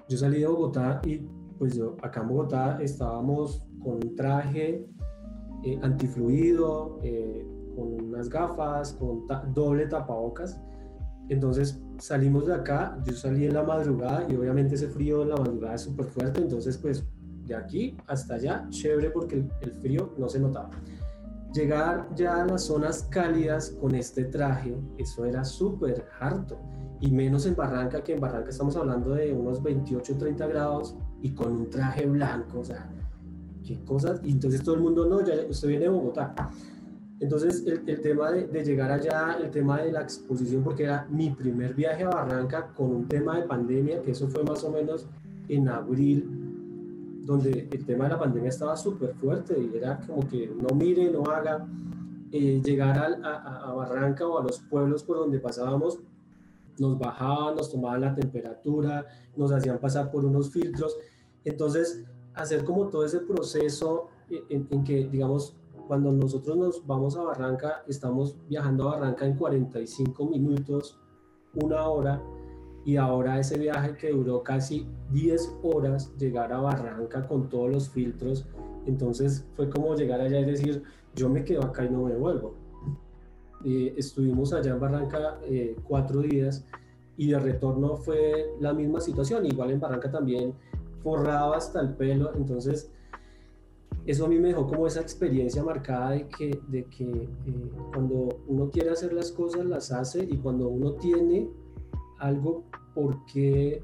Yo 0.08 0.16
salí 0.16 0.40
de 0.40 0.48
Bogotá 0.48 1.02
y 1.04 1.28
pues 1.58 1.76
yo 1.76 1.98
acá 2.04 2.22
en 2.22 2.28
Bogotá 2.28 2.78
estábamos 2.84 3.66
con 3.82 3.96
un 3.96 4.16
traje 4.16 4.88
eh, 5.64 5.80
antifluido, 5.82 7.00
eh, 7.02 7.44
con 7.76 7.94
unas 7.94 8.30
gafas, 8.30 8.94
con 8.94 9.26
doble 9.56 9.88
tapabocas. 9.88 10.62
Entonces 11.30 11.82
salimos 11.98 12.46
de 12.46 12.54
acá, 12.54 13.02
yo 13.04 13.14
salí 13.14 13.46
en 13.46 13.56
la 13.56 13.64
madrugada 13.64 14.28
y 14.30 14.36
obviamente 14.36 14.76
ese 14.76 14.88
frío 14.88 15.24
en 15.24 15.30
la 15.30 15.38
madrugada 15.38 15.74
es 15.74 15.82
súper 15.82 16.06
fuerte, 16.06 16.42
entonces 16.42 16.78
pues 16.78 17.04
de 17.48 17.56
aquí 17.56 17.98
hasta 18.06 18.36
allá, 18.36 18.68
chévere 18.70 19.10
porque 19.10 19.44
el, 19.62 19.72
frío 19.72 20.14
no 20.20 20.30
se 20.30 20.40
notaba. 20.40 20.70
Llegar 21.58 22.08
ya 22.14 22.44
a 22.44 22.46
las 22.46 22.66
zonas 22.66 23.08
cálidas 23.10 23.72
con 23.82 23.96
este 23.96 24.26
traje, 24.26 24.78
eso 25.00 25.26
era 25.26 25.44
súper 25.44 26.06
harto. 26.20 26.60
Y 27.02 27.10
menos 27.10 27.48
en 27.48 27.56
Barranca, 27.56 28.04
que 28.04 28.14
en 28.14 28.20
Barranca 28.20 28.52
estamos 28.52 28.76
hablando 28.76 29.16
de 29.16 29.34
unos 29.34 29.64
28, 29.64 30.18
30 30.20 30.46
grados 30.46 30.96
y 31.20 31.32
con 31.32 31.54
un 31.54 31.68
traje 31.68 32.06
blanco, 32.06 32.60
o 32.60 32.64
sea, 32.64 32.88
qué 33.66 33.84
cosas. 33.86 34.22
Y 34.24 34.34
entonces 34.34 34.62
todo 34.62 34.76
el 34.76 34.82
mundo, 34.82 35.08
no, 35.08 35.26
ya 35.26 35.34
usted 35.50 35.70
viene 35.70 35.86
de 35.86 35.90
Bogotá. 35.90 36.36
Entonces, 37.20 37.66
el, 37.66 38.02
tema 38.02 38.32
de, 38.32 38.46
de, 38.46 38.64
llegar 38.64 38.92
allá, 38.92 39.40
el 39.42 39.50
tema 39.50 39.82
de 39.82 39.92
la 39.92 40.04
exposición, 40.04 40.64
porque 40.64 40.84
era 40.84 41.08
mi 41.10 41.32
primer 41.32 41.74
viaje 41.74 42.04
a 42.04 42.10
Barranca 42.10 42.68
con 42.76 42.94
un 42.94 43.08
tema 43.08 43.36
de 43.36 43.48
pandemia, 43.48 44.04
que 44.04 44.12
eso 44.12 44.28
fue 44.28 44.44
más 44.44 44.64
o 44.64 44.70
menos 44.70 45.08
en 45.50 45.70
abril, 45.70 46.37
donde 47.28 47.68
el 47.70 47.86
tema 47.86 48.06
de 48.06 48.12
la 48.12 48.20
pandemia 48.20 48.50
estaba 48.50 48.78
súper 48.78 49.14
fuerte 49.16 49.60
y 49.60 49.76
era 49.78 50.00
como 50.00 50.26
que 50.28 50.48
no 50.48 50.74
mire, 50.74 51.12
no 51.12 51.24
haga. 51.26 51.68
Eh, 52.30 52.62
llegar 52.62 52.98
a, 53.24 53.72
Barranca 53.74 54.28
o 54.28 54.38
a 54.38 54.44
los 54.44 54.60
pueblos 54.60 55.02
por 55.04 55.18
donde 55.18 55.40
pasábamos, 55.40 56.00
nos 56.78 57.00
bajaban, 57.00 57.56
nos 57.56 57.72
tomaban 57.72 58.02
la 58.02 58.14
temperatura, 58.14 59.06
nos 59.38 59.52
hacían 59.52 59.78
pasar 59.80 60.12
por 60.12 60.26
unos 60.26 60.52
filtros. 60.52 60.98
Entonces, 61.46 62.04
hacer 62.34 62.66
como 62.66 62.88
todo 62.88 63.06
ese 63.06 63.20
proceso 63.20 64.10
en, 64.30 64.68
en 64.70 64.84
que, 64.84 65.08
digamos, 65.08 65.56
cuando 65.88 66.12
nosotros 66.12 66.58
nos 66.58 66.86
vamos 66.86 67.16
a 67.16 67.24
Barranca, 67.24 67.84
estamos 67.88 68.36
viajando 68.50 68.90
a 68.90 68.96
Barranca 68.96 69.26
en 69.26 69.38
45 69.38 70.26
minutos, 70.26 71.00
una 71.54 71.88
hora, 71.88 72.22
y 72.88 72.96
ahora 72.96 73.38
ese 73.38 73.60
viaje 73.60 73.98
que 73.98 74.12
duró 74.12 74.42
casi 74.44 74.88
10 75.12 75.58
horas, 75.62 76.10
llegar 76.18 76.54
a 76.54 76.62
Barranca 76.62 77.28
con 77.28 77.50
todos 77.50 77.70
los 77.70 77.90
filtros, 77.90 78.46
entonces 78.86 79.46
fue 79.58 79.70
como 79.70 79.94
llegar 79.94 80.22
allá 80.22 80.40
y 80.40 80.46
decir, 80.46 80.84
yo 81.14 81.28
me 81.28 81.44
quedo 81.44 81.66
acá 81.66 81.84
y 81.84 81.90
no 81.90 82.06
me 82.06 82.16
vuelvo. 82.16 82.56
estuvimos 83.98 84.54
allá 84.54 84.72
en 84.72 84.80
Barranca 84.80 85.38
eh, 85.44 85.76
cuatro 85.84 86.22
días 86.22 86.64
y 87.18 87.32
de 87.32 87.40
retorno 87.40 87.98
fue 87.98 88.54
la 88.62 88.74
misma 88.74 89.02
situación, 89.02 89.46
igual 89.46 89.72
en 89.72 89.82
Barranca 89.82 90.10
también 90.10 90.54
forrado 91.04 91.56
hasta 91.56 91.82
el 91.82 91.90
pelo, 91.90 92.34
entonces 92.36 92.90
eso 94.06 94.24
a 94.24 94.30
mí 94.30 94.40
me 94.40 94.48
dejó 94.48 94.66
como 94.66 94.88
esa 94.88 95.02
experiencia 95.02 95.62
marcada 95.62 96.12
de 96.12 96.30
que, 96.30 96.58
de 96.70 96.86
que 96.86 97.04
eh, 97.04 97.72
cuando 97.94 98.30
uno 98.48 98.70
quiere 98.70 98.92
hacer 98.92 99.12
las 99.12 99.34
cosas, 99.34 99.66
las 99.66 99.92
hace 99.92 100.24
y 100.24 100.38
cuando 100.38 100.70
uno 100.70 100.94
tiene 100.94 101.50
algo 102.20 102.64
por 102.98 103.24
qué 103.26 103.84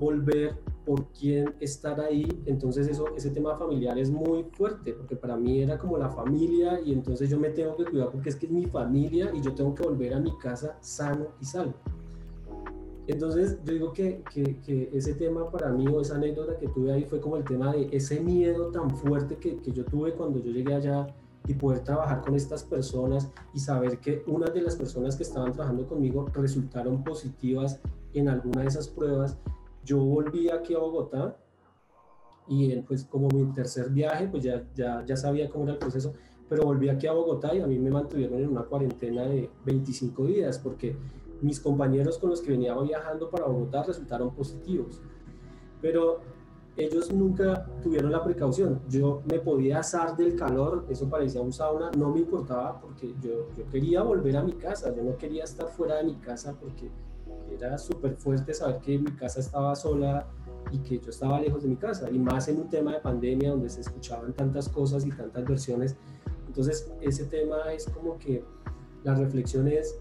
volver, 0.00 0.56
por 0.84 1.06
quién 1.12 1.54
estar 1.60 2.00
ahí, 2.00 2.26
entonces 2.46 2.88
eso, 2.88 3.04
ese 3.16 3.30
tema 3.30 3.56
familiar 3.56 3.96
es 3.96 4.10
muy 4.10 4.42
fuerte, 4.42 4.92
porque 4.92 5.14
para 5.14 5.36
mí 5.36 5.62
era 5.62 5.78
como 5.78 5.96
la 5.96 6.08
familia 6.08 6.80
y 6.84 6.92
entonces 6.92 7.30
yo 7.30 7.38
me 7.38 7.50
tengo 7.50 7.76
que 7.76 7.84
cuidar 7.84 8.10
porque 8.10 8.30
es 8.30 8.34
que 8.34 8.46
es 8.46 8.52
mi 8.52 8.66
familia 8.66 9.30
y 9.32 9.40
yo 9.40 9.54
tengo 9.54 9.72
que 9.72 9.84
volver 9.84 10.14
a 10.14 10.18
mi 10.18 10.36
casa 10.38 10.76
sano 10.80 11.28
y 11.40 11.44
salvo. 11.44 11.74
Entonces, 13.06 13.58
yo 13.64 13.72
digo 13.72 13.92
que, 13.92 14.24
que, 14.34 14.90
ese 14.92 15.14
tema 15.14 15.48
para 15.48 15.70
mí, 15.70 15.86
o 15.86 16.00
esa 16.00 16.16
anécdota 16.16 16.58
que 16.58 16.66
tuve 16.66 16.92
ahí, 16.92 17.04
fue 17.04 17.20
como 17.20 17.36
el 17.36 17.44
tema 17.44 17.72
de 17.72 17.88
ese 17.92 18.18
miedo 18.18 18.72
tan 18.72 18.90
fuerte 18.90 19.36
que, 19.36 19.58
que 19.58 19.70
yo 19.70 19.84
tuve 19.84 20.14
cuando 20.14 20.40
yo 20.40 20.50
llegué 20.50 20.74
allá 20.74 21.06
y 21.46 21.54
poder 21.54 21.84
trabajar 21.84 22.20
con 22.20 22.34
estas 22.34 22.64
personas 22.64 23.30
y 23.54 23.60
saber 23.60 23.98
que 23.98 24.24
una 24.26 24.50
de 24.50 24.60
las 24.60 24.74
personas 24.74 25.14
que 25.14 25.22
estaban 25.22 25.52
trabajando 25.52 25.86
conmigo 25.86 26.26
resultaron 26.34 27.04
positivas 27.04 27.80
en 28.14 28.28
alguna 28.28 28.62
de 28.62 28.68
esas 28.68 28.88
pruebas. 28.88 29.38
Yo 29.84 29.98
volví 29.98 30.50
aquí 30.50 30.74
a 30.74 30.78
Bogotá 30.78 31.36
y 32.48 32.74
pues 32.82 33.04
como 33.04 33.28
mi 33.28 33.52
tercer 33.52 33.90
viaje, 33.90 34.28
pues 34.28 34.42
ya, 34.42 34.66
ya, 34.74 35.04
ya 35.06 35.16
sabía 35.16 35.48
cómo 35.48 35.64
era 35.64 35.74
el 35.74 35.78
proceso, 35.78 36.14
pero 36.48 36.64
volví 36.64 36.88
aquí 36.88 37.06
a 37.06 37.12
Bogotá 37.12 37.54
y 37.54 37.60
a 37.60 37.66
mí 37.66 37.78
me 37.78 37.90
mantuvieron 37.90 38.40
en 38.40 38.48
una 38.48 38.62
cuarentena 38.62 39.22
de 39.22 39.48
25 39.64 40.26
días 40.26 40.58
porque 40.58 40.96
mis 41.40 41.60
compañeros 41.60 42.18
con 42.18 42.30
los 42.30 42.40
que 42.40 42.50
venía 42.50 42.76
viajando 42.78 43.30
para 43.30 43.46
Bogotá 43.46 43.84
resultaron 43.84 44.34
positivos, 44.34 45.00
pero 45.80 46.20
ellos 46.76 47.12
nunca 47.12 47.66
tuvieron 47.82 48.10
la 48.10 48.22
precaución. 48.22 48.80
Yo 48.88 49.22
me 49.30 49.38
podía 49.38 49.78
asar 49.80 50.16
del 50.16 50.36
calor, 50.36 50.86
eso 50.88 51.08
parecía 51.08 51.40
un 51.40 51.52
sauna, 51.52 51.90
no 51.96 52.10
me 52.10 52.20
importaba 52.20 52.80
porque 52.80 53.14
yo, 53.20 53.48
yo 53.56 53.68
quería 53.70 54.02
volver 54.02 54.36
a 54.36 54.42
mi 54.42 54.52
casa, 54.52 54.94
yo 54.94 55.02
no 55.02 55.16
quería 55.16 55.44
estar 55.44 55.68
fuera 55.68 55.96
de 55.96 56.04
mi 56.04 56.14
casa 56.16 56.56
porque 56.58 56.90
era 57.50 57.78
súper 57.78 58.16
fuerte 58.16 58.54
saber 58.54 58.78
que 58.80 58.98
mi 58.98 59.10
casa 59.12 59.40
estaba 59.40 59.74
sola 59.74 60.26
y 60.70 60.78
que 60.78 60.98
yo 60.98 61.10
estaba 61.10 61.40
lejos 61.40 61.62
de 61.62 61.68
mi 61.68 61.76
casa, 61.76 62.10
y 62.10 62.18
más 62.18 62.48
en 62.48 62.60
un 62.60 62.68
tema 62.68 62.92
de 62.92 63.00
pandemia 63.00 63.50
donde 63.50 63.68
se 63.68 63.80
escuchaban 63.80 64.32
tantas 64.32 64.68
cosas 64.68 65.04
y 65.04 65.10
tantas 65.10 65.44
versiones. 65.44 65.96
Entonces, 66.46 66.92
ese 67.00 67.24
tema 67.24 67.72
es 67.72 67.86
como 67.86 68.18
que 68.18 68.44
la 69.04 69.14
reflexión 69.14 69.68
es, 69.68 69.98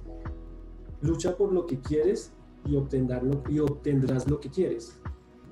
lucha 1.02 1.36
por 1.38 1.54
lo 1.54 1.66
que 1.66 1.80
quieres 1.80 2.34
y, 2.66 2.74
y 2.74 3.60
obtendrás 3.60 4.30
lo 4.30 4.40
que 4.40 4.50
quieres. 4.50 5.00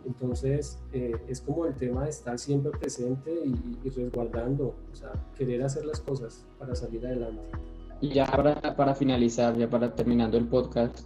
Entonces, 0.08 0.80
eh, 0.94 1.16
es 1.28 1.42
como 1.42 1.66
el 1.66 1.76
tema 1.76 2.06
de 2.06 2.12
estar 2.12 2.40
siempre 2.40 2.72
presente 2.72 3.32
y, 3.46 3.90
resguardando, 3.90 4.76
o 4.92 4.96
sea, 4.96 5.12
querer 5.36 5.62
hacer 5.64 5.86
las 5.86 6.00
cosas 6.00 6.46
para 6.58 6.76
salir 6.76 7.06
adelante. 7.06 7.42
Y 8.00 8.14
ya 8.14 8.26
para, 8.26 8.76
para 8.76 8.96
finalizar, 8.96 9.58
ya 9.58 9.70
para 9.70 9.94
terminando 9.94 10.38
el 10.38 10.48
podcast, 10.48 11.00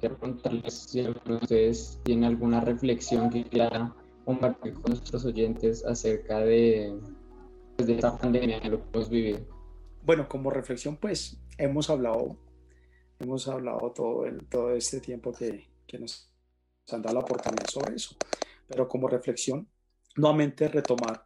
quiero 0.00 0.16
preguntarles 0.16 0.74
si 0.74 1.00
alguno 1.00 1.36
de 1.36 1.42
ustedes 1.42 2.00
tiene 2.04 2.26
alguna 2.26 2.60
reflexión 2.60 3.30
que 3.30 3.44
quiera 3.44 3.94
compartir 4.24 4.74
con 4.74 4.92
nuestros 4.92 5.24
oyentes 5.24 5.84
acerca 5.84 6.40
de, 6.40 6.98
pues, 7.76 7.86
de 7.86 7.94
esta 7.94 8.16
pandemia, 8.16 8.60
de 8.60 8.68
lo 8.70 8.78
que 8.78 8.88
hemos 8.92 9.10
vivido. 9.10 9.40
Bueno, 10.04 10.28
como 10.28 10.50
reflexión, 10.50 10.96
pues 10.96 11.38
hemos 11.58 11.88
hablado 11.90 12.36
hemos 13.18 13.48
hablado 13.48 13.92
todo, 13.92 14.26
el, 14.26 14.46
todo 14.46 14.74
este 14.74 15.00
tiempo 15.00 15.32
que, 15.32 15.68
que 15.86 15.98
nos 15.98 16.30
han 16.90 17.02
dado 17.02 17.14
la 17.14 17.20
oportunidad 17.20 17.66
sobre 17.68 17.96
eso. 17.96 18.16
Pero 18.68 18.88
como 18.88 19.08
reflexión, 19.08 19.68
nuevamente 20.16 20.68
retomar 20.68 21.22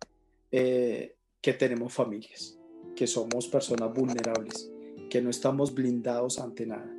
eh, 0.50 1.16
que 1.40 1.52
tenemos 1.54 1.92
familias, 1.92 2.58
que 2.96 3.06
somos 3.06 3.46
personas 3.48 3.92
vulnerables, 3.92 4.70
que 5.10 5.22
no 5.22 5.30
estamos 5.30 5.74
blindados 5.74 6.38
ante 6.38 6.66
nada. 6.66 6.97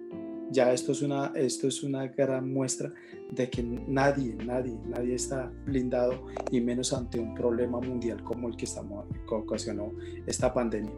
Ya 0.52 0.74
esto 0.74 0.94
es 0.94 1.02
una, 1.02 1.32
esto 1.36 1.68
es 1.68 1.84
una 1.84 2.08
gran 2.08 2.52
muestra 2.52 2.92
de 3.32 3.50
que 3.50 3.62
nadie, 3.62 4.36
nadie, 4.44 4.76
nadie 4.88 5.14
está 5.14 5.52
blindado 5.66 6.26
y 6.52 6.60
menos 6.60 6.92
ante 6.92 7.20
un 7.20 7.36
problema 7.36 7.80
mundial 7.80 8.24
como 8.24 8.48
el 8.48 8.56
que, 8.56 8.66
estamos, 8.66 9.06
que 9.08 9.36
ocasionó 9.36 9.92
esta 10.26 10.52
pandemia. 10.52 10.92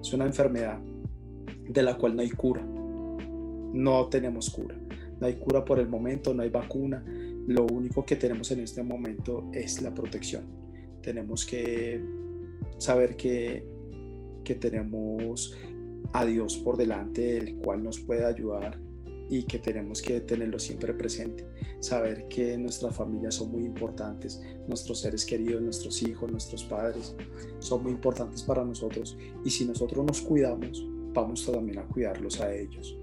Es 0.00 0.12
una 0.12 0.26
enfermedad 0.26 0.78
de 1.66 1.82
la 1.82 1.96
cual 1.96 2.14
no 2.14 2.20
hay 2.20 2.30
cura, 2.30 2.62
no 2.62 4.08
tenemos 4.08 4.50
cura. 4.50 4.76
No 5.20 5.26
hay 5.26 5.34
cura 5.34 5.64
por 5.64 5.78
el 5.78 5.88
momento, 5.88 6.32
no 6.32 6.42
hay 6.42 6.48
vacuna. 6.48 7.04
Lo 7.46 7.66
único 7.66 8.04
que 8.04 8.16
tenemos 8.16 8.50
en 8.52 8.60
este 8.60 8.82
momento 8.82 9.50
es 9.52 9.82
la 9.82 9.94
protección. 9.94 10.44
Tenemos 11.02 11.44
que 11.44 12.02
saber 12.78 13.16
que, 13.16 13.64
que 14.44 14.54
tenemos 14.54 15.54
a 16.12 16.24
Dios 16.24 16.56
por 16.58 16.76
delante, 16.76 17.36
el 17.36 17.56
cual 17.56 17.84
nos 17.84 18.00
puede 18.00 18.24
ayudar 18.24 18.78
y 19.30 19.44
que 19.44 19.60
tenemos 19.60 20.02
que 20.02 20.20
tenerlo 20.20 20.58
siempre 20.58 20.92
presente. 20.92 21.46
Saber 21.78 22.26
que 22.28 22.58
nuestras 22.58 22.94
familias 22.94 23.36
son 23.36 23.52
muy 23.52 23.64
importantes, 23.64 24.42
nuestros 24.66 25.00
seres 25.00 25.24
queridos, 25.24 25.62
nuestros 25.62 26.02
hijos, 26.02 26.30
nuestros 26.30 26.64
padres, 26.64 27.14
son 27.60 27.84
muy 27.84 27.92
importantes 27.92 28.42
para 28.42 28.64
nosotros. 28.64 29.16
Y 29.44 29.50
si 29.50 29.64
nosotros 29.64 30.04
nos 30.04 30.20
cuidamos, 30.20 30.84
vamos 31.14 31.46
también 31.46 31.78
a 31.78 31.86
cuidarlos 31.86 32.40
a 32.40 32.52
ellos 32.52 32.96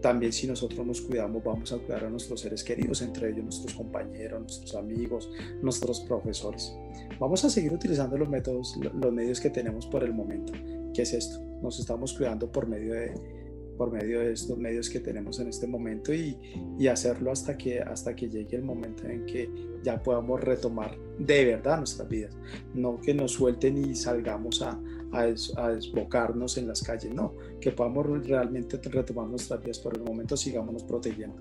también 0.00 0.32
si 0.32 0.46
nosotros 0.46 0.86
nos 0.86 1.00
cuidamos 1.02 1.44
vamos 1.44 1.72
a 1.72 1.78
cuidar 1.78 2.04
a 2.04 2.10
nuestros 2.10 2.40
seres 2.40 2.64
queridos, 2.64 3.02
entre 3.02 3.30
ellos 3.30 3.44
nuestros 3.44 3.74
compañeros, 3.74 4.40
nuestros 4.40 4.74
amigos, 4.74 5.30
nuestros 5.62 6.00
profesores. 6.00 6.74
Vamos 7.18 7.44
a 7.44 7.50
seguir 7.50 7.72
utilizando 7.72 8.16
los 8.16 8.28
métodos, 8.28 8.78
los 8.78 9.12
medios 9.12 9.40
que 9.40 9.50
tenemos 9.50 9.86
por 9.86 10.02
el 10.02 10.14
momento. 10.14 10.52
¿Qué 10.94 11.02
es 11.02 11.12
esto? 11.12 11.40
Nos 11.62 11.78
estamos 11.78 12.14
cuidando 12.14 12.50
por 12.50 12.66
medio 12.66 12.94
de, 12.94 13.39
por 13.80 13.90
medio 13.90 14.20
de 14.20 14.32
estos 14.32 14.58
medios 14.58 14.90
que 14.90 15.00
tenemos 15.00 15.40
en 15.40 15.48
este 15.48 15.66
momento 15.66 16.12
y, 16.12 16.36
y, 16.78 16.86
hacerlo 16.86 17.32
hasta 17.32 17.56
que, 17.56 17.80
hasta 17.80 18.14
que 18.14 18.28
llegue 18.28 18.58
el 18.58 18.62
momento 18.62 19.06
en 19.06 19.24
que 19.24 19.50
ya 19.82 20.02
podamos 20.02 20.38
retomar 20.38 20.98
de 21.18 21.46
verdad 21.46 21.78
nuestras 21.78 22.06
vidas. 22.06 22.36
No 22.74 23.00
que 23.00 23.14
nos 23.14 23.32
suelten 23.32 23.78
y 23.78 23.94
salgamos 23.94 24.60
a, 24.60 24.78
a, 25.12 25.70
desbocarnos 25.70 26.58
en 26.58 26.68
las 26.68 26.82
calles, 26.82 27.14
no, 27.14 27.32
que 27.58 27.72
podamos 27.72 28.06
realmente 28.26 28.78
retomar 28.90 29.28
nuestras 29.28 29.62
vidas, 29.62 29.78
por 29.78 29.96
el 29.96 30.02
momento 30.02 30.36
sigámonos 30.36 30.84
protegiendo. 30.84 31.40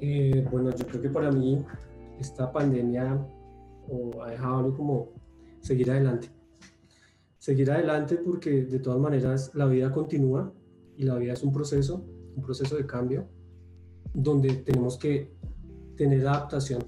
Eh, 0.00 0.44
bueno, 0.50 0.74
yo 0.74 0.84
creo 0.88 1.02
que 1.02 1.10
para 1.10 1.30
mí 1.30 1.64
esta 2.18 2.50
pandemia 2.50 3.24
ha 4.24 4.30
dejado 4.32 4.76
como 4.76 5.12
seguir 5.60 5.88
adelante. 5.92 6.30
Seguir 7.38 7.70
adelante 7.70 8.16
porque 8.16 8.64
de 8.64 8.80
todas 8.80 8.98
maneras 8.98 9.52
la 9.54 9.66
vida 9.66 9.92
continúa 9.92 10.52
y 10.96 11.04
la 11.04 11.16
vida 11.16 11.32
es 11.32 11.42
un 11.42 11.52
proceso, 11.52 12.04
un 12.34 12.42
proceso 12.42 12.76
de 12.76 12.86
cambio 12.86 13.26
donde 14.14 14.54
tenemos 14.56 14.98
que 14.98 15.30
tener 15.96 16.26
adaptación 16.26 16.84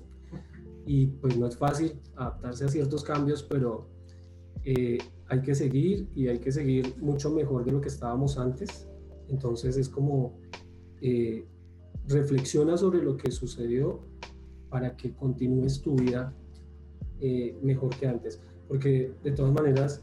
y 0.87 1.07
pues 1.07 1.37
no 1.37 1.47
es 1.47 1.57
fácil 1.57 2.01
adaptarse 2.17 2.65
a 2.65 2.69
ciertos 2.69 3.05
cambios, 3.05 3.43
pero 3.43 3.89
eh, 4.65 4.99
hay 5.29 5.43
que 5.43 5.55
seguir 5.55 6.09
y 6.15 6.29
hay 6.29 6.39
que 6.39 6.51
seguir 6.51 6.97
mucho 6.99 7.31
mejor 7.31 7.65
de 7.65 7.73
lo 7.73 7.81
que 7.81 7.89
estábamos 7.89 8.39
antes. 8.39 8.89
Entonces 9.29 9.77
es 9.77 9.89
como 9.89 10.39
eh, 11.03 11.45
reflexiona 12.07 12.79
sobre 12.79 13.03
lo 13.03 13.19
que 13.19 13.31
sucedió 13.31 14.01
para 14.71 14.97
que 14.97 15.13
continúes 15.13 15.83
tu 15.83 15.95
vida 15.95 16.33
eh, 17.21 17.55
mejor 17.63 17.95
que 17.95 18.07
antes. 18.07 18.41
Porque 18.67 19.13
de 19.23 19.33
todas 19.33 19.53
maneras, 19.53 20.03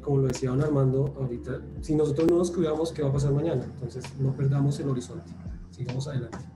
como 0.00 0.18
lo 0.18 0.28
decía 0.28 0.50
don 0.50 0.62
Armando 0.62 1.14
ahorita, 1.18 1.60
si 1.80 1.94
nosotros 1.94 2.28
no 2.28 2.38
nos 2.38 2.50
cuidamos, 2.50 2.92
¿qué 2.92 3.02
va 3.02 3.10
a 3.10 3.12
pasar 3.12 3.32
mañana? 3.32 3.64
Entonces 3.64 4.04
no 4.18 4.34
perdamos 4.34 4.78
el 4.80 4.88
horizonte, 4.88 5.32
sigamos 5.70 6.08
adelante 6.08 6.51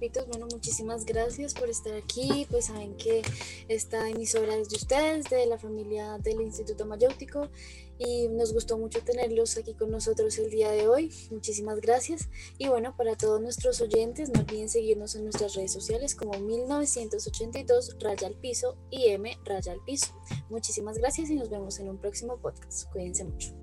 papitos, 0.00 0.26
bueno, 0.28 0.46
muchísimas 0.50 1.04
gracias 1.04 1.52
por 1.52 1.68
estar 1.68 1.92
aquí. 1.92 2.46
Pues 2.50 2.66
saben 2.66 2.96
que 2.96 3.20
esta 3.68 4.08
emisora 4.08 4.56
es 4.56 4.70
de 4.70 4.76
ustedes, 4.76 5.28
de 5.28 5.44
la 5.44 5.58
familia 5.58 6.16
del 6.16 6.40
Instituto 6.40 6.86
Mayéutico, 6.86 7.50
y 7.98 8.28
nos 8.28 8.54
gustó 8.54 8.78
mucho 8.78 9.02
tenerlos 9.02 9.58
aquí 9.58 9.74
con 9.74 9.90
nosotros 9.90 10.38
el 10.38 10.48
día 10.48 10.70
de 10.70 10.88
hoy. 10.88 11.12
Muchísimas 11.30 11.82
gracias. 11.82 12.30
Y 12.56 12.68
bueno, 12.68 12.96
para 12.96 13.14
todos 13.14 13.42
nuestros 13.42 13.82
oyentes, 13.82 14.30
no 14.30 14.40
olviden 14.40 14.70
seguirnos 14.70 15.14
en 15.16 15.24
nuestras 15.24 15.54
redes 15.54 15.74
sociales 15.74 16.14
como 16.14 16.32
1982 16.32 17.98
Raya 18.00 18.26
al 18.26 18.36
Piso 18.36 18.78
y 18.90 19.08
M 19.08 19.36
Raya 19.44 19.72
al 19.72 19.84
Piso. 19.84 20.14
Muchísimas 20.48 20.96
gracias 20.96 21.28
y 21.28 21.34
nos 21.34 21.50
vemos 21.50 21.78
en 21.78 21.90
un 21.90 21.98
próximo 21.98 22.38
podcast. 22.38 22.90
Cuídense 22.90 23.24
mucho. 23.24 23.59